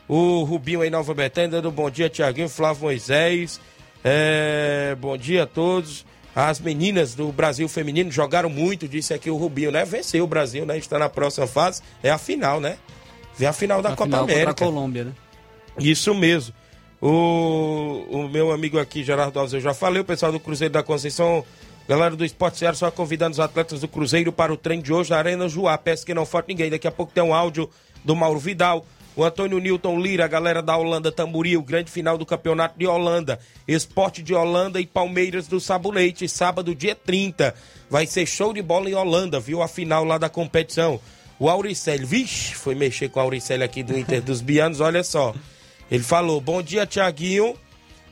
o 0.09 0.43
Rubinho 0.45 0.85
em 0.85 0.91
Nova 0.91 1.15
Betânia, 1.15 1.51
dando 1.51 1.71
bom 1.71 1.91
dia, 1.91 2.09
Tiaguinho, 2.09 2.49
Flávio 2.49 2.83
Moisés, 2.85 3.61
é, 4.03 4.97
bom 5.01 5.17
dia 5.17 5.45
a 5.45 5.47
todos. 5.47 6.05
As 6.37 6.59
meninas 6.59 7.15
do 7.15 7.31
Brasil 7.31 7.69
Feminino 7.69 8.11
jogaram 8.11 8.51
muito, 8.51 8.89
disse 8.89 9.15
aqui 9.15 9.31
o 9.31 9.37
Rubinho, 9.37 9.71
né? 9.71 9.85
Venceu 9.85 10.25
o 10.25 10.27
Brasil, 10.27 10.67
né? 10.67 10.77
Está 10.77 10.99
na 10.99 11.09
próxima 11.09 11.47
fase, 11.47 11.81
é 12.03 12.11
a 12.11 12.19
final, 12.19 12.61
né? 12.61 12.77
Vem 13.37 13.49
a 13.49 13.53
final 13.53 13.81
da 13.81 13.91
Na 13.91 13.97
Copa 13.97 14.07
final 14.09 14.21
contra 14.23 14.35
América. 14.35 14.65
a 14.65 14.67
Colômbia, 14.69 15.05
né? 15.05 15.13
Isso 15.79 16.13
mesmo. 16.15 16.53
O, 17.01 18.05
o 18.11 18.29
meu 18.29 18.51
amigo 18.51 18.79
aqui, 18.79 19.05
Gerardo 19.05 19.39
Alves, 19.39 19.55
eu 19.55 19.61
já 19.61 19.75
falei, 19.75 20.01
o 20.01 20.05
pessoal 20.05 20.33
do 20.33 20.41
Cruzeiro 20.41 20.73
da 20.73 20.83
Conceição, 20.83 21.45
galera 21.89 22.17
do 22.17 22.25
Esporte 22.25 22.59
Ceará, 22.59 22.75
só 22.75 22.91
convidando 22.91 23.33
os 23.33 23.41
atletas 23.41 23.81
do 23.81 23.89
Cruzeiro 23.89 24.33
para 24.33 24.53
o 24.53 24.57
treino 24.57 24.83
de 24.83 24.93
hoje 24.93 25.11
na 25.11 25.19
Arena 25.19 25.49
Joá. 25.49 25.77
Peço 25.79 26.05
que 26.05 26.15
não 26.15 26.27
falte 26.27 26.49
ninguém. 26.49 26.71
Daqui 26.71 26.89
a 26.89 26.93
pouco 26.93 27.13
tem 27.13 27.23
um 27.23 27.35
áudio 27.35 27.71
do 28.05 28.17
Mauro 28.17 28.39
Vidal. 28.41 28.85
O 29.17 29.23
Antônio 29.23 29.59
Newton 29.59 30.01
Lira, 30.01 30.25
a 30.25 30.29
galera 30.29 30.61
da 30.61 30.77
Holanda 30.77 31.13
Tamboril, 31.13 31.63
grande 31.63 31.91
final 31.91 32.19
do 32.19 32.27
campeonato 32.27 32.77
de 32.77 32.87
Holanda. 32.87 33.39
Esporte 33.67 34.23
de 34.23 34.35
Holanda 34.35 34.81
e 34.81 34.87
Palmeiras 34.87 35.47
do 35.47 35.61
Sabonete, 35.61 36.29
sábado, 36.29 36.75
dia 36.75 36.97
30. 36.97 37.55
Vai 37.89 38.07
ser 38.07 38.27
show 38.27 38.53
de 38.53 38.61
bola 38.61 38.91
em 38.91 38.95
Holanda, 38.95 39.39
viu? 39.39 39.63
A 39.63 39.69
final 39.69 40.05
lá 40.05 40.19
da 40.19 40.29
competição. 40.29 41.01
O 41.39 41.49
Auricélio, 41.49 42.07
vixe, 42.07 42.55
foi 42.55 42.75
mexer 42.75 43.09
com 43.09 43.21
o 43.21 43.23
Auricélio 43.23 43.65
aqui 43.65 43.83
do 43.83 43.97
Inter 43.97 44.21
dos 44.21 44.41
Bianos, 44.41 44.81
olha 44.81 45.05
só. 45.05 45.33
Ele 45.91 46.03
falou: 46.03 46.41
Bom 46.41 46.61
dia, 46.61 46.85
Tiaguinho. 46.85 47.55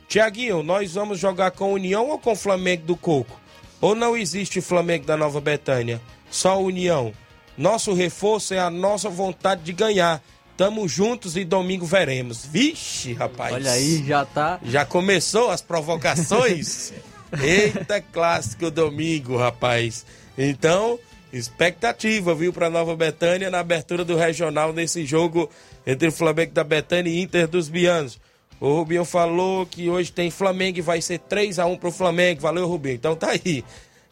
Tiaguinho, 0.07 0.63
nós 0.63 0.93
vamos 0.93 1.19
jogar 1.19 1.51
com 1.51 1.73
União 1.73 2.09
ou 2.09 2.19
com 2.19 2.35
Flamengo 2.35 2.85
do 2.85 2.95
Coco? 2.95 3.39
Ou 3.81 3.93
não 3.93 4.15
existe 4.15 4.61
Flamengo 4.61 5.05
da 5.05 5.17
Nova 5.17 5.41
Betânia? 5.41 5.99
Só 6.29 6.61
União. 6.61 7.11
Nosso 7.57 7.93
reforço 7.93 8.53
é 8.53 8.59
a 8.59 8.69
nossa 8.69 9.09
vontade 9.09 9.63
de 9.63 9.73
ganhar. 9.73 10.21
Tamo 10.55 10.87
juntos 10.87 11.35
e 11.35 11.43
domingo 11.43 11.85
veremos. 11.85 12.45
Vixe, 12.45 13.13
rapaz. 13.13 13.53
Olha 13.53 13.71
aí, 13.71 14.03
já 14.05 14.23
tá. 14.23 14.59
Já 14.63 14.85
começou 14.85 15.49
as 15.49 15.61
provocações? 15.61 16.93
Eita, 17.41 17.99
clássico 17.99 18.69
domingo, 18.69 19.35
rapaz. 19.35 20.05
Então, 20.37 20.99
expectativa, 21.31 22.35
viu, 22.35 22.53
para 22.53 22.69
Nova 22.69 22.95
Betânia 22.95 23.49
na 23.49 23.59
abertura 23.59 24.05
do 24.05 24.15
regional 24.15 24.71
nesse 24.71 25.05
jogo 25.05 25.49
entre 25.85 26.11
Flamengo 26.11 26.53
da 26.53 26.63
Betânia 26.63 27.09
e 27.09 27.19
Inter 27.19 27.47
dos 27.47 27.67
Bianos. 27.67 28.19
O 28.59 28.75
Rubinho 28.75 29.03
falou 29.03 29.65
que 29.65 29.89
hoje 29.89 30.11
tem 30.11 30.29
Flamengo 30.29 30.77
e 30.77 30.81
vai 30.81 31.01
ser 31.01 31.19
3 31.19 31.57
a 31.59 31.65
1 31.65 31.77
pro 31.77 31.91
Flamengo. 31.91 32.41
Valeu, 32.41 32.67
Rubinho. 32.67 32.95
Então 32.95 33.15
tá 33.15 33.31
aí. 33.31 33.65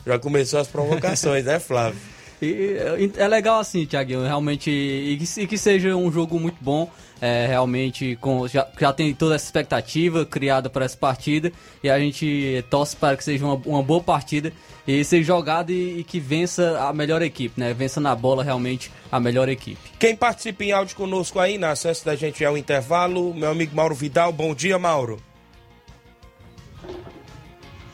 Já 0.06 0.18
começou 0.18 0.60
as 0.60 0.68
provocações, 0.68 1.46
né, 1.46 1.60
Flávio? 1.60 2.00
E, 2.42 3.12
é 3.18 3.28
legal 3.28 3.60
assim, 3.60 3.86
Thiaguinho, 3.86 4.24
realmente, 4.24 4.72
e 4.72 5.16
que, 5.18 5.42
e 5.42 5.48
que 5.48 5.58
seja 5.58 5.96
um 5.96 6.12
jogo 6.12 6.40
muito 6.40 6.58
bom, 6.60 6.90
é, 7.22 7.46
realmente, 7.46 8.18
com, 8.20 8.48
já, 8.48 8.68
já 8.80 8.92
tem 8.92 9.14
toda 9.14 9.36
essa 9.36 9.46
expectativa 9.46 10.26
criada 10.26 10.68
para 10.68 10.86
essa 10.86 10.98
partida, 10.98 11.52
e 11.84 11.90
a 11.90 12.00
gente 12.00 12.66
torce 12.68 12.96
para 12.96 13.16
que 13.16 13.24
seja 13.24 13.46
uma, 13.46 13.62
uma 13.66 13.84
boa 13.84 14.02
partida, 14.02 14.52
e 14.88 15.04
seja 15.04 15.26
jogada 15.26 15.72
e, 15.72 16.00
e 16.00 16.04
que 16.04 16.20
vença 16.20 16.80
a 16.80 16.92
melhor 16.92 17.22
equipe, 17.22 17.60
né? 17.60 17.74
Vença 17.74 18.02
na 18.02 18.16
bola 18.16 18.44
realmente 18.44 18.92
a 19.12 19.20
melhor 19.20 19.48
equipe. 19.48 19.92
Quem 20.00 20.16
participa 20.16 20.64
em 20.64 20.72
áudio 20.72 20.96
conosco 20.96 21.40
aí, 21.40 21.60
na 21.60 21.70
acesso 21.70 22.04
da 22.04 22.16
gente 22.16 22.44
ao 22.44 22.58
intervalo, 22.58 23.34
meu 23.36 23.52
amigo 23.52 23.76
Mauro 23.76 23.94
Vidal. 23.94 24.32
Bom 24.32 24.56
dia, 24.56 24.80
Mauro. 24.80 25.22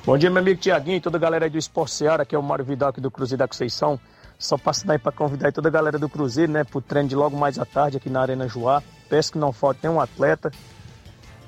Bom 0.06 0.18
dia, 0.18 0.30
meu 0.30 0.42
amigo 0.42 0.62
Tiaguinho 0.62 0.96
e 0.96 1.02
toda 1.02 1.18
a 1.18 1.20
galera 1.20 1.46
aí 1.46 1.50
do 1.50 1.58
Esporte 1.58 1.94
Seara, 1.94 2.26
que 2.26 2.34
é 2.34 2.40
o 2.40 2.42
Mário 2.42 2.64
Vidal 2.64 2.90
aqui 2.90 3.02
do 3.02 3.12
Cruzeiro 3.12 3.40
da 3.40 3.48
Conceição. 3.50 4.00
Só 4.38 4.58
passando 4.58 4.92
aí 4.92 5.00
para 5.00 5.12
convidar 5.12 5.52
toda 5.52 5.68
a 5.68 5.72
galera 5.72 5.98
do 5.98 6.08
Cruzeiro, 6.08 6.52
né, 6.52 6.64
pro 6.64 6.82
treino 6.82 7.10
de 7.10 7.16
logo 7.16 7.36
mais 7.36 7.58
à 7.58 7.66
tarde 7.66 7.98
aqui 7.98 8.10
na 8.10 8.22
Arena 8.22 8.48
Joá. 8.48 8.84
Peço 9.10 9.32
que 9.32 9.38
não 9.38 9.52
falte 9.52 9.80
nenhum 9.84 10.00
atleta 10.00 10.52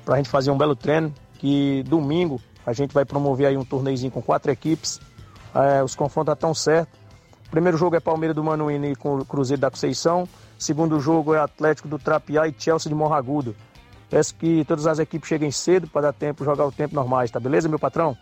pra 0.04 0.16
gente 0.16 0.28
fazer 0.28 0.50
um 0.50 0.58
belo 0.58 0.74
treino, 0.74 1.14
que 1.38 1.84
domingo 1.84 2.40
a 2.66 2.72
gente 2.72 2.92
vai 2.92 3.04
promover 3.04 3.46
aí 3.46 3.56
um 3.56 3.64
torneizinho 3.64 4.10
com 4.10 4.20
quatro 4.20 4.50
equipes. 4.50 5.00
É, 5.54 5.82
os 5.82 5.94
confrontos 5.94 6.32
estão 6.34 6.54
certos. 6.54 6.98
Primeiro 7.50 7.76
jogo 7.76 7.96
é 7.96 8.00
Palmeiras 8.00 8.34
do 8.34 8.44
Manuíne 8.44 8.94
com 8.94 9.16
o 9.16 9.24
Cruzeiro 9.24 9.60
da 9.60 9.70
Conceição. 9.70 10.28
Segundo 10.58 11.00
jogo 11.00 11.34
é 11.34 11.40
Atlético 11.40 11.88
do 11.88 11.98
Trapiá 11.98 12.46
e 12.46 12.54
Chelsea 12.56 12.88
de 12.88 12.94
Morragudo. 12.94 13.56
Peço 14.08 14.34
que 14.34 14.64
todas 14.64 14.86
as 14.86 14.98
equipes 14.98 15.28
cheguem 15.28 15.50
cedo 15.50 15.88
para 15.88 16.02
dar 16.02 16.12
tempo, 16.12 16.44
jogar 16.44 16.66
o 16.66 16.72
tempo 16.72 16.94
normais, 16.94 17.30
tá 17.30 17.38
beleza, 17.38 17.68
meu 17.68 17.78
patrão? 17.78 18.16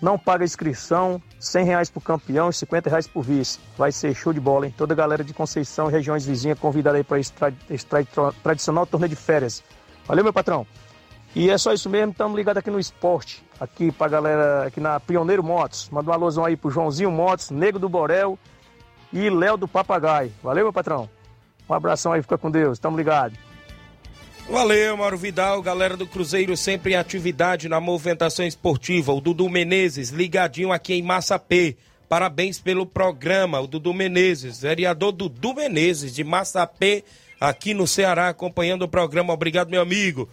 Não 0.00 0.18
paga 0.18 0.44
inscrição, 0.44 1.22
100 1.40 1.64
reais 1.64 1.90
por 1.90 2.02
campeão 2.02 2.50
e 2.50 2.52
50 2.52 2.90
reais 2.90 3.06
por 3.06 3.22
vice. 3.22 3.58
Vai 3.78 3.90
ser 3.90 4.14
show 4.14 4.32
de 4.32 4.40
bola, 4.40 4.66
hein? 4.66 4.74
Toda 4.76 4.92
a 4.92 4.96
galera 4.96 5.24
de 5.24 5.32
Conceição 5.32 5.88
e 5.88 5.92
regiões 5.92 6.26
vizinhas 6.26 6.58
convidada 6.58 6.98
aí 6.98 7.04
para 7.04 7.18
esse, 7.18 7.32
tra 7.32 7.52
esse 7.70 7.86
tra 7.86 8.04
tradicional 8.42 8.86
torneio 8.86 9.08
de 9.08 9.16
férias. 9.16 9.62
Valeu, 10.06 10.22
meu 10.22 10.32
patrão? 10.32 10.66
E 11.34 11.50
é 11.50 11.58
só 11.58 11.72
isso 11.72 11.90
mesmo, 11.90 12.12
estamos 12.12 12.36
ligados 12.36 12.60
aqui 12.60 12.70
no 12.70 12.78
esporte, 12.78 13.44
aqui 13.60 13.92
pra 13.92 14.08
galera, 14.08 14.66
aqui 14.66 14.80
na 14.80 14.98
Pioneiro 15.00 15.42
Motos. 15.42 15.88
Manda 15.90 16.10
um 16.10 16.14
alusão 16.14 16.44
aí 16.44 16.56
pro 16.56 16.70
Joãozinho 16.70 17.10
Motos, 17.10 17.50
Nego 17.50 17.78
do 17.78 17.88
Borel 17.88 18.38
e 19.12 19.28
Léo 19.28 19.56
do 19.56 19.68
Papagaio. 19.68 20.32
Valeu, 20.42 20.64
meu 20.64 20.72
patrão? 20.72 21.08
Um 21.68 21.74
abração 21.74 22.12
aí, 22.12 22.22
fica 22.22 22.38
com 22.38 22.50
Deus, 22.50 22.78
estamos 22.78 22.96
ligados. 22.96 23.38
Valeu, 24.48 24.96
Mauro 24.96 25.18
Vidal, 25.18 25.60
galera 25.60 25.96
do 25.96 26.06
Cruzeiro 26.06 26.56
sempre 26.56 26.92
em 26.92 26.96
atividade 26.96 27.68
na 27.68 27.80
movimentação 27.80 28.46
esportiva. 28.46 29.12
O 29.12 29.20
Dudu 29.20 29.50
Menezes, 29.50 30.10
ligadinho 30.10 30.70
aqui 30.70 30.94
em 30.94 31.02
Massapê. 31.02 31.76
Parabéns 32.08 32.60
pelo 32.60 32.86
programa, 32.86 33.60
o 33.60 33.66
Dudu 33.66 33.92
Menezes, 33.92 34.60
vereador 34.60 35.10
Dudu 35.10 35.52
Menezes 35.52 36.14
de 36.14 36.22
Massapê, 36.22 37.02
aqui 37.40 37.74
no 37.74 37.88
Ceará, 37.88 38.28
acompanhando 38.28 38.82
o 38.82 38.88
programa. 38.88 39.32
Obrigado, 39.32 39.68
meu 39.68 39.82
amigo. 39.82 40.28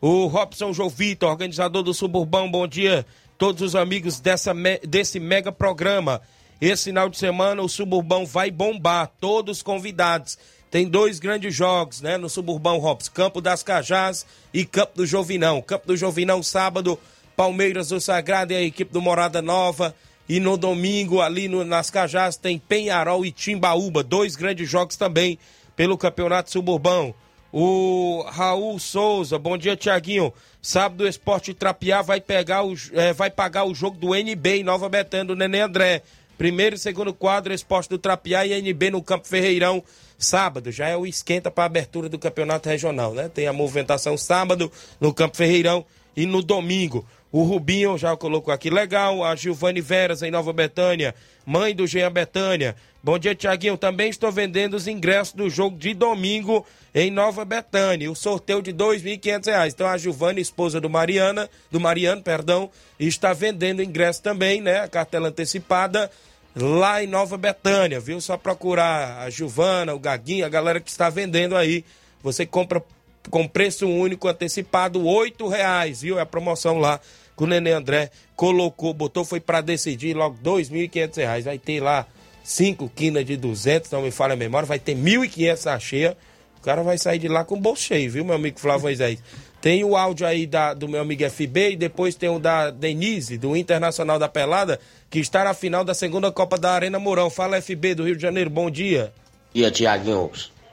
O 0.00 0.26
Robson 0.26 0.72
João 0.72 0.88
Vitor, 0.88 1.28
organizador 1.28 1.82
do 1.82 1.92
Suburbão, 1.92 2.50
bom 2.50 2.66
dia. 2.66 3.04
Todos 3.36 3.60
os 3.60 3.76
amigos 3.76 4.18
dessa, 4.18 4.54
desse 4.88 5.20
mega 5.20 5.52
programa. 5.52 6.22
Esse 6.58 6.84
final 6.84 7.10
de 7.10 7.18
semana 7.18 7.60
o 7.60 7.68
Suburbão 7.68 8.24
vai 8.24 8.50
bombar, 8.50 9.10
todos 9.20 9.62
convidados. 9.62 10.38
Tem 10.70 10.86
dois 10.86 11.18
grandes 11.18 11.52
jogos, 11.54 12.00
né, 12.00 12.16
no 12.16 12.28
Suburbão 12.28 12.78
Robson, 12.78 13.10
Campo 13.12 13.40
das 13.40 13.62
Cajás 13.62 14.24
e 14.54 14.64
Campo 14.64 14.92
do 14.96 15.06
Jovinão. 15.06 15.60
Campo 15.60 15.88
do 15.88 15.96
Jovinão, 15.96 16.42
sábado, 16.42 16.98
Palmeiras 17.36 17.88
do 17.88 18.00
Sagrado 18.00 18.52
e 18.52 18.56
a 18.56 18.62
equipe 18.62 18.92
do 18.92 19.00
Morada 19.00 19.42
Nova. 19.42 19.94
E 20.28 20.38
no 20.38 20.56
domingo, 20.56 21.20
ali 21.20 21.48
no, 21.48 21.64
nas 21.64 21.90
Cajás, 21.90 22.36
tem 22.36 22.56
Penharol 22.56 23.26
e 23.26 23.32
Timbaúba. 23.32 24.04
Dois 24.04 24.36
grandes 24.36 24.70
jogos 24.70 24.94
também 24.94 25.36
pelo 25.74 25.98
Campeonato 25.98 26.52
Suburbão. 26.52 27.12
O 27.52 28.24
Raul 28.28 28.78
Souza, 28.78 29.36
bom 29.40 29.58
dia, 29.58 29.76
Tiaguinho. 29.76 30.32
Sábado 30.62 31.02
o 31.02 31.08
Esporte 31.08 31.52
Trapiá 31.52 32.00
vai, 32.00 32.20
pegar 32.20 32.62
o, 32.62 32.74
é, 32.92 33.12
vai 33.12 33.28
pagar 33.28 33.64
o 33.64 33.74
jogo 33.74 33.96
do 33.96 34.14
NB 34.14 34.58
em 34.58 34.62
Nova 34.62 34.88
Betânia, 34.88 35.24
do 35.24 35.34
Nenê 35.34 35.62
André. 35.62 36.02
Primeiro 36.38 36.76
e 36.76 36.78
segundo 36.78 37.12
quadro, 37.12 37.52
Esporte 37.52 37.88
do 37.88 37.98
Trapiá 37.98 38.46
e 38.46 38.52
NB 38.52 38.90
no 38.90 39.02
Campo 39.02 39.26
Ferreirão. 39.26 39.82
Sábado 40.20 40.70
já 40.70 40.86
é 40.86 40.94
o 40.94 41.06
esquenta 41.06 41.50
para 41.50 41.64
a 41.64 41.66
abertura 41.66 42.06
do 42.06 42.18
campeonato 42.18 42.68
regional, 42.68 43.14
né? 43.14 43.30
Tem 43.32 43.46
a 43.46 43.54
movimentação 43.54 44.18
sábado 44.18 44.70
no 45.00 45.14
Campo 45.14 45.34
Ferreirão 45.34 45.82
e 46.14 46.26
no 46.26 46.42
domingo. 46.42 47.06
O 47.32 47.42
Rubinho 47.42 47.96
já 47.96 48.14
colocou 48.14 48.52
aqui 48.52 48.68
legal. 48.68 49.24
A 49.24 49.34
Gilvane 49.34 49.80
Veras 49.80 50.22
em 50.22 50.30
Nova 50.30 50.52
Betânia, 50.52 51.14
mãe 51.46 51.74
do 51.74 51.86
Jean 51.86 52.12
Betânia. 52.12 52.76
Bom 53.02 53.18
dia, 53.18 53.34
Tiaguinho. 53.34 53.78
Também 53.78 54.10
estou 54.10 54.30
vendendo 54.30 54.74
os 54.74 54.86
ingressos 54.86 55.32
do 55.32 55.48
jogo 55.48 55.78
de 55.78 55.94
domingo 55.94 56.66
em 56.94 57.10
Nova 57.10 57.42
Betânia. 57.46 58.10
O 58.10 58.14
sorteio 58.14 58.60
de 58.60 58.72
R$ 58.72 58.76
2.500. 58.76 59.68
Então 59.72 59.86
a 59.86 59.96
Gilvane, 59.96 60.42
esposa 60.42 60.82
do 60.82 60.90
Mariana, 60.90 61.48
do 61.70 61.80
Mariano, 61.80 62.20
perdão, 62.20 62.68
está 62.98 63.32
vendendo 63.32 63.82
ingresso 63.82 64.22
também, 64.22 64.60
né? 64.60 64.80
A 64.80 64.88
cartela 64.88 65.28
antecipada 65.28 66.10
lá 66.54 67.02
em 67.02 67.06
Nova 67.06 67.36
Betânia, 67.36 68.00
viu? 68.00 68.20
Só 68.20 68.36
procurar 68.36 69.18
a 69.18 69.30
Gilvana, 69.30 69.94
o 69.94 69.98
Gaguinho, 69.98 70.44
a 70.44 70.48
galera 70.48 70.80
que 70.80 70.90
está 70.90 71.10
vendendo 71.10 71.56
aí. 71.56 71.84
Você 72.22 72.44
compra 72.44 72.82
com 73.30 73.46
preço 73.46 73.88
único 73.88 74.28
antecipado, 74.28 75.06
oito 75.06 75.48
reais, 75.48 76.02
viu? 76.02 76.18
É 76.18 76.22
a 76.22 76.26
promoção 76.26 76.78
lá 76.78 77.00
que 77.36 77.44
o 77.44 77.46
Nenê 77.46 77.72
André 77.72 78.10
colocou, 78.36 78.92
botou, 78.92 79.24
foi 79.24 79.40
para 79.40 79.60
decidir 79.60 80.14
logo 80.14 80.36
dois 80.42 80.68
mil 80.68 80.82
e 80.82 80.88
quinhentos 80.88 81.18
reais. 81.18 81.44
Vai 81.44 81.58
ter 81.58 81.80
lá 81.80 82.06
5 82.42 82.90
quinas 82.94 83.24
de 83.24 83.36
200, 83.36 83.90
não 83.90 84.02
me 84.02 84.10
falha 84.10 84.34
a 84.34 84.36
memória, 84.36 84.66
vai 84.66 84.78
ter 84.78 84.94
1.500 84.96 85.56
sachê. 85.56 86.16
O 86.58 86.62
cara 86.62 86.82
vai 86.82 86.98
sair 86.98 87.18
de 87.18 87.28
lá 87.28 87.44
com 87.44 87.54
o 87.54 87.60
bolso 87.60 87.82
cheio, 87.82 88.10
viu, 88.10 88.24
meu 88.24 88.34
amigo 88.34 88.60
Flávio 88.60 88.82
Moisés? 88.82 89.22
Tem 89.60 89.84
o 89.84 89.94
áudio 89.94 90.26
aí 90.26 90.46
da, 90.46 90.72
do 90.72 90.88
meu 90.88 91.02
amigo 91.02 91.28
FB 91.28 91.72
e 91.72 91.76
depois 91.76 92.14
tem 92.14 92.30
o 92.30 92.38
da 92.38 92.70
Denise, 92.70 93.36
do 93.36 93.54
Internacional 93.54 94.18
da 94.18 94.26
Pelada, 94.26 94.80
que 95.10 95.18
está 95.18 95.44
na 95.44 95.52
final 95.52 95.84
da 95.84 95.92
segunda 95.92 96.32
Copa 96.32 96.56
da 96.56 96.72
Arena 96.72 96.98
Mourão. 96.98 97.28
Fala 97.28 97.60
FB 97.60 97.94
do 97.94 98.04
Rio 98.04 98.16
de 98.16 98.22
Janeiro, 98.22 98.48
bom 98.48 98.70
dia. 98.70 99.12
Bom 99.48 99.60
dia, 99.60 99.70
Tiaguinho. 99.70 100.30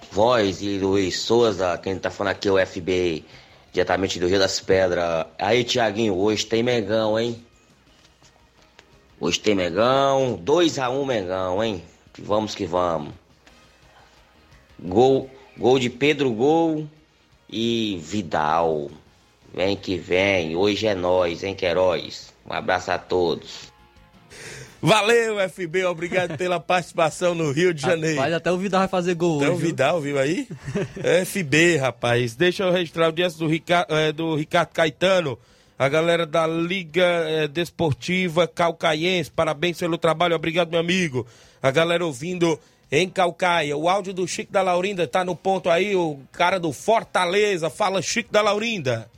Voz 0.09 0.61
e 0.61 0.77
Luiz 0.77 1.19
Souza, 1.19 1.77
quem 1.83 1.99
tá 1.99 2.09
falando 2.09 2.31
aqui 2.31 2.47
é 2.47 2.51
o 2.51 2.65
FB, 2.65 3.25
diretamente 3.73 4.19
do 4.19 4.27
Rio 4.27 4.39
das 4.39 4.61
Pedras. 4.61 5.25
Aí, 5.37 5.65
Tiaguinho, 5.65 6.15
hoje 6.15 6.45
tem 6.45 6.63
Mengão, 6.63 7.19
hein? 7.19 7.43
Hoje 9.19 9.37
tem 9.37 9.53
Mengão, 9.53 10.41
2x1 10.45 10.91
um 10.91 11.05
Mengão, 11.05 11.61
hein? 11.61 11.83
Vamos 12.19 12.55
que 12.55 12.65
vamos. 12.65 13.13
Gol, 14.79 15.29
gol 15.57 15.77
de 15.77 15.89
Pedro 15.89 16.31
Gol 16.31 16.87
e 17.49 17.99
Vidal. 18.01 18.89
Vem 19.53 19.75
que 19.75 19.97
vem, 19.97 20.55
hoje 20.55 20.87
é 20.87 20.93
nós, 20.95 21.43
hein, 21.43 21.55
Queiroz? 21.55 22.33
Um 22.45 22.53
abraço 22.53 22.91
a 22.91 22.97
todos. 22.97 23.71
Valeu, 24.81 25.37
FB, 25.49 25.85
obrigado 25.85 26.37
pela 26.37 26.59
participação 26.59 27.33
no 27.33 27.51
Rio 27.51 27.73
de 27.73 27.81
Janeiro. 27.81 28.17
Mas 28.17 28.33
até 28.33 28.51
o 28.51 28.57
Vidal 28.57 28.81
vai 28.81 28.87
fazer 28.87 29.15
gol 29.15 29.37
Até 29.37 29.49
hoje. 29.49 29.55
o? 29.55 29.67
Vidal, 29.67 30.01
viu 30.01 30.19
aí? 30.19 30.47
FB, 31.25 31.77
rapaz. 31.77 32.35
Deixa 32.35 32.63
eu 32.63 32.71
registrar 32.71 33.09
o 33.09 33.11
dia 33.11 33.29
do, 33.29 33.47
Rica, 33.47 33.85
eh, 33.89 34.11
do 34.11 34.35
Ricardo 34.35 34.69
Caetano, 34.69 35.37
a 35.79 35.89
galera 35.89 36.25
da 36.25 36.45
Liga 36.45 37.05
eh, 37.27 37.47
Desportiva 37.47 38.47
Calcaiense. 38.47 39.31
Parabéns 39.31 39.79
pelo 39.79 39.97
trabalho, 39.97 40.35
obrigado, 40.35 40.69
meu 40.69 40.79
amigo. 40.79 41.25
A 41.61 41.71
galera 41.71 42.05
ouvindo 42.05 42.59
em 42.91 43.09
Calcaia. 43.09 43.77
O 43.77 43.89
áudio 43.89 44.13
do 44.13 44.27
Chico 44.27 44.51
da 44.51 44.61
Laurinda 44.61 45.07
tá 45.07 45.23
no 45.23 45.35
ponto 45.35 45.69
aí, 45.69 45.95
o 45.95 46.19
cara 46.31 46.59
do 46.59 46.71
Fortaleza. 46.71 47.69
Fala, 47.69 48.01
Chico 48.01 48.31
da 48.31 48.41
Laurinda. 48.41 49.09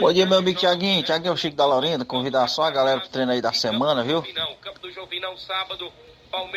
Bom 0.00 0.12
dia, 0.12 0.26
meu 0.26 0.38
amigo 0.38 0.58
Tiaguinho. 0.58 1.02
Tiaguinho 1.02 1.30
é 1.30 1.34
o 1.34 1.36
Chico 1.36 1.56
da 1.56 1.66
Laurinda. 1.66 2.04
Convidar 2.04 2.46
só 2.48 2.64
a 2.64 2.70
galera 2.70 3.00
pro 3.00 3.08
treino 3.08 3.32
aí 3.32 3.40
da 3.40 3.52
semana, 3.52 4.02
viu? 4.02 4.22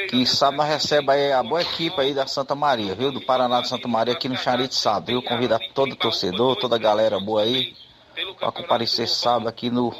Quem 0.09 0.25
sabe 0.25 0.57
nós 0.57 0.67
recebemos 0.67 1.13
aí 1.13 1.31
a 1.31 1.41
boa 1.41 1.61
equipe 1.61 1.99
aí 2.01 2.13
da 2.13 2.27
Santa 2.27 2.53
Maria, 2.53 2.93
viu? 2.95 3.11
Do 3.11 3.21
Paraná 3.21 3.61
de 3.61 3.69
Santa 3.69 3.87
Maria 3.87 4.13
aqui 4.13 4.27
no 4.27 4.35
Charito 4.35 4.75
Sábado, 4.75 5.05
viu? 5.05 5.23
Convidar 5.23 5.59
todo 5.73 5.95
torcedor, 5.95 6.55
toda 6.57 6.75
a 6.75 6.79
galera 6.79 7.19
boa 7.19 7.43
aí 7.43 7.73
pra 8.37 8.51
comparecer 8.51 9.07
sábado 9.07 9.47
aqui 9.47 9.69
no, 9.69 9.93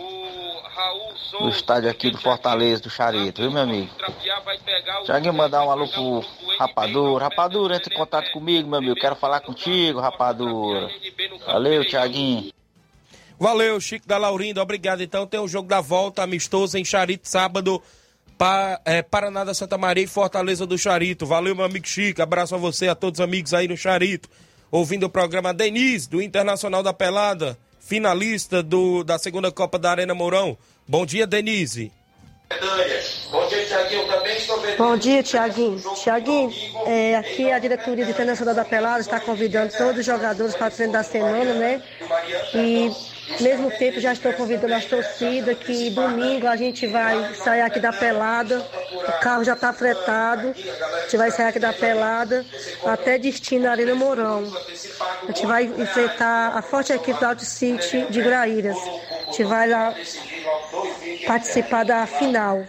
no 1.34 1.50
estádio 1.50 1.90
aqui 1.90 2.12
do 2.12 2.18
Fortaleza, 2.18 2.82
do 2.84 2.90
Charito, 2.90 3.42
viu, 3.42 3.52
meu 3.52 3.64
amigo? 3.64 3.90
Tiaguinho, 5.06 5.34
mandar 5.34 5.66
um 5.66 5.72
alô 5.72 5.88
pro 5.88 6.24
Rapadura. 6.58 7.26
Rapadura, 7.26 7.76
entre 7.76 7.94
em 7.94 7.98
contato 7.98 8.32
comigo, 8.32 8.70
meu 8.70 8.80
amigo. 8.80 8.96
Quero 8.96 9.16
falar 9.16 9.40
contigo, 9.42 10.00
Rapadura. 10.00 10.90
Valeu, 11.46 11.86
Tiaguinho. 11.86 12.52
Valeu, 13.40 13.80
Chico 13.80 14.06
da 14.06 14.18
Laurinda, 14.18 14.62
obrigado. 14.62 15.02
Então 15.02 15.26
tem 15.26 15.40
o 15.40 15.48
jogo 15.48 15.70
da 15.70 15.80
volta 15.80 16.22
amistoso 16.22 16.78
em 16.78 16.84
Charito, 16.84 17.30
sábado, 17.30 17.82
pa, 18.38 18.82
é, 18.84 19.02
Paraná 19.02 19.46
da 19.46 19.54
Santa 19.54 19.78
Maria 19.78 20.04
e 20.04 20.08
Fortaleza 20.08 20.66
do 20.68 20.78
Charito. 20.78 21.26
Valeu, 21.26 21.56
meu 21.56 21.64
amigo 21.64 21.88
Chico, 21.88 22.22
abraço 22.22 22.54
a 22.54 22.58
você, 22.58 22.90
a 22.90 22.96
todos 22.96 23.20
os 23.20 23.24
amigos 23.24 23.54
aí 23.54 23.68
no 23.68 23.78
Charito. 23.78 24.30
Ouvindo 24.70 25.06
o 25.06 25.10
programa 25.10 25.54
Denise, 25.54 26.10
do 26.10 26.22
Internacional 26.22 26.84
da 26.84 26.94
Pelada, 26.94 27.58
finalista 27.80 28.62
do, 28.62 29.06
da 29.06 29.18
segunda 29.18 29.52
Copa 29.52 29.80
da 29.80 29.92
Arena 29.92 30.14
Mourão. 30.14 30.58
Bom 30.90 31.06
dia, 31.06 31.28
Denise. 31.28 31.92
Bom 33.30 33.48
dia, 33.48 33.64
Tiaguinho. 33.64 34.08
Também 34.08 34.38
estou 34.38 34.60
Bom 34.76 34.98
dia, 34.98 35.22
Tiaguinho. 35.22 35.80
Tiaguinho, 35.94 36.52
é, 36.88 37.16
aqui 37.16 37.52
a 37.52 37.60
diretoria 37.60 38.06
do 38.06 38.10
Internacional 38.10 38.56
da 38.56 38.66
Pelada 38.66 39.00
está 39.00 39.20
convidando 39.20 39.72
todos 39.78 40.00
os 40.00 40.06
jogadores 40.06 40.56
para 40.56 40.70
o 40.70 40.72
treino 40.72 40.94
da 40.94 41.04
semana, 41.04 41.54
né? 41.54 41.84
E, 42.56 42.92
ao 43.32 43.42
mesmo 43.42 43.72
tempo, 43.72 44.00
já 44.00 44.14
estou 44.14 44.34
convidando 44.34 44.74
as 44.74 44.86
torcidas 44.86 45.58
que 45.58 45.90
domingo 45.90 46.48
a 46.48 46.56
gente 46.56 46.88
vai 46.88 47.34
sair 47.36 47.62
aqui 47.62 47.80
da 47.80 47.94
Pelada. 47.94 48.60
O 48.60 49.20
carro 49.22 49.44
já 49.44 49.54
está 49.54 49.72
fretado. 49.72 50.50
A 50.50 51.02
gente 51.02 51.18
vai 51.18 51.32
sair 51.32 51.48
aqui 51.48 51.60
da 51.60 51.72
Pelada 51.72 52.46
até 52.86 53.18
destino 53.18 53.64
da 53.64 53.72
Arena 53.72 53.96
Mourão. 53.96 54.52
A 55.24 55.28
gente 55.28 55.46
vai 55.46 55.66
enfrentar 55.66 56.58
a 56.58 56.62
forte 56.62 56.92
equipe 56.92 57.20
do 57.20 57.26
Alto 57.26 57.46
City 57.46 58.08
de 58.10 58.22
Graíras. 58.22 58.78
A 58.78 59.26
gente 59.26 59.44
vai 59.44 59.70
lá 59.70 59.94
participar 61.28 61.86
da 61.86 62.06
final. 62.06 62.66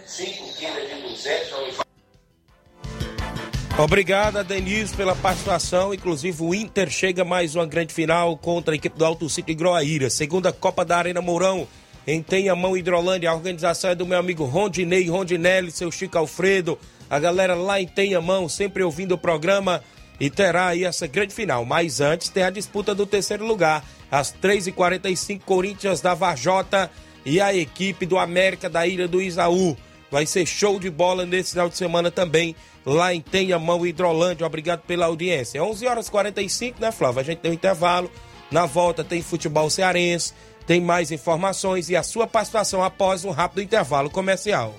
Obrigado, 3.83 4.43
Denise, 4.43 4.95
pela 4.95 5.15
participação. 5.15 5.91
Inclusive, 5.91 6.43
o 6.43 6.53
Inter 6.53 6.87
chega 6.91 7.25
mais 7.25 7.55
uma 7.55 7.65
grande 7.65 7.91
final 7.91 8.37
contra 8.37 8.75
a 8.75 8.77
equipe 8.77 8.95
do 8.95 9.03
Alto 9.03 9.27
City 9.27 9.55
Groaíra. 9.55 10.07
Segunda 10.07 10.53
Copa 10.53 10.85
da 10.85 10.97
Arena 10.97 11.19
Mourão, 11.19 11.67
em 12.05 12.21
Tenhamão, 12.21 12.77
Hidrolândia. 12.77 13.31
A 13.31 13.33
organização 13.33 13.89
é 13.89 13.95
do 13.95 14.05
meu 14.05 14.19
amigo 14.19 14.45
Rondinei, 14.45 15.09
Rondinelli, 15.09 15.71
seu 15.71 15.91
Chico 15.91 16.15
Alfredo. 16.15 16.77
A 17.09 17.17
galera 17.17 17.55
lá 17.55 17.81
em 17.81 17.87
Tenhamão, 17.87 18.47
sempre 18.47 18.83
ouvindo 18.83 19.13
o 19.13 19.17
programa. 19.17 19.83
E 20.19 20.29
terá 20.29 20.67
aí 20.67 20.83
essa 20.83 21.07
grande 21.07 21.33
final. 21.33 21.65
Mas 21.65 21.99
antes 21.99 22.29
tem 22.29 22.43
a 22.43 22.51
disputa 22.51 22.93
do 22.93 23.07
terceiro 23.07 23.47
lugar. 23.47 23.83
Às 24.11 24.31
3h45, 24.31 25.41
Corinthians 25.43 26.01
da 26.01 26.13
Varjota 26.13 26.91
e 27.25 27.41
a 27.41 27.51
equipe 27.51 28.05
do 28.05 28.19
América 28.19 28.69
da 28.69 28.85
Ilha 28.85 29.07
do 29.07 29.19
Isaú. 29.19 29.75
Vai 30.11 30.25
ser 30.25 30.45
show 30.45 30.77
de 30.77 30.89
bola 30.89 31.25
nesse 31.25 31.51
final 31.51 31.69
de 31.69 31.77
semana 31.77 32.11
também, 32.11 32.53
lá 32.85 33.13
em 33.13 33.21
Tenhamão, 33.21 33.85
Hidrolândia. 33.85 34.45
Obrigado 34.45 34.81
pela 34.81 35.05
audiência. 35.05 35.63
11 35.63 35.87
horas 35.87 36.07
e 36.07 36.11
45, 36.11 36.81
né, 36.81 36.91
Flávio? 36.91 37.21
A 37.21 37.23
gente 37.23 37.39
tem 37.39 37.51
um 37.51 37.53
intervalo. 37.53 38.11
Na 38.51 38.65
volta 38.65 39.01
tem 39.01 39.21
futebol 39.21 39.69
cearense, 39.69 40.33
tem 40.67 40.81
mais 40.81 41.09
informações 41.09 41.89
e 41.89 41.95
a 41.95 42.03
sua 42.03 42.27
participação 42.27 42.83
após 42.83 43.23
um 43.23 43.31
rápido 43.31 43.61
intervalo 43.61 44.09
comercial. 44.09 44.75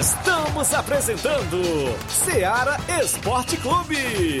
Estamos 0.00 0.74
apresentando 0.74 1.62
Seara 2.08 2.76
Esporte 3.00 3.56
Clube. 3.58 4.40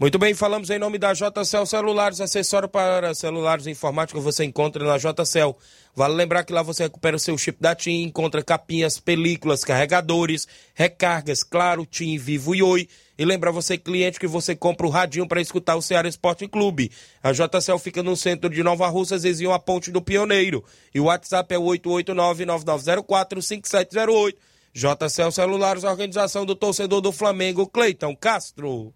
Muito 0.00 0.18
bem, 0.18 0.32
falamos 0.32 0.70
em 0.70 0.78
nome 0.78 0.96
da 0.96 1.12
JCL 1.12 1.66
Celulares, 1.66 2.22
acessório 2.22 2.66
para 2.66 3.14
celulares 3.14 3.66
informáticos 3.66 4.24
você 4.24 4.44
encontra 4.44 4.82
na 4.82 4.96
JCL. 4.96 5.54
Vale 5.94 6.14
lembrar 6.14 6.42
que 6.42 6.54
lá 6.54 6.62
você 6.62 6.84
recupera 6.84 7.16
o 7.16 7.18
seu 7.18 7.36
chip 7.36 7.60
da 7.60 7.74
TIM, 7.74 8.04
encontra 8.04 8.42
capinhas, 8.42 8.98
películas, 8.98 9.62
carregadores, 9.62 10.48
recargas, 10.72 11.42
claro, 11.42 11.84
TIM, 11.84 12.16
Vivo 12.16 12.54
e 12.54 12.62
Oi. 12.62 12.88
E 13.18 13.24
lembra 13.26 13.52
você, 13.52 13.76
cliente, 13.76 14.18
que 14.18 14.26
você 14.26 14.56
compra 14.56 14.86
o 14.86 14.90
radinho 14.90 15.28
para 15.28 15.38
escutar 15.38 15.76
o 15.76 15.82
Ceará 15.82 16.08
Esporte 16.08 16.48
Clube. 16.48 16.90
A 17.22 17.32
JCL 17.32 17.78
fica 17.78 18.02
no 18.02 18.16
centro 18.16 18.48
de 18.48 18.62
Nova 18.62 18.88
Russas, 18.88 19.24
vizinho 19.24 19.52
a 19.52 19.58
Ponte 19.58 19.90
do 19.90 20.00
Pioneiro. 20.00 20.64
E 20.94 21.00
o 21.00 21.04
WhatsApp 21.04 21.54
é 21.54 21.58
889-9904-5708. 21.58 24.34
JCL 24.72 25.30
Celulares, 25.30 25.84
organização 25.84 26.46
do 26.46 26.56
torcedor 26.56 27.02
do 27.02 27.12
Flamengo, 27.12 27.66
Cleiton 27.66 28.16
Castro. 28.16 28.94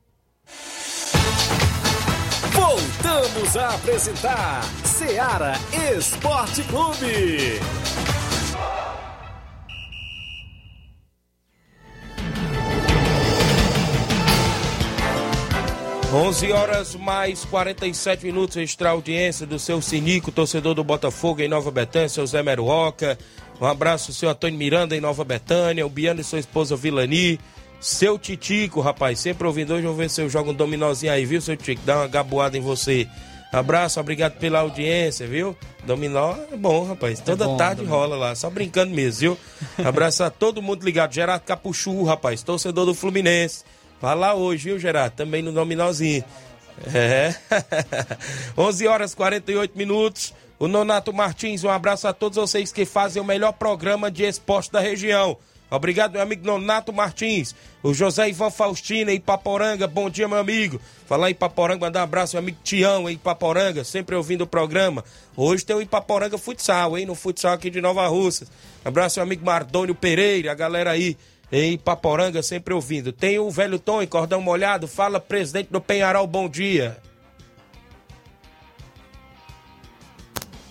Voltamos 2.54 3.56
a 3.56 3.74
apresentar 3.74 4.62
Seara 4.84 5.54
Esporte 5.98 6.62
Clube. 6.64 7.60
11 16.14 16.52
horas 16.52 16.94
mais 16.94 17.44
47 17.44 18.24
minutos, 18.24 18.56
extra 18.56 18.90
audiência 18.90 19.44
do 19.44 19.58
seu 19.58 19.82
Sinico, 19.82 20.30
torcedor 20.30 20.72
do 20.72 20.84
Botafogo 20.84 21.42
em 21.42 21.48
Nova 21.48 21.72
Betânia, 21.72 22.08
seu 22.08 22.24
Zé 22.24 22.40
Meruoca. 22.40 23.18
Um 23.60 23.66
abraço, 23.66 24.12
seu 24.12 24.30
Antônio 24.30 24.56
Miranda 24.56 24.96
em 24.96 25.00
Nova 25.00 25.24
Betânia, 25.24 25.84
o 25.84 25.90
Biano 25.90 26.20
e 26.20 26.24
sua 26.24 26.38
esposa 26.38 26.76
Vilani. 26.76 27.40
Seu 27.84 28.18
Titico, 28.18 28.80
rapaz, 28.80 29.20
sempre 29.20 29.46
ouvindo 29.46 29.74
hoje, 29.74 29.86
vou 29.86 29.94
ver 29.94 30.08
se 30.08 30.18
eu 30.18 30.30
jogo 30.30 30.52
um 30.52 30.54
dominozinho 30.54 31.12
aí, 31.12 31.26
viu, 31.26 31.38
seu 31.38 31.54
Titico? 31.54 31.82
Dá 31.84 31.98
uma 31.98 32.08
gaboada 32.08 32.56
em 32.56 32.60
você. 32.62 33.06
Abraço, 33.52 34.00
obrigado 34.00 34.38
pela 34.38 34.60
audiência, 34.60 35.26
viu? 35.26 35.54
Dominó 35.84 36.34
é 36.50 36.56
bom, 36.56 36.86
rapaz. 36.86 37.20
Toda 37.20 37.44
bom, 37.44 37.58
tarde 37.58 37.82
dominó. 37.82 37.98
rola 37.98 38.16
lá, 38.16 38.34
só 38.34 38.48
brincando 38.48 38.94
mesmo, 38.94 39.20
viu? 39.20 39.38
Abraço 39.86 40.24
a 40.24 40.30
todo 40.30 40.62
mundo 40.62 40.82
ligado. 40.82 41.12
Gerardo 41.12 41.42
Capuchu, 41.42 42.04
rapaz, 42.04 42.42
torcedor 42.42 42.86
do 42.86 42.94
Fluminense. 42.94 43.64
Vai 44.00 44.16
lá 44.16 44.32
hoje, 44.32 44.70
viu, 44.70 44.78
Gerardo? 44.78 45.16
Também 45.16 45.42
no 45.42 45.52
Dominózinho. 45.52 46.24
É. 46.86 47.34
11 48.56 48.86
horas 48.86 49.12
e 49.12 49.16
48 49.16 49.76
minutos. 49.76 50.32
O 50.58 50.66
Nonato 50.66 51.12
Martins, 51.12 51.62
um 51.62 51.68
abraço 51.68 52.08
a 52.08 52.14
todos 52.14 52.38
vocês 52.38 52.72
que 52.72 52.86
fazem 52.86 53.20
o 53.20 53.26
melhor 53.26 53.52
programa 53.52 54.10
de 54.10 54.24
esporte 54.24 54.72
da 54.72 54.80
região. 54.80 55.36
Obrigado, 55.70 56.12
meu 56.12 56.22
amigo 56.22 56.46
Nonato 56.46 56.92
Martins. 56.92 57.54
O 57.82 57.92
José 57.92 58.28
Ivan 58.28 58.50
Faustina 58.50 59.12
em 59.12 59.20
Paporanga. 59.20 59.86
Bom 59.86 60.08
dia, 60.08 60.28
meu 60.28 60.38
amigo. 60.38 60.80
Falar 61.06 61.30
em 61.30 61.32
Ipaporanga, 61.32 61.86
mandar 61.86 62.00
um 62.00 62.04
abraço, 62.04 62.36
meu 62.36 62.42
amigo 62.42 62.58
Tião 62.62 63.08
em 63.08 63.14
Ipaporanga, 63.14 63.82
sempre 63.82 64.14
ouvindo 64.14 64.42
o 64.42 64.46
programa. 64.46 65.04
Hoje 65.36 65.64
tem 65.64 65.74
o 65.74 65.82
Ipaporanga 65.82 66.38
Futsal, 66.38 66.96
hein? 66.96 67.06
No 67.06 67.14
futsal 67.14 67.52
aqui 67.52 67.70
de 67.70 67.80
Nova 67.80 68.06
Russa. 68.06 68.46
Abraço, 68.84 69.18
meu 69.18 69.24
amigo 69.24 69.44
Mardônio 69.44 69.94
Pereira, 69.94 70.52
a 70.52 70.54
galera 70.54 70.90
aí 70.90 71.16
em 71.50 71.72
Ipaporanga, 71.72 72.42
sempre 72.42 72.72
ouvindo. 72.72 73.12
Tem 73.12 73.38
o 73.38 73.50
velho 73.50 73.78
Tom 73.78 74.02
em 74.02 74.06
Cordão 74.06 74.40
Molhado. 74.40 74.86
Fala, 74.86 75.20
presidente 75.20 75.70
do 75.70 75.80
Penharol, 75.80 76.26
bom 76.26 76.48
dia. 76.48 76.96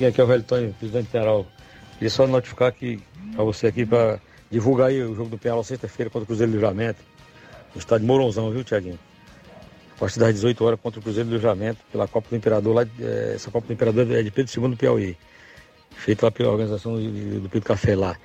Aqui 0.08 0.20
é 0.20 0.24
o 0.24 0.28
velho 0.28 0.44
Tonho, 0.44 0.74
presidente 0.74 1.06
do 1.06 1.12
Penharol. 1.12 1.48
Queria 1.94 2.10
só 2.10 2.28
notificar 2.28 2.72
que 2.74 3.00
para 3.34 3.44
você 3.44 3.68
aqui 3.68 3.86
para 3.86 4.20
divulgar 4.54 4.89
aí 4.89 5.01
o 5.01 5.16
jogo 5.16 5.32
do 5.32 5.38
Penharol 5.38 5.64
sexta-feira 5.64 6.12
contra 6.12 6.24
o 6.24 6.28
Cruzeiro 6.28 6.51
do 6.51 6.56
Livramento, 6.56 6.99
no 7.74 7.80
estádio 7.80 8.06
Mourãozão, 8.06 8.51
viu, 8.51 8.64
Tiaguinho? 8.64 8.99
A 9.95 9.99
partir 9.99 10.20
das 10.20 10.34
18 10.36 10.64
horas 10.64 10.80
contra 10.80 10.99
o 10.99 11.04
Cruzeiro 11.04 11.28
do 11.28 11.36
Livramento, 11.36 11.80
pela 11.91 12.08
Copa 12.08 12.30
do 12.30 12.36
Imperador, 12.36 12.76
lá, 12.76 12.84
eh, 12.99 13.34
essa 13.36 13.49
Copa 13.49 13.66
do 13.66 13.74
Imperador 13.74 14.12
é 14.12 14.22
de 14.22 14.30
Pedro 14.30 14.51
II 14.56 14.70
do 14.70 14.78
Piauí, 14.78 15.18
feita 15.89 16.28
lá 16.28 16.32
pela 16.32 16.51
organização 16.51 16.95
do 16.95 17.49
Pedro 17.49 17.68
Café 17.68 17.95
lá. 17.95 18.16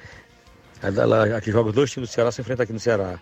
Aqui 1.34 1.50
joga 1.50 1.72
dois 1.72 1.90
times 1.90 2.10
do 2.10 2.12
Ceará, 2.12 2.30
se 2.30 2.42
enfrenta 2.42 2.62
aqui 2.62 2.74
no 2.74 2.80
Ceará. 2.80 3.18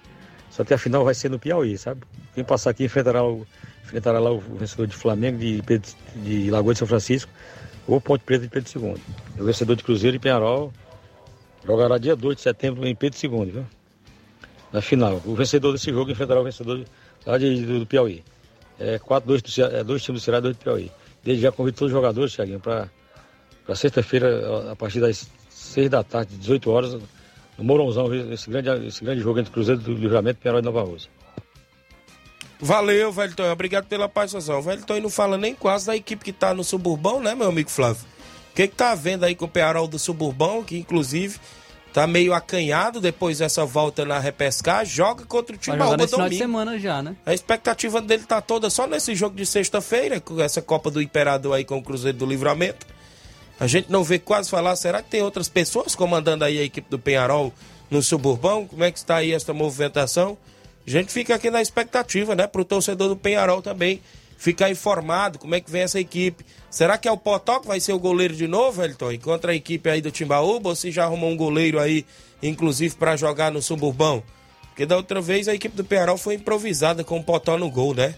Só 0.51 0.65
que 0.65 0.75
a 0.75 0.79
final 0.79 1.05
vai 1.05 1.15
ser 1.15 1.31
no 1.31 1.39
Piauí, 1.39 1.79
sabe? 1.79 2.03
Quem 2.35 2.43
passar 2.43 2.71
aqui 2.71 2.85
enfrentará, 2.85 3.25
o, 3.25 3.47
enfrentará 3.85 4.19
lá 4.19 4.33
o 4.33 4.41
vencedor 4.41 4.89
de 4.89 4.97
Flamengo, 4.97 5.39
de, 5.39 5.63
Pedro, 5.65 5.91
de 6.17 6.51
Lagoa 6.51 6.73
de 6.73 6.79
São 6.81 6.89
Francisco, 6.89 7.31
ou 7.87 8.01
Ponte 8.01 8.25
Preta 8.25 8.43
de 8.43 8.49
Pedro 8.49 8.69
II. 8.75 8.97
O 9.39 9.45
vencedor 9.45 9.77
de 9.77 9.85
Cruzeiro 9.85 10.17
e 10.17 10.19
Penharol 10.19 10.73
jogará 11.67 11.99
dia 11.99 12.15
2 12.15 12.37
de 12.37 12.43
setembro 12.43 12.87
em 12.87 12.95
Pedro 12.95 13.19
II, 13.23 13.51
viu? 13.51 13.67
Na 14.73 14.81
final. 14.81 15.21
O 15.25 15.35
vencedor 15.35 15.73
desse 15.73 15.91
jogo 15.91 16.11
enfrentará 16.11 16.41
o 16.41 16.45
vencedor 16.45 16.85
lá 17.25 17.39
de, 17.39 17.65
do, 17.65 17.81
do 17.81 17.87
Piauí. 17.87 18.23
É, 18.79 18.99
quatro, 18.99 19.29
dois, 19.29 19.43
do 19.43 19.63
é, 19.63 19.83
dois 19.83 20.03
times 20.03 20.21
do 20.21 20.25
Ceará 20.25 20.39
e 20.39 20.43
dois 20.43 20.57
do 20.57 20.63
Piauí. 20.63 20.91
Desde 21.25 21.43
já 21.43 21.51
convido 21.51 21.77
todos 21.77 21.93
os 21.93 21.97
jogadores, 21.97 22.35
Thiaguinho, 22.35 22.61
para 22.61 22.89
sexta-feira, 23.75 24.71
a 24.71 24.77
partir 24.77 25.01
das 25.01 25.29
6 25.51 25.91
da 25.91 26.05
tarde, 26.05 26.37
18 26.37 26.71
horas, 26.71 26.95
no 26.95 27.65
Mourãozão, 27.65 28.15
esse 28.33 28.49
grande, 28.49 28.87
esse 28.87 29.03
grande 29.03 29.23
jogo 29.23 29.41
entre 29.41 29.53
Cruzeiro 29.53 29.81
do 29.81 29.93
Livramento 29.93 30.39
e 30.39 30.43
Penharol 30.43 30.61
de 30.61 30.67
Nova. 30.67 30.97
Valeu, 32.61 33.13
velho 33.13 33.35
Tonho. 33.35 33.53
Obrigado 33.53 33.87
pela 33.87 34.09
participação. 34.09 34.59
O 34.59 34.63
velho 34.63 34.85
Tonho 34.85 35.03
não 35.03 35.11
fala 35.11 35.37
nem 35.37 35.55
quase 35.55 35.87
da 35.87 35.97
equipe 35.97 36.25
que 36.25 36.33
tá 36.33 36.55
no 36.55 36.63
Suburbão, 36.63 37.21
né, 37.21 37.35
meu 37.35 37.49
amigo 37.49 37.71
Flávio? 37.71 38.05
O 38.57 38.63
que, 38.65 38.69
que 38.69 38.75
tá 38.75 38.95
vendo 38.95 39.25
aí 39.25 39.35
com 39.35 39.45
o 39.45 39.49
Penharol 39.49 39.87
do 39.87 39.99
Suburbão, 39.99 40.65
que 40.65 40.79
inclusive 40.79 41.39
tá 41.93 42.07
meio 42.07 42.33
acanhado 42.33 43.03
depois 43.03 43.37
dessa 43.37 43.67
volta 43.67 44.03
na 44.07 44.19
repescagem, 44.19 44.95
joga 44.95 45.27
contra 45.27 45.55
o 45.55 45.59
Timbaúba 45.59 45.99
nesse 45.99 46.15
final 46.15 46.27
de 46.27 46.39
domingo. 46.39 46.43
semana 46.43 46.79
já, 46.79 47.03
né? 47.03 47.17
A 47.27 47.35
expectativa 47.35 48.01
dele 48.01 48.23
tá 48.23 48.41
toda 48.41 48.71
só 48.71 48.87
nesse 48.87 49.15
jogo 49.15 49.37
de 49.37 49.45
sexta-feira, 49.45 50.23
com 50.23 50.41
essa 50.41 50.63
Copa 50.63 50.91
do 50.91 51.03
Imperador 51.03 51.55
aí 51.55 51.67
com 51.67 51.77
o 51.77 51.83
Cruzeiro 51.83 52.17
do 52.17 52.25
Livramento. 52.25 52.87
A 53.61 53.67
gente 53.67 53.93
não 53.93 54.03
vê 54.03 54.19
quase 54.19 54.49
falar, 54.49 54.75
será 54.77 55.03
que 55.03 55.11
tem 55.11 55.21
outras 55.21 55.51
pessoas 55.51 55.95
comandando 55.95 56.43
aí 56.43 56.59
a 56.59 56.63
equipe 56.63 56.89
do 56.89 56.99
Penharol 56.99 57.53
no 57.91 58.01
Suburbão? 58.01 58.67
Como 58.67 58.83
é 58.83 58.91
que 58.91 58.97
está 58.97 59.17
aí 59.17 59.33
essa 59.33 59.53
movimentação? 59.53 60.39
A 60.87 60.91
gente 60.91 61.13
fica 61.13 61.35
aqui 61.35 61.51
na 61.51 61.61
expectativa, 61.61 62.35
né, 62.35 62.47
pro 62.47 62.65
torcedor 62.65 63.11
do 63.11 63.17
Penharol 63.17 63.61
também 63.61 64.01
ficar 64.37 64.71
informado 64.71 65.39
como 65.39 65.55
é 65.55 65.61
que 65.61 65.71
vem 65.71 65.83
essa 65.83 65.99
equipe. 65.99 66.45
Será 66.71 66.99
que 66.99 67.09
é 67.09 67.13
o 67.13 67.17
Potó 67.17 67.59
que 67.59 67.67
vai 67.67 67.81
ser 67.81 67.93
o 67.93 67.99
goleiro 67.99 68.35
de 68.35 68.47
novo, 68.47 68.83
Elton? 68.83 69.19
Contra 69.19 69.53
a 69.53 69.55
equipe 69.55 69.89
aí 69.89 70.01
do 70.01 70.11
Timbaúba, 70.11 70.69
ou 70.69 70.77
se 70.77 70.91
já 70.91 71.05
arrumou 71.05 71.31
um 71.31 71.37
goleiro 71.37 71.81
aí, 71.81 72.05
inclusive 72.43 72.95
para 72.97 73.17
jogar 73.17 73.51
no 73.51 73.63
Suburbão? 73.63 74.23
Porque 74.69 74.85
da 74.85 74.97
outra 74.97 75.23
vez 75.23 75.49
a 75.49 75.55
equipe 75.55 75.75
do 75.75 75.85
Penharol 75.85 76.19
foi 76.19 76.35
improvisada 76.35 77.03
com 77.03 77.19
o 77.19 77.25
Potó 77.25 77.57
no 77.57 77.71
gol, 77.71 77.95
né? 77.95 78.15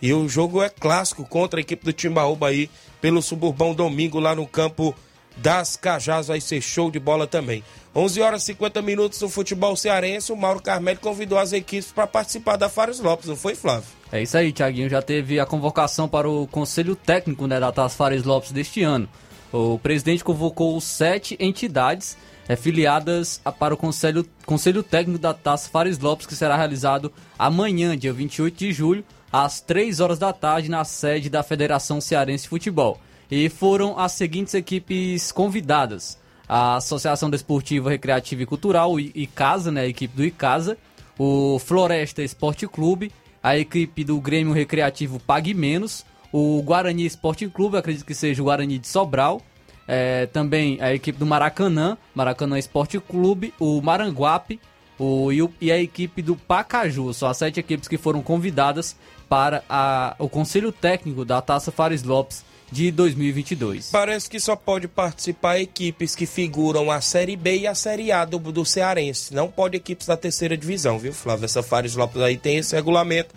E 0.00 0.14
o 0.14 0.26
jogo 0.26 0.62
é 0.62 0.70
clássico 0.70 1.26
contra 1.26 1.60
a 1.60 1.62
equipe 1.62 1.84
do 1.84 1.92
Timbaúba 1.92 2.48
aí, 2.48 2.70
pelo 3.02 3.20
Suburbão 3.20 3.74
domingo 3.74 4.18
lá 4.18 4.34
no 4.34 4.46
campo 4.46 4.94
das 5.36 5.76
Cajás. 5.76 6.28
Vai 6.28 6.40
ser 6.40 6.62
show 6.62 6.90
de 6.90 6.98
bola 6.98 7.26
também. 7.26 7.62
11 7.94 8.20
horas 8.22 8.42
e 8.44 8.46
50 8.46 8.80
minutos 8.80 9.20
no 9.20 9.28
futebol 9.28 9.76
cearense. 9.76 10.32
O 10.32 10.36
Mauro 10.36 10.62
Carmelo 10.62 11.00
convidou 11.00 11.38
as 11.38 11.52
equipes 11.52 11.92
para 11.92 12.06
participar 12.06 12.56
da 12.56 12.70
Fares 12.70 12.98
Lopes, 12.98 13.28
não 13.28 13.36
foi, 13.36 13.54
Flávio? 13.54 13.99
É 14.12 14.20
isso 14.20 14.36
aí, 14.36 14.52
Thiaguinho. 14.52 14.88
Já 14.88 15.00
teve 15.00 15.38
a 15.38 15.46
convocação 15.46 16.08
para 16.08 16.28
o 16.28 16.46
Conselho 16.48 16.96
Técnico 16.96 17.46
né, 17.46 17.60
da 17.60 17.70
Taça 17.70 17.96
Fares 17.96 18.24
Lopes 18.24 18.50
deste 18.50 18.82
ano. 18.82 19.08
O 19.52 19.78
presidente 19.78 20.24
convocou 20.24 20.80
sete 20.80 21.36
entidades 21.38 22.16
é, 22.48 22.56
filiadas 22.56 23.40
para 23.58 23.72
o 23.72 23.76
Conselho, 23.76 24.26
Conselho 24.44 24.82
Técnico 24.82 25.20
da 25.20 25.32
Taça 25.32 25.70
Fares 25.70 25.98
Lopes, 25.98 26.26
que 26.26 26.34
será 26.34 26.56
realizado 26.56 27.12
amanhã, 27.38 27.96
dia 27.96 28.12
28 28.12 28.56
de 28.56 28.72
julho, 28.72 29.04
às 29.32 29.60
3 29.60 30.00
horas 30.00 30.18
da 30.18 30.32
tarde, 30.32 30.68
na 30.68 30.84
sede 30.84 31.30
da 31.30 31.44
Federação 31.44 32.00
Cearense 32.00 32.44
de 32.44 32.48
Futebol. 32.48 33.00
E 33.30 33.48
foram 33.48 33.96
as 33.96 34.12
seguintes 34.12 34.54
equipes 34.54 35.30
convidadas: 35.30 36.18
a 36.48 36.76
Associação 36.76 37.30
Desportiva 37.30 37.88
Recreativa 37.88 38.42
e 38.42 38.46
Cultural, 38.46 38.98
ICASA, 38.98 39.70
né, 39.70 39.82
a 39.82 39.86
equipe 39.86 40.16
do 40.16 40.24
ICASA, 40.24 40.76
o 41.16 41.60
Floresta 41.60 42.22
Esporte 42.22 42.66
Clube, 42.66 43.12
a 43.42 43.56
equipe 43.56 44.04
do 44.04 44.20
Grêmio 44.20 44.52
Recreativo 44.52 45.18
Pague 45.20 45.54
Menos, 45.54 46.04
o 46.32 46.62
Guarani 46.62 47.04
Esporte 47.06 47.48
Clube, 47.48 47.76
acredito 47.76 48.04
que 48.04 48.14
seja 48.14 48.40
o 48.42 48.44
Guarani 48.44 48.78
de 48.78 48.86
Sobral, 48.86 49.40
é, 49.88 50.26
também 50.26 50.78
a 50.80 50.94
equipe 50.94 51.18
do 51.18 51.26
Maracanã, 51.26 51.96
Maracanã 52.14 52.58
Esporte 52.58 53.00
Clube, 53.00 53.52
o 53.58 53.80
Maranguape 53.82 54.60
o, 54.98 55.32
e, 55.32 55.40
o- 55.42 55.50
e 55.60 55.72
a 55.72 55.78
equipe 55.80 56.20
do 56.20 56.36
Pacaju. 56.36 57.12
São 57.14 57.28
as 57.28 57.38
sete 57.38 57.58
equipes 57.58 57.88
que 57.88 57.96
foram 57.96 58.22
convidadas 58.22 58.94
para 59.28 59.64
a- 59.68 60.14
o 60.18 60.28
Conselho 60.28 60.70
Técnico 60.70 61.24
da 61.24 61.40
Taça 61.40 61.72
Fares 61.72 62.02
Lopes 62.02 62.44
de 62.70 62.90
2022. 62.90 63.90
Parece 63.90 64.30
que 64.30 64.38
só 64.38 64.54
pode 64.54 64.86
participar 64.86 65.60
equipes 65.60 66.14
que 66.14 66.26
figuram 66.26 66.90
a 66.90 67.00
Série 67.00 67.36
B 67.36 67.60
e 67.60 67.66
a 67.66 67.74
Série 67.74 68.12
A 68.12 68.24
do, 68.24 68.38
do 68.38 68.64
Cearense. 68.64 69.34
Não 69.34 69.48
pode 69.48 69.76
equipes 69.76 70.06
da 70.06 70.16
terceira 70.16 70.56
divisão, 70.56 70.98
viu, 70.98 71.12
Flávio? 71.12 71.44
Essa 71.44 71.62
Fares 71.62 71.96
Lopes 71.96 72.22
aí 72.22 72.36
tem 72.36 72.58
esse 72.58 72.74
regulamento. 72.74 73.34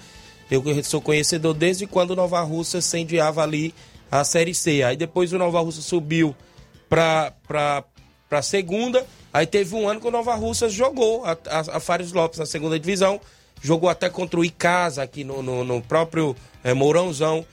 Eu 0.52 0.64
sou 0.84 1.02
conhecedor 1.02 1.54
desde 1.54 1.88
quando 1.88 2.12
o 2.12 2.16
Nova 2.16 2.42
Russa 2.42 2.78
incendiava 2.78 3.42
ali 3.42 3.74
a 4.12 4.24
Série 4.24 4.54
C. 4.54 4.84
Aí 4.84 4.96
depois 4.96 5.34
o 5.34 5.38
Nova 5.38 5.60
Russa 5.62 5.82
subiu 5.82 6.36
pra, 6.88 7.34
pra 7.48 8.42
segunda. 8.44 9.06
Aí 9.34 9.48
teve 9.48 9.74
um 9.76 9.90
ano 9.90 10.00
que 10.00 10.08
o 10.08 10.12
Nova 10.12 10.36
Russa 10.36 10.70
jogou 10.70 11.26
a, 11.26 11.32
a, 11.32 11.78
a 11.78 11.80
Fares 11.80 12.12
Lopes 12.12 12.38
na 12.38 12.46
segunda 12.46 12.80
divisão. 12.80 13.20
Jogou 13.62 13.90
até 13.90 14.10
contra 14.10 14.40
o 14.40 14.46
Icasa 14.46 15.02
aqui 15.02 15.24
no, 15.24 15.42
no, 15.42 15.64
no 15.64 15.82
próprio 15.82 16.36
eh, 16.64 16.74
Mourãozão. 16.74 17.44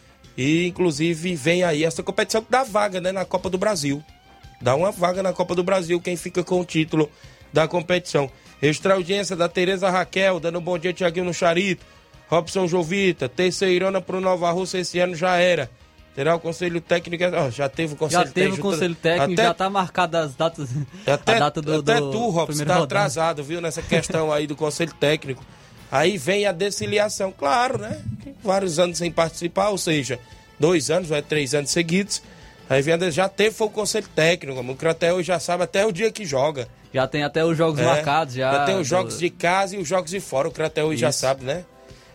E 0.40 0.66
inclusive 0.66 1.36
vem 1.36 1.62
aí 1.64 1.84
essa 1.84 2.02
competição 2.02 2.40
que 2.40 2.50
dá 2.50 2.64
vaga 2.64 2.98
né, 2.98 3.12
na 3.12 3.26
Copa 3.26 3.50
do 3.50 3.58
Brasil. 3.58 4.02
Dá 4.58 4.74
uma 4.74 4.90
vaga 4.90 5.22
na 5.22 5.34
Copa 5.34 5.54
do 5.54 5.62
Brasil 5.62 6.00
quem 6.00 6.16
fica 6.16 6.42
com 6.42 6.62
o 6.62 6.64
título 6.64 7.10
da 7.52 7.68
competição. 7.68 8.30
Extra 8.62 8.94
audiência 8.94 9.36
da 9.36 9.50
Tereza 9.50 9.90
Raquel, 9.90 10.40
dando 10.40 10.58
um 10.58 10.62
bom 10.62 10.78
dia, 10.78 10.94
Tiaguinho 10.94 11.26
no 11.26 11.34
Charito. 11.34 11.84
Robson 12.26 12.66
Jovita, 12.66 13.28
terceirona 13.28 14.00
pro 14.00 14.18
Nova 14.18 14.50
Russa 14.50 14.78
esse 14.78 14.98
ano 14.98 15.14
já 15.14 15.36
era. 15.36 15.70
Terá 16.14 16.34
o 16.34 16.40
conselho 16.40 16.80
técnico. 16.80 17.22
ó, 17.36 17.50
já 17.50 17.68
teve 17.68 17.92
o 17.92 17.96
conselho 17.98 18.26
Já 18.26 18.32
teve 18.32 18.46
o 18.46 18.50
técnico. 18.52 18.70
Conselho 18.70 18.94
Técnico, 18.94 19.32
até, 19.34 19.42
já 19.42 19.52
tá 19.52 19.68
marcada 19.68 20.20
as 20.20 20.34
datas. 20.34 20.70
até, 21.06 21.36
a 21.36 21.38
data 21.38 21.60
do, 21.60 21.80
até 21.80 22.00
do 22.00 22.12
tu, 22.12 22.30
Robson, 22.30 22.64
tá 22.64 22.82
atrasado, 22.82 23.44
viu, 23.44 23.60
nessa 23.60 23.82
questão 23.82 24.32
aí 24.32 24.46
do 24.46 24.56
conselho 24.56 24.94
técnico. 24.94 25.44
Aí 25.90 26.16
vem 26.16 26.46
a 26.46 26.52
desfiliação, 26.52 27.32
claro, 27.36 27.78
né? 27.78 28.00
Vários 28.42 28.78
anos 28.78 28.98
sem 28.98 29.10
participar, 29.10 29.70
ou 29.70 29.78
seja, 29.78 30.18
dois 30.58 30.90
anos, 30.90 31.08
vai 31.08 31.20
três 31.22 31.54
anos 31.54 31.70
seguidos. 31.70 32.22
Aí 32.68 32.80
vem 32.82 32.94
a 32.94 32.96
des- 32.96 33.14
já 33.14 33.28
teve 33.28 33.54
foi 33.54 33.66
o 33.66 33.70
conselho 33.70 34.06
técnico, 34.14 34.60
o 34.60 35.14
hoje 35.14 35.26
já 35.26 35.40
sabe 35.40 35.64
até 35.64 35.84
o 35.84 35.90
dia 35.90 36.12
que 36.12 36.24
joga. 36.24 36.68
Já 36.94 37.06
tem 37.06 37.22
até 37.24 37.44
os 37.44 37.56
jogos 37.56 37.80
É, 37.80 37.84
marcados. 37.84 38.34
Já, 38.34 38.64
tem 38.64 38.76
os 38.78 38.86
jogos 38.86 39.18
de 39.18 39.30
casa 39.30 39.76
e 39.76 39.78
os 39.80 39.88
jogos 39.88 40.10
de 40.10 40.20
fora, 40.20 40.48
o 40.48 40.52
Crateus 40.52 40.98
já 40.98 41.10
sabe, 41.12 41.44
né? 41.44 41.64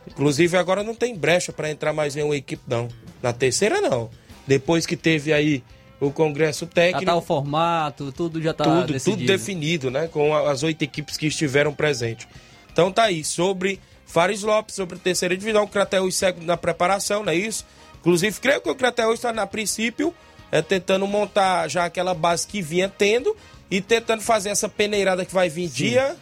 Inclusive 0.07 0.55
agora 0.55 0.83
não 0.83 0.93
tem 0.95 1.15
brecha 1.15 1.51
para 1.51 1.69
entrar 1.69 1.91
mais 1.91 2.15
em 2.15 2.23
uma 2.23 2.35
equipe, 2.35 2.61
não. 2.67 2.87
Na 3.21 3.33
terceira, 3.33 3.81
não. 3.81 4.09
Depois 4.47 4.85
que 4.85 4.95
teve 4.95 5.33
aí 5.33 5.63
o 5.99 6.11
Congresso 6.11 6.67
Técnico. 6.67 7.05
Já 7.05 7.11
tá 7.11 7.15
o 7.17 7.21
formato, 7.21 8.11
tudo 8.11 8.41
já 8.41 8.53
tá 8.53 8.63
tudo, 8.63 8.93
decidido. 8.93 9.17
Tudo 9.17 9.27
definido, 9.27 9.89
né? 9.91 10.07
Com 10.07 10.35
as 10.35 10.61
oito 10.63 10.81
equipes 10.83 11.17
que 11.17 11.27
estiveram 11.27 11.73
presentes. 11.73 12.27
Então 12.75 12.91
tá 12.91 13.03
aí, 13.03 13.23
sobre 13.23 13.79
Fares 14.05 14.43
Lopes, 14.43 14.75
sobre 14.75 14.97
a 14.97 14.99
terceira 14.99 15.37
divisão, 15.37 15.63
o 15.63 15.67
Crateus 15.67 16.13
segue 16.13 16.43
na 16.43 16.57
preparação, 16.57 17.23
não 17.23 17.31
é 17.31 17.35
isso? 17.35 17.65
Inclusive, 18.01 18.37
creio 18.41 18.59
que 18.59 18.69
o 18.69 18.75
Crateus 18.75 19.13
está, 19.13 19.31
na 19.31 19.47
princípio, 19.47 20.13
é, 20.51 20.61
tentando 20.61 21.07
montar 21.07 21.69
já 21.69 21.85
aquela 21.85 22.13
base 22.13 22.45
que 22.45 22.61
vinha 22.61 22.89
tendo 22.89 23.33
e 23.71 23.79
tentando 23.79 24.21
fazer 24.21 24.49
essa 24.49 24.67
peneirada 24.67 25.23
que 25.23 25.33
vai 25.33 25.47
vir 25.47 25.69
Sim. 25.69 25.73
dia. 25.73 26.17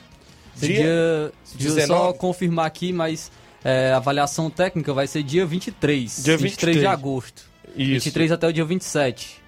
Dia, 0.55 1.31
dia, 1.55 1.71
19. 1.71 1.87
só 1.87 2.13
confirmar 2.13 2.67
aqui, 2.67 2.93
mas 2.93 3.31
é, 3.63 3.91
a 3.91 3.97
avaliação 3.97 4.47
técnica 4.51 4.93
vai 4.93 5.07
ser 5.07 5.23
dia 5.23 5.47
23. 5.47 6.23
Dia 6.23 6.37
23 6.37 6.77
de 6.77 6.81
23. 6.81 6.85
agosto. 6.85 7.49
Isso. 7.75 8.05
23 8.05 8.31
até 8.31 8.47
o 8.47 8.53
dia 8.53 8.63
27. 8.63 9.42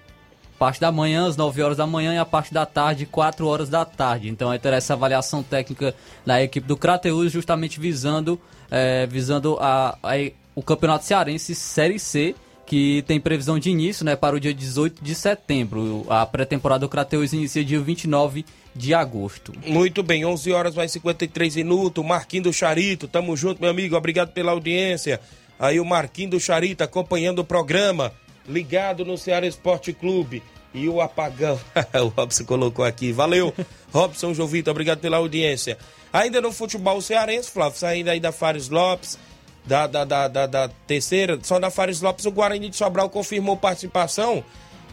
Parte 0.58 0.80
da 0.80 0.90
manhã, 0.90 1.26
às 1.26 1.36
9 1.36 1.62
horas 1.62 1.76
da 1.76 1.86
manhã, 1.86 2.14
e 2.14 2.18
a 2.18 2.24
parte 2.24 2.52
da 2.54 2.64
tarde, 2.64 3.04
4 3.06 3.46
horas 3.46 3.68
da 3.68 3.84
tarde. 3.84 4.28
Então 4.28 4.48
vai 4.48 4.58
ter 4.58 4.72
essa 4.72 4.94
avaliação 4.94 5.42
técnica 5.42 5.94
da 6.24 6.42
equipe 6.42 6.66
do 6.66 6.76
Crateus, 6.76 7.30
justamente 7.32 7.78
visando, 7.78 8.40
é, 8.70 9.06
visando 9.06 9.58
a, 9.60 9.98
a- 10.02 10.30
o 10.54 10.62
Campeonato 10.62 11.04
Cearense 11.04 11.54
Série 11.54 11.98
C, 11.98 12.34
que 12.64 13.04
tem 13.06 13.20
previsão 13.20 13.58
de 13.58 13.70
início 13.70 14.04
né, 14.04 14.16
para 14.16 14.34
o 14.34 14.40
dia 14.40 14.52
18 14.54 15.04
de 15.04 15.14
setembro. 15.14 16.04
A 16.08 16.24
pré-temporada 16.26 16.80
do 16.80 16.88
Crateus 16.88 17.32
inicia 17.32 17.64
dia 17.64 17.78
29 17.78 18.44
de 18.74 18.92
agosto. 18.92 19.52
Muito 19.66 20.02
bem, 20.02 20.24
11 20.24 20.50
horas 20.52 20.74
mais 20.74 20.90
53 20.90 21.54
minutos. 21.56 22.04
Marquinho 22.04 22.44
do 22.44 22.52
Charito, 22.52 23.06
tamo 23.06 23.36
junto, 23.36 23.60
meu 23.60 23.70
amigo. 23.70 23.94
Obrigado 23.94 24.32
pela 24.32 24.50
audiência. 24.52 25.20
Aí 25.58 25.78
o 25.78 25.84
Marquinho 25.84 26.30
do 26.30 26.40
Charito 26.40 26.82
acompanhando 26.82 27.38
o 27.38 27.44
programa, 27.44 28.12
ligado 28.48 29.04
no 29.04 29.16
Ceará 29.16 29.46
Esporte 29.46 29.92
Clube. 29.92 30.42
E 30.74 30.88
o 30.88 31.00
apagão, 31.00 31.58
o 31.94 32.08
Robson 32.08 32.44
colocou 32.44 32.84
aqui. 32.84 33.10
Valeu, 33.10 33.54
Robson 33.92 34.34
Jovito, 34.34 34.70
obrigado 34.70 34.98
pela 34.98 35.16
audiência. 35.16 35.78
Ainda 36.12 36.40
no 36.40 36.52
futebol 36.52 37.00
cearense, 37.00 37.50
Flávio, 37.50 37.78
saindo 37.78 38.10
aí 38.10 38.20
da 38.20 38.30
Fares 38.30 38.68
Lopes, 38.68 39.18
da, 39.64 39.86
da, 39.86 40.04
da, 40.04 40.28
da, 40.28 40.46
da 40.46 40.68
terceira, 40.86 41.38
só 41.42 41.58
da 41.58 41.70
Fares 41.70 42.00
Lopes, 42.00 42.26
o 42.26 42.30
Guarani 42.30 42.68
de 42.68 42.76
Sobral 42.76 43.08
confirmou 43.08 43.56
participação. 43.56 44.44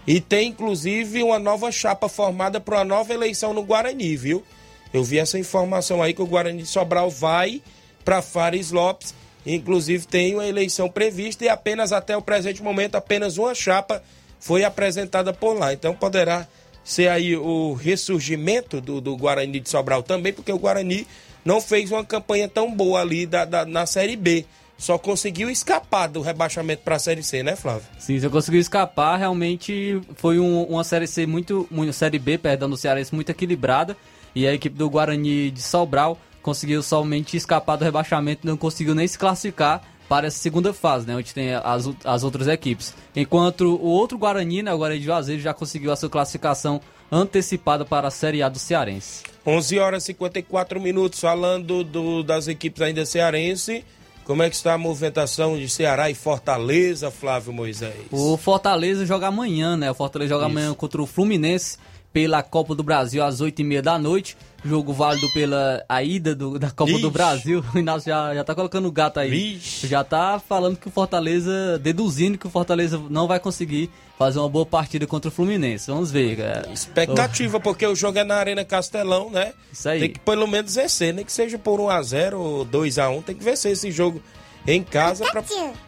E 0.06 0.20
tem 0.20 0.50
inclusive 0.50 1.24
uma 1.24 1.40
nova 1.40 1.72
chapa 1.72 2.10
formada 2.10 2.60
para 2.60 2.78
uma 2.78 2.86
nova 2.86 3.14
eleição 3.14 3.54
no 3.54 3.64
Guarani, 3.64 4.16
viu? 4.16 4.44
Eu 4.94 5.04
vi 5.04 5.18
essa 5.18 5.40
informação 5.40 6.02
aí 6.02 6.14
que 6.14 6.22
o 6.22 6.28
Guarani 6.28 6.64
de 6.64 6.68
Sobral 6.68 7.10
vai 7.10 7.62
para 8.04 8.22
Fares 8.22 8.72
Lopes. 8.72 9.14
Inclusive 9.46 10.06
tem 10.08 10.34
uma 10.36 10.46
eleição 10.48 10.90
prevista 10.90 11.44
e 11.46 11.50
apenas 11.50 11.92
até 11.92 12.16
o 12.16 12.22
presente 12.22 12.64
momento 12.64 12.96
apenas 12.96 13.38
uma 13.38 13.54
chapa 13.54 14.02
foi 14.40 14.64
apresentada 14.64 15.34
por 15.34 15.54
lá. 15.58 15.74
Então 15.74 15.94
poderá 15.96 16.48
ser 16.84 17.08
aí 17.10 17.36
o 17.36 17.74
ressurgimento 17.74 18.80
do, 18.82 19.00
do 19.02 19.16
Guarani 19.16 19.60
de 19.60 19.70
Sobral 19.70 20.04
também, 20.04 20.34
porque 20.34 20.52
o 20.52 20.60
Guarani 20.60 21.08
não 21.46 21.60
fez 21.62 21.92
uma 21.92 22.04
campanha 22.06 22.48
tão 22.48 22.72
boa 22.74 23.02
ali 23.02 23.26
da, 23.26 23.46
da- 23.46 23.66
na 23.66 23.86
Série 23.86 24.16
B. 24.16 24.46
Só 24.78 24.98
conseguiu 24.98 25.50
escapar 25.50 26.08
do 26.08 26.20
rebaixamento 26.20 26.82
para 26.84 26.96
a 26.96 27.00
Série 27.00 27.24
C, 27.24 27.42
né, 27.44 27.56
Flávio? 27.56 27.84
Sim, 28.00 28.20
eu 28.22 28.30
conseguiu 28.30 28.60
escapar, 28.60 29.18
realmente 29.18 30.02
foi 30.16 30.40
um- 30.40 30.64
uma 30.64 30.84
série 30.84 31.08
C 31.08 31.26
muito, 31.26 31.66
muito 31.72 31.94
série 31.94 32.20
B, 32.20 32.38
perdão, 32.38 32.70
do 32.70 32.76
Cearense 32.76 33.14
muito 33.16 33.30
equilibrada 33.30 33.96
e 34.36 34.46
a 34.48 34.54
equipe 34.54 34.76
do 34.76 34.90
Guarani 34.90 35.52
de 35.52 35.62
Sobral 35.62 36.18
conseguiu 36.44 36.84
somente 36.84 37.36
escapar 37.36 37.78
do 37.78 37.84
rebaixamento, 37.86 38.46
não 38.46 38.56
conseguiu 38.58 38.94
nem 38.94 39.08
se 39.08 39.18
classificar 39.18 39.82
para 40.08 40.28
essa 40.28 40.38
segunda 40.38 40.74
fase, 40.74 41.08
né, 41.08 41.16
onde 41.16 41.34
tem 41.34 41.54
as, 41.56 41.90
as 42.04 42.24
outras 42.24 42.48
equipes. 42.48 42.94
Enquanto 43.16 43.62
o 43.78 43.86
outro 43.88 44.18
Guarani, 44.18 44.62
né, 44.62 44.72
o 44.74 44.78
Guarani 44.78 45.00
de 45.00 45.06
Juazeiro 45.06 45.42
já 45.42 45.54
conseguiu 45.54 45.92
a 45.92 45.96
sua 45.96 46.10
classificação 46.10 46.80
antecipada 47.12 47.86
para 47.86 48.08
a 48.08 48.12
Série 48.12 48.42
A 48.44 48.50
do 48.50 48.60
Cearense. 48.60 49.24
11 49.46 49.80
horas 49.80 50.04
e 50.04 50.08
54 50.08 50.80
minutos, 50.80 51.20
falando 51.20 51.84
do- 51.84 52.24
das 52.24 52.48
equipes 52.48 52.82
ainda 52.82 53.06
cearense. 53.06 53.84
Como 54.26 54.42
é 54.42 54.50
que 54.50 54.56
está 54.56 54.74
a 54.74 54.78
movimentação 54.78 55.58
de 55.58 55.68
Ceará 55.70 56.10
e 56.10 56.16
Fortaleza, 56.16 57.12
Flávio 57.12 57.52
Moisés? 57.54 57.94
O 58.12 58.38
Fortaleza 58.38 59.06
joga 59.06 59.28
amanhã, 59.28 59.76
né? 59.76 59.92
O 59.92 59.94
Fortaleza 59.94 60.30
joga 60.30 60.46
Isso. 60.46 60.52
amanhã 60.52 60.74
contra 60.74 61.02
o 61.02 61.06
Fluminense 61.06 61.78
pela 62.14 62.42
Copa 62.42 62.74
do 62.74 62.84
Brasil 62.84 63.24
às 63.24 63.42
8h30 63.42 63.82
da 63.82 64.00
noite. 64.00 64.38
Jogo 64.66 64.94
válido 64.94 65.30
pela 65.34 65.84
a 65.90 66.02
ida 66.02 66.34
do- 66.34 66.58
da 66.58 66.72
Copa 66.72 66.92
Ixi. 66.92 67.02
do 67.02 67.12
Brasil. 67.12 67.64
O 67.76 67.78
Inácio 67.80 68.10
já, 68.10 68.34
já 68.34 68.44
tá 68.44 68.56
colocando 68.56 68.88
o 68.88 68.92
gato 68.92 69.20
aí. 69.20 69.30
Vixe. 69.30 69.88
Já 69.88 70.04
tá 70.04 70.40
falando 70.40 70.78
que 70.78 70.88
o 70.88 70.92
Fortaleza, 70.92 71.78
deduzindo 71.80 72.38
que 72.38 72.48
o 72.48 72.50
Fortaleza 72.50 73.02
não 73.10 73.28
vai 73.28 73.40
conseguir 73.40 73.90
fazer 74.18 74.40
uma 74.40 74.48
boa 74.48 74.66
partida 74.66 75.06
contra 75.06 75.28
o 75.30 75.32
Fluminense. 75.32 75.92
Vamos 75.92 76.12
ver. 76.12 76.38
cara. 76.38 76.70
Expectativa, 76.72 77.60
porque 77.60 77.86
o 77.86 77.96
jogo 77.96 78.18
é 78.20 78.24
na 78.24 78.36
Arena 78.36 78.64
Castelão, 78.64 79.30
né? 79.30 79.54
Isso 79.72 79.90
aí. 79.90 80.00
Tem 80.00 80.10
que 80.12 80.20
pelo 80.20 80.48
menos 80.48 80.76
vencer, 80.76 81.14
nem 81.14 81.26
que 81.26 81.32
seja 81.34 81.58
por 81.58 81.80
1x0 81.80 82.34
ou 82.38 82.66
2x1, 82.66 83.24
tem 83.24 83.36
que 83.36 83.44
vencer 83.44 83.72
esse 83.74 83.92
jogo 83.92 84.22
em 84.66 84.82
casa 84.84 85.26
pra, 85.32 85.44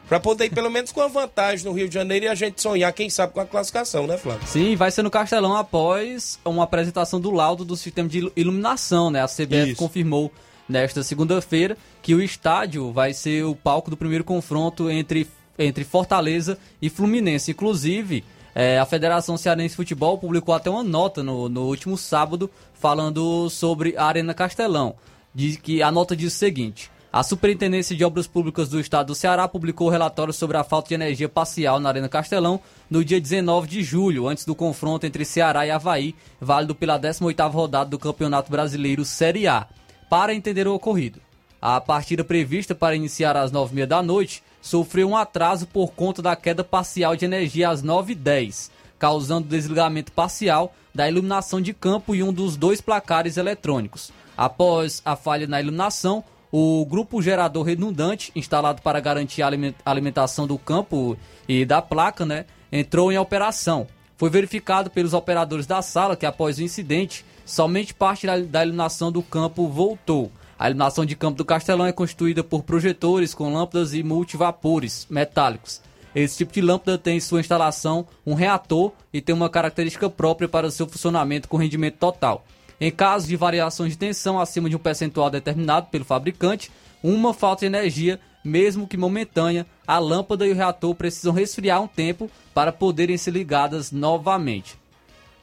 pra 0.07 0.19
poder 0.19 0.45
ir 0.45 0.49
pelo 0.49 0.69
menos 0.69 0.91
com 0.91 1.01
a 1.01 1.07
vantagem 1.07 1.65
no 1.65 1.71
Rio 1.71 1.87
de 1.87 1.93
Janeiro 1.93 2.25
e 2.25 2.27
a 2.27 2.35
gente 2.35 2.61
sonhar, 2.61 2.91
quem 2.91 3.09
sabe, 3.09 3.33
com 3.33 3.39
a 3.39 3.45
classificação, 3.45 4.05
né, 4.05 4.17
Flávio? 4.17 4.45
Sim, 4.47 4.75
vai 4.75 4.91
ser 4.91 5.01
no 5.01 5.09
Castelão 5.09 5.55
após 5.55 6.39
uma 6.43 6.63
apresentação 6.65 7.19
do 7.21 7.31
laudo 7.31 7.63
do 7.63 7.77
sistema 7.77 8.09
de 8.09 8.17
ilu- 8.17 8.31
iluminação, 8.35 9.09
né? 9.09 9.21
A 9.21 9.27
CBF 9.27 9.71
Isso. 9.71 9.75
confirmou 9.77 10.31
nesta 10.67 11.03
segunda-feira 11.03 11.77
que 12.01 12.13
o 12.15 12.21
estádio 12.21 12.91
vai 12.91 13.13
ser 13.13 13.43
o 13.45 13.55
palco 13.55 13.89
do 13.89 13.95
primeiro 13.95 14.23
confronto 14.23 14.89
entre, 14.89 15.27
entre 15.57 15.83
Fortaleza 15.83 16.57
e 16.81 16.89
Fluminense. 16.89 17.51
Inclusive, 17.51 18.23
eh, 18.53 18.77
a 18.79 18.85
Federação 18.85 19.37
Cearense 19.37 19.69
de 19.69 19.75
Futebol 19.77 20.17
publicou 20.17 20.53
até 20.53 20.69
uma 20.69 20.83
nota 20.83 21.23
no, 21.23 21.47
no 21.47 21.61
último 21.67 21.97
sábado 21.97 22.49
falando 22.73 23.49
sobre 23.49 23.95
a 23.97 24.05
Arena 24.05 24.33
Castelão. 24.33 24.95
Diz 25.33 25.57
que 25.57 25.81
a 25.81 25.91
nota 25.91 26.15
diz 26.15 26.33
o 26.33 26.35
seguinte: 26.37 26.89
a 27.15 27.23
Superintendência 27.23 27.95
de 27.95 28.03
Obras 28.03 28.27
Públicas 28.27 28.67
do 28.67 28.77
Estado 28.77 29.07
do 29.07 29.15
Ceará 29.15 29.47
publicou 29.47 29.87
relatório 29.87 30.33
sobre 30.33 30.57
a 30.57 30.65
falta 30.65 30.89
de 30.89 30.95
energia 30.95 31.29
parcial 31.29 31.79
na 31.79 31.87
Arena 31.87 32.09
Castelão 32.09 32.59
no 32.89 33.05
dia 33.05 33.21
19 33.21 33.69
de 33.69 33.81
julho, 33.81 34.27
antes 34.27 34.43
do 34.43 34.53
confronto 34.53 35.05
entre 35.05 35.23
Ceará 35.23 35.65
e 35.65 35.71
Havaí, 35.71 36.13
válido 36.41 36.75
pela 36.75 36.99
18ª 36.99 37.49
rodada 37.49 37.89
do 37.89 37.97
Campeonato 37.97 38.51
Brasileiro 38.51 39.05
Série 39.05 39.47
A. 39.47 39.65
Para 40.09 40.35
entender 40.35 40.67
o 40.67 40.73
ocorrido, 40.73 41.21
a 41.61 41.79
partida 41.79 42.21
prevista 42.21 42.75
para 42.75 42.97
iniciar 42.97 43.37
às 43.37 43.49
9h30 43.49 43.85
da 43.85 44.03
noite 44.03 44.43
sofreu 44.61 45.07
um 45.07 45.15
atraso 45.15 45.67
por 45.67 45.93
conta 45.93 46.21
da 46.21 46.35
queda 46.35 46.65
parcial 46.65 47.15
de 47.15 47.23
energia 47.23 47.69
às 47.69 47.81
9h10, 47.81 48.69
causando 48.99 49.47
desligamento 49.47 50.11
parcial 50.11 50.75
da 50.93 51.07
iluminação 51.07 51.61
de 51.61 51.73
campo 51.73 52.13
e 52.13 52.21
um 52.21 52.33
dos 52.33 52.57
dois 52.57 52.81
placares 52.81 53.37
eletrônicos. 53.37 54.11
Após 54.37 55.01
a 55.05 55.15
falha 55.15 55.47
na 55.47 55.61
iluminação, 55.61 56.21
o 56.57 56.85
grupo 56.85 57.21
gerador 57.21 57.65
redundante, 57.65 58.31
instalado 58.33 58.81
para 58.81 59.01
garantir 59.01 59.41
a 59.41 59.47
aliment- 59.47 59.75
alimentação 59.85 60.47
do 60.47 60.57
campo 60.57 61.17
e 61.49 61.65
da 61.65 61.81
placa, 61.81 62.25
né, 62.25 62.45
entrou 62.71 63.11
em 63.11 63.17
operação. 63.17 63.85
Foi 64.15 64.29
verificado 64.29 64.89
pelos 64.89 65.13
operadores 65.13 65.67
da 65.67 65.81
sala 65.81 66.15
que, 66.15 66.25
após 66.25 66.57
o 66.57 66.63
incidente, 66.63 67.25
somente 67.45 67.93
parte 67.93 68.25
da, 68.25 68.63
iluminação 68.63 69.11
do 69.11 69.21
campo 69.21 69.67
voltou. 69.67 70.31
A 70.57 70.67
iluminação 70.67 71.05
de 71.05 71.13
campo 71.13 71.37
do 71.37 71.43
Castelão 71.43 71.87
é 71.87 71.91
constituída 71.91 72.41
por 72.41 72.63
projetores 72.63 73.33
com 73.33 73.53
lâmpadas 73.53 73.93
e 73.93 74.01
multivapores 74.01 75.07
metálicos. 75.09 75.81
Esse 76.15 76.37
tipo 76.37 76.53
de 76.53 76.61
lâmpada 76.61 76.97
tem 76.97 77.17
em 77.17 77.19
sua 77.19 77.41
instalação 77.41 78.07
um 78.25 78.33
reator 78.33 78.93
e 79.11 79.19
tem 79.19 79.35
uma 79.35 79.49
característica 79.49 80.09
própria 80.09 80.47
para 80.47 80.71
seu 80.71 80.87
funcionamento 80.87 81.49
com 81.49 81.57
rendimento 81.57 81.97
total. 81.97 82.45
Em 82.79 82.91
caso 82.91 83.27
de 83.27 83.35
variações 83.35 83.91
de 83.91 83.97
tensão 83.97 84.39
acima 84.39 84.69
de 84.69 84.75
um 84.75 84.79
percentual 84.79 85.29
determinado 85.29 85.87
pelo 85.87 86.03
fabricante, 86.05 86.71
uma 87.01 87.33
falta 87.33 87.61
de 87.61 87.65
energia, 87.67 88.19
mesmo 88.43 88.87
que 88.87 88.97
momentânea, 88.97 89.65
a 89.87 89.97
lâmpada 89.99 90.45
e 90.45 90.51
o 90.51 90.55
reator 90.55 90.93
precisam 90.93 91.33
resfriar 91.33 91.81
um 91.81 91.87
tempo 91.87 92.29
para 92.53 92.71
poderem 92.71 93.17
ser 93.17 93.31
ligadas 93.31 93.91
novamente. 93.91 94.77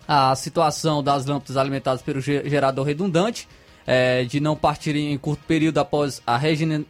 A 0.06 0.34
situação 0.34 1.02
das 1.02 1.24
lâmpadas 1.26 1.56
alimentadas 1.56 2.02
pelo 2.02 2.20
ge- 2.20 2.42
gerador 2.48 2.84
redundante, 2.86 3.48
eh, 3.86 4.24
de 4.24 4.40
não 4.40 4.54
partirem 4.56 5.12
em 5.12 5.18
curto 5.18 5.42
período 5.46 5.78
após 5.78 6.20
a 6.26 6.36
regene- 6.36 6.86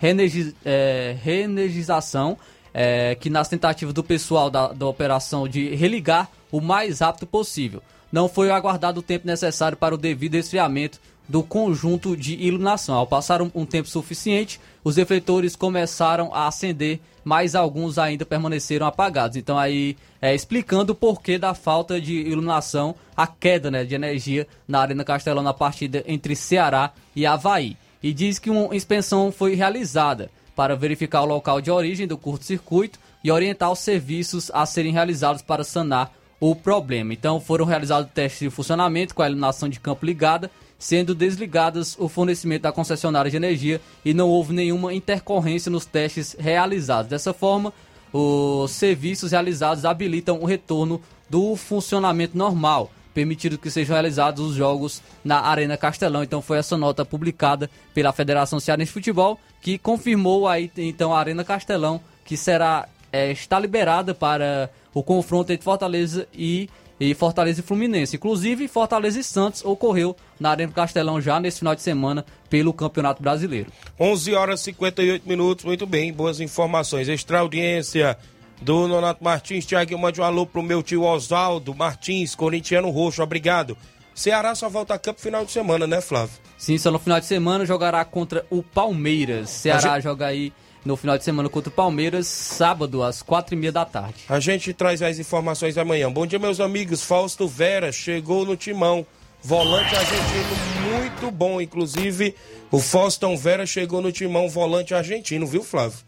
reenergi- 0.00 0.54
eh, 0.64 1.16
reenergização, 1.22 2.36
eh, 2.74 3.16
que 3.20 3.28
nas 3.28 3.48
tentativas 3.48 3.92
do 3.94 4.02
pessoal 4.04 4.50
da, 4.50 4.68
da 4.68 4.86
operação 4.86 5.48
de 5.48 5.74
religar 5.74 6.30
o 6.50 6.60
mais 6.60 7.00
rápido 7.00 7.26
possível. 7.26 7.82
Não 8.12 8.28
foi 8.28 8.50
aguardado 8.50 9.00
o 9.00 9.02
tempo 9.02 9.26
necessário 9.26 9.76
para 9.76 9.94
o 9.94 9.98
devido 9.98 10.34
esfriamento 10.34 11.00
do 11.26 11.42
conjunto 11.42 12.14
de 12.14 12.34
iluminação. 12.34 12.96
Ao 12.96 13.06
passar 13.06 13.40
um, 13.40 13.50
um 13.54 13.64
tempo 13.64 13.88
suficiente, 13.88 14.60
os 14.84 14.96
refletores 14.96 15.56
começaram 15.56 16.34
a 16.34 16.46
acender, 16.46 17.00
mas 17.24 17.54
alguns 17.54 17.96
ainda 17.96 18.26
permaneceram 18.26 18.86
apagados. 18.86 19.38
Então 19.38 19.58
aí 19.58 19.96
é, 20.20 20.34
explicando 20.34 20.92
o 20.92 20.96
porquê 20.96 21.38
da 21.38 21.54
falta 21.54 21.98
de 21.98 22.14
iluminação, 22.14 22.94
a 23.16 23.26
queda 23.26 23.70
né, 23.70 23.82
de 23.82 23.94
energia 23.94 24.46
na 24.68 24.80
Arena 24.80 25.04
Castelão 25.04 25.42
na 25.42 25.54
partida 25.54 26.04
entre 26.06 26.36
Ceará 26.36 26.92
e 27.16 27.24
Havaí. 27.24 27.78
E 28.02 28.12
diz 28.12 28.38
que 28.38 28.50
uma 28.50 28.76
inspeção 28.76 29.32
foi 29.32 29.54
realizada. 29.54 30.30
para 30.54 30.76
verificar 30.76 31.22
o 31.22 31.26
local 31.26 31.62
de 31.62 31.70
origem 31.70 32.06
do 32.06 32.18
curto-circuito 32.18 32.98
e 33.24 33.30
orientar 33.30 33.72
os 33.72 33.78
serviços 33.78 34.50
a 34.52 34.66
serem 34.66 34.92
realizados 34.92 35.40
para 35.40 35.64
sanar 35.64 36.12
o 36.42 36.56
problema. 36.56 37.12
Então 37.12 37.40
foram 37.40 37.64
realizados 37.64 38.10
testes 38.12 38.40
de 38.40 38.50
funcionamento 38.50 39.14
com 39.14 39.22
a 39.22 39.28
iluminação 39.28 39.68
de 39.68 39.78
campo 39.78 40.04
ligada, 40.04 40.50
sendo 40.76 41.14
desligadas 41.14 41.96
o 41.96 42.08
fornecimento 42.08 42.62
da 42.62 42.72
concessionária 42.72 43.30
de 43.30 43.36
energia 43.36 43.80
e 44.04 44.12
não 44.12 44.28
houve 44.28 44.52
nenhuma 44.52 44.92
intercorrência 44.92 45.70
nos 45.70 45.86
testes 45.86 46.34
realizados. 46.36 47.08
Dessa 47.08 47.32
forma, 47.32 47.72
os 48.12 48.72
serviços 48.72 49.30
realizados 49.30 49.84
habilitam 49.84 50.40
o 50.40 50.44
retorno 50.44 51.00
do 51.30 51.54
funcionamento 51.54 52.36
normal, 52.36 52.90
permitindo 53.14 53.56
que 53.56 53.70
sejam 53.70 53.94
realizados 53.94 54.44
os 54.44 54.56
jogos 54.56 55.00
na 55.24 55.42
Arena 55.42 55.76
Castelão. 55.76 56.24
Então 56.24 56.42
foi 56.42 56.58
essa 56.58 56.76
nota 56.76 57.04
publicada 57.04 57.70
pela 57.94 58.12
Federação 58.12 58.58
Cearense 58.58 58.88
de 58.88 58.94
Futebol 58.94 59.38
que 59.60 59.78
confirmou 59.78 60.48
aí 60.48 60.68
então 60.76 61.14
a 61.14 61.20
Arena 61.20 61.44
Castelão 61.44 62.00
que 62.24 62.36
será 62.36 62.88
é, 63.12 63.30
está 63.30 63.60
liberada 63.60 64.12
para 64.12 64.68
o 64.94 65.02
confronto 65.02 65.52
entre 65.52 65.64
Fortaleza 65.64 66.26
e, 66.34 66.68
e 66.98 67.14
Fortaleza 67.14 67.60
e 67.60 67.62
Fluminense. 67.62 68.16
Inclusive, 68.16 68.68
Fortaleza 68.68 69.20
e 69.20 69.24
Santos 69.24 69.64
ocorreu 69.64 70.16
na 70.38 70.50
Arena 70.50 70.72
Castelão 70.72 71.20
já 71.20 71.40
nesse 71.40 71.60
final 71.60 71.74
de 71.74 71.82
semana 71.82 72.24
pelo 72.48 72.72
Campeonato 72.72 73.22
Brasileiro. 73.22 73.70
11 73.98 74.34
horas 74.34 74.60
e 74.60 74.64
58 74.64 75.28
minutos, 75.28 75.64
muito 75.64 75.86
bem, 75.86 76.12
boas 76.12 76.40
informações. 76.40 77.08
Extra 77.08 77.40
audiência 77.40 78.16
do 78.60 78.86
Nonato 78.86 79.22
Martins. 79.22 79.66
Tiago, 79.66 79.98
mande 79.98 80.20
um 80.20 80.24
alô 80.24 80.46
pro 80.46 80.62
meu 80.62 80.82
tio 80.82 81.02
Oswaldo 81.02 81.74
Martins, 81.74 82.34
corintiano 82.34 82.90
roxo, 82.90 83.22
obrigado. 83.22 83.76
Ceará 84.14 84.54
só 84.54 84.68
volta 84.68 84.94
a 84.94 84.98
campo 84.98 85.20
final 85.20 85.44
de 85.44 85.50
semana, 85.50 85.86
né, 85.86 86.00
Flávio? 86.00 86.36
Sim, 86.58 86.76
só 86.76 86.90
no 86.90 86.98
final 86.98 87.18
de 87.18 87.26
semana 87.26 87.64
jogará 87.64 88.04
contra 88.04 88.44
o 88.50 88.62
Palmeiras. 88.62 89.50
Ceará 89.50 89.94
gente... 89.94 90.02
joga 90.02 90.26
aí 90.26 90.52
no 90.84 90.96
final 90.96 91.16
de 91.16 91.24
semana 91.24 91.48
contra 91.48 91.68
o 91.70 91.72
Palmeiras, 91.72 92.26
sábado, 92.26 93.02
às 93.02 93.22
quatro 93.22 93.54
e 93.54 93.58
meia 93.58 93.72
da 93.72 93.84
tarde. 93.84 94.24
A 94.28 94.40
gente 94.40 94.72
traz 94.72 95.02
as 95.02 95.18
informações 95.18 95.78
amanhã. 95.78 96.10
Bom 96.10 96.26
dia, 96.26 96.38
meus 96.38 96.60
amigos. 96.60 97.02
Fausto 97.02 97.46
Vera 97.46 97.92
chegou 97.92 98.44
no 98.44 98.56
timão. 98.56 99.06
Volante 99.42 99.94
argentino 99.94 100.72
muito 100.92 101.30
bom, 101.30 101.60
inclusive 101.60 102.34
o 102.70 102.78
Faustão 102.78 103.36
Vera 103.36 103.64
chegou 103.64 104.02
no 104.02 104.12
timão 104.12 104.48
volante 104.48 104.94
argentino, 104.94 105.46
viu, 105.46 105.62
Flávio? 105.62 105.98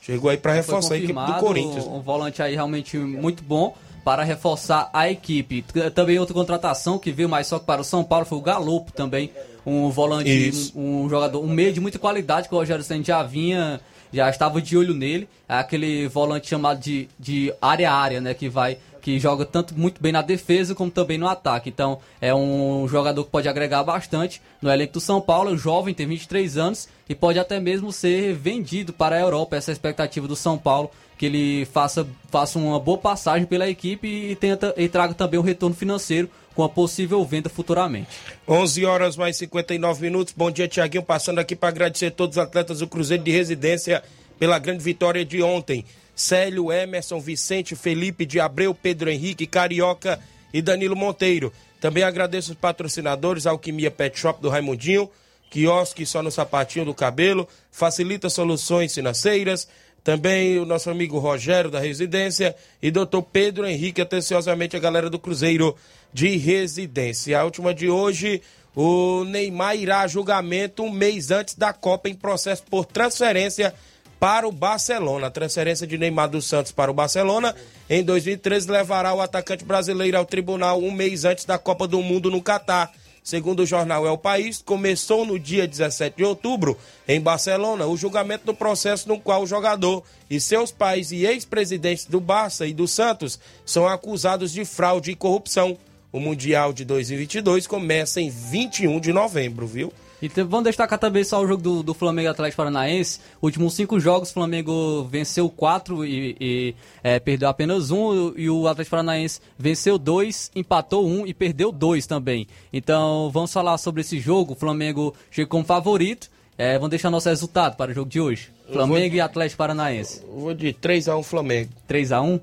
Chegou 0.00 0.30
aí 0.30 0.36
para 0.36 0.52
reforçar 0.52 0.94
a 0.94 0.98
equipe 0.98 1.12
do 1.12 1.34
Corinthians. 1.34 1.86
Um 1.86 2.00
volante 2.00 2.42
aí 2.42 2.54
realmente 2.54 2.98
muito 2.98 3.42
bom 3.42 3.74
para 4.04 4.22
reforçar 4.22 4.90
a 4.92 5.10
equipe. 5.10 5.64
Também 5.94 6.18
outra 6.18 6.34
contratação 6.34 6.98
que 6.98 7.10
veio 7.10 7.28
mais 7.28 7.46
só 7.46 7.58
que 7.58 7.64
para 7.64 7.80
o 7.80 7.84
São 7.84 8.04
Paulo 8.04 8.26
foi 8.26 8.36
o 8.36 8.42
Galopo 8.42 8.92
também, 8.92 9.30
um 9.64 9.88
volante, 9.88 10.72
um, 10.74 11.04
um, 11.04 11.08
jogador, 11.08 11.42
um 11.42 11.48
meio 11.48 11.72
de 11.72 11.80
muita 11.80 11.98
qualidade 11.98 12.48
que 12.48 12.54
o 12.54 12.58
Rogério 12.58 12.84
Senna 12.84 13.02
já 13.02 13.22
vinha 13.22 13.80
já 14.14 14.30
estava 14.30 14.62
de 14.62 14.76
olho 14.76 14.94
nele. 14.94 15.28
É 15.48 15.54
aquele 15.54 16.06
volante 16.08 16.48
chamado 16.48 16.78
de, 16.78 17.08
de 17.18 17.52
área-área, 17.60 18.20
né? 18.20 18.32
Que 18.32 18.48
vai. 18.48 18.78
Que 19.02 19.18
joga 19.18 19.44
tanto 19.44 19.78
muito 19.78 20.00
bem 20.00 20.12
na 20.12 20.22
defesa 20.22 20.74
como 20.74 20.90
também 20.90 21.18
no 21.18 21.28
ataque. 21.28 21.68
Então 21.68 21.98
é 22.20 22.34
um 22.34 22.88
jogador 22.88 23.24
que 23.24 23.30
pode 23.30 23.48
agregar 23.48 23.82
bastante 23.82 24.40
no 24.62 24.70
elenco 24.70 24.94
do 24.94 25.00
São 25.00 25.20
Paulo. 25.20 25.58
Jovem, 25.58 25.92
tem 25.92 26.06
23 26.06 26.56
anos 26.56 26.88
e 27.06 27.14
pode 27.14 27.38
até 27.38 27.60
mesmo 27.60 27.92
ser 27.92 28.32
vendido 28.34 28.92
para 28.92 29.16
a 29.16 29.20
Europa. 29.20 29.56
Essa 29.56 29.70
é 29.70 29.72
a 29.72 29.74
expectativa 29.74 30.26
do 30.26 30.36
São 30.36 30.56
Paulo 30.56 30.90
que 31.16 31.26
ele 31.26 31.64
faça, 31.66 32.06
faça 32.30 32.58
uma 32.58 32.78
boa 32.80 32.98
passagem 32.98 33.46
pela 33.46 33.68
equipe 33.68 34.06
e, 34.06 34.36
tenta, 34.36 34.74
e 34.76 34.88
traga 34.88 35.14
também 35.14 35.38
um 35.38 35.44
retorno 35.44 35.74
financeiro 35.74 36.28
com 36.54 36.62
a 36.62 36.68
possível 36.68 37.24
venda 37.24 37.48
futuramente. 37.48 38.08
11 38.46 38.84
horas 38.84 39.16
mais 39.16 39.36
59 39.36 40.02
minutos. 40.02 40.34
Bom 40.36 40.50
dia, 40.50 40.68
Tiaguinho. 40.68 41.02
Passando 41.02 41.38
aqui 41.38 41.56
para 41.56 41.68
agradecer 41.68 42.06
a 42.06 42.10
todos 42.10 42.36
os 42.36 42.42
atletas 42.42 42.78
do 42.78 42.86
Cruzeiro 42.86 43.22
de 43.22 43.30
Residência 43.30 44.02
pela 44.38 44.58
grande 44.58 44.82
vitória 44.82 45.24
de 45.24 45.42
ontem. 45.42 45.84
Célio, 46.14 46.72
Emerson, 46.72 47.20
Vicente, 47.20 47.74
Felipe 47.74 48.24
de 48.24 48.38
Abreu, 48.38 48.74
Pedro 48.74 49.10
Henrique, 49.10 49.46
Carioca 49.46 50.20
e 50.52 50.62
Danilo 50.62 50.94
Monteiro. 50.94 51.52
Também 51.80 52.04
agradeço 52.04 52.52
os 52.52 52.58
patrocinadores, 52.58 53.46
Alquimia 53.46 53.90
Pet 53.90 54.18
Shop 54.18 54.40
do 54.40 54.48
Raimundinho, 54.48 55.10
quiosque 55.50 56.06
só 56.06 56.22
no 56.22 56.30
sapatinho 56.30 56.84
do 56.84 56.94
cabelo, 56.94 57.48
facilita 57.70 58.30
soluções 58.30 58.94
financeiras, 58.94 59.68
também 60.04 60.58
o 60.58 60.66
nosso 60.66 60.90
amigo 60.90 61.18
Rogério 61.18 61.70
da 61.70 61.80
Residência 61.80 62.54
e 62.82 62.90
doutor 62.90 63.22
Pedro 63.22 63.66
Henrique, 63.66 64.02
atenciosamente 64.02 64.76
a 64.76 64.80
galera 64.80 65.08
do 65.08 65.18
Cruzeiro 65.18 65.74
de 66.12 66.36
Residência. 66.36 67.40
A 67.40 67.44
última 67.44 67.72
de 67.72 67.88
hoje, 67.88 68.42
o 68.76 69.24
Neymar 69.24 69.76
irá 69.76 70.00
a 70.00 70.06
julgamento 70.06 70.82
um 70.82 70.90
mês 70.90 71.30
antes 71.30 71.54
da 71.54 71.72
Copa 71.72 72.10
em 72.10 72.14
processo 72.14 72.62
por 72.64 72.84
transferência 72.84 73.74
para 74.20 74.46
o 74.46 74.52
Barcelona. 74.52 75.28
A 75.28 75.30
transferência 75.30 75.86
de 75.86 75.96
Neymar 75.96 76.28
dos 76.28 76.46
Santos 76.46 76.70
para 76.70 76.90
o 76.90 76.94
Barcelona 76.94 77.54
em 77.88 78.04
2013 78.04 78.70
levará 78.70 79.14
o 79.14 79.22
atacante 79.22 79.64
brasileiro 79.64 80.18
ao 80.18 80.26
tribunal 80.26 80.80
um 80.80 80.90
mês 80.90 81.24
antes 81.24 81.46
da 81.46 81.56
Copa 81.58 81.88
do 81.88 82.02
Mundo 82.02 82.30
no 82.30 82.42
Catar. 82.42 82.92
Segundo 83.24 83.60
o 83.60 83.66
jornal 83.66 84.06
El 84.06 84.18
País, 84.18 84.60
começou 84.60 85.24
no 85.24 85.38
dia 85.38 85.66
17 85.66 86.18
de 86.18 86.24
outubro, 86.24 86.76
em 87.08 87.18
Barcelona, 87.18 87.86
o 87.86 87.96
julgamento 87.96 88.44
do 88.44 88.52
processo 88.52 89.08
no 89.08 89.18
qual 89.18 89.42
o 89.44 89.46
jogador 89.46 90.04
e 90.28 90.38
seus 90.38 90.70
pais 90.70 91.10
e 91.10 91.24
ex-presidentes 91.24 92.04
do 92.04 92.20
Barça 92.20 92.66
e 92.66 92.74
do 92.74 92.86
Santos 92.86 93.40
são 93.64 93.88
acusados 93.88 94.52
de 94.52 94.62
fraude 94.66 95.10
e 95.10 95.16
corrupção. 95.16 95.78
O 96.12 96.20
Mundial 96.20 96.70
de 96.70 96.84
2022 96.84 97.66
começa 97.66 98.20
em 98.20 98.28
21 98.28 99.00
de 99.00 99.10
novembro, 99.10 99.66
viu? 99.66 99.90
E 100.24 100.42
vamos 100.42 100.64
destacar 100.64 100.98
também 100.98 101.22
só 101.22 101.42
o 101.42 101.46
jogo 101.46 101.62
do, 101.62 101.82
do 101.82 101.92
Flamengo 101.92 102.30
Atlético 102.30 102.56
Paranaense. 102.56 103.20
Últimos 103.42 103.74
cinco 103.74 104.00
jogos, 104.00 104.30
o 104.30 104.32
Flamengo 104.32 105.04
venceu 105.04 105.50
quatro 105.50 106.02
e, 106.02 106.34
e 106.40 106.74
é, 107.02 107.20
perdeu 107.20 107.46
apenas 107.46 107.90
um. 107.90 108.32
E 108.34 108.48
o 108.48 108.66
Atlético 108.66 108.92
Paranaense 108.92 109.38
venceu 109.58 109.98
dois, 109.98 110.50
empatou 110.56 111.06
um 111.06 111.26
e 111.26 111.34
perdeu 111.34 111.70
dois 111.70 112.06
também. 112.06 112.46
Então 112.72 113.30
vamos 113.30 113.52
falar 113.52 113.76
sobre 113.76 114.00
esse 114.00 114.18
jogo. 114.18 114.54
O 114.54 114.56
Flamengo 114.56 115.14
chegou 115.30 115.50
como 115.50 115.64
favorito. 115.64 116.30
É, 116.56 116.74
vamos 116.74 116.88
deixar 116.88 117.10
nosso 117.10 117.28
resultado 117.28 117.76
para 117.76 117.90
o 117.90 117.94
jogo 117.94 118.08
de 118.08 118.18
hoje. 118.18 118.50
Flamengo 118.72 119.10
de, 119.10 119.16
e 119.16 119.20
Atlético 119.20 119.58
Paranaense. 119.58 120.22
Vou 120.26 120.54
de 120.54 120.72
3x1 120.72 121.22
Flamengo. 121.22 121.68
3x1? 121.86 122.40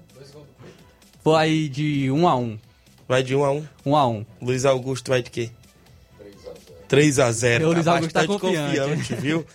Vai 1.24 1.68
de 1.68 2.10
1x1. 2.12 2.60
Vai 3.08 3.24
de 3.24 3.34
1x1? 3.34 3.64
1x1. 3.88 4.26
Luiz 4.40 4.66
Augusto 4.66 5.10
vai 5.10 5.24
de 5.24 5.32
quê? 5.32 5.50
3 6.92 7.20
a 7.20 7.32
0 7.32 7.70
O 7.70 7.72
Luiz 7.72 7.86
tá 7.86 7.94
Augusto 7.94 8.14
tá 8.14 8.28
confiante. 8.28 8.80
confiante 8.80 9.16
viu? 9.16 9.46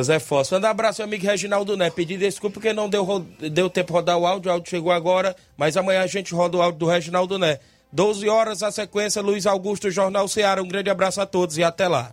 Zé 0.00 0.20
Fosso. 0.20 0.54
Manda 0.54 0.68
um 0.68 0.70
abraço, 0.70 1.02
amigo 1.02 1.26
Reginaldo 1.26 1.76
Né. 1.76 1.90
Pedir 1.90 2.16
desculpa 2.16 2.54
porque 2.54 2.72
não 2.72 2.88
deu, 2.88 3.26
deu 3.50 3.68
tempo 3.68 3.88
de 3.88 3.92
rodar 3.94 4.16
o 4.16 4.24
áudio, 4.24 4.48
o 4.48 4.52
áudio 4.54 4.70
chegou 4.70 4.92
agora, 4.92 5.34
mas 5.56 5.76
amanhã 5.76 6.02
a 6.02 6.06
gente 6.06 6.32
roda 6.32 6.56
o 6.56 6.62
áudio 6.62 6.78
do 6.78 6.86
Reginaldo 6.86 7.40
Né. 7.40 7.58
12 7.90 8.28
horas 8.28 8.62
a 8.62 8.70
sequência, 8.70 9.20
Luiz 9.20 9.46
Augusto, 9.46 9.90
Jornal 9.90 10.28
Ceará. 10.28 10.62
Um 10.62 10.68
grande 10.68 10.90
abraço 10.90 11.20
a 11.20 11.26
todos 11.26 11.58
e 11.58 11.64
até 11.64 11.88
lá. 11.88 12.12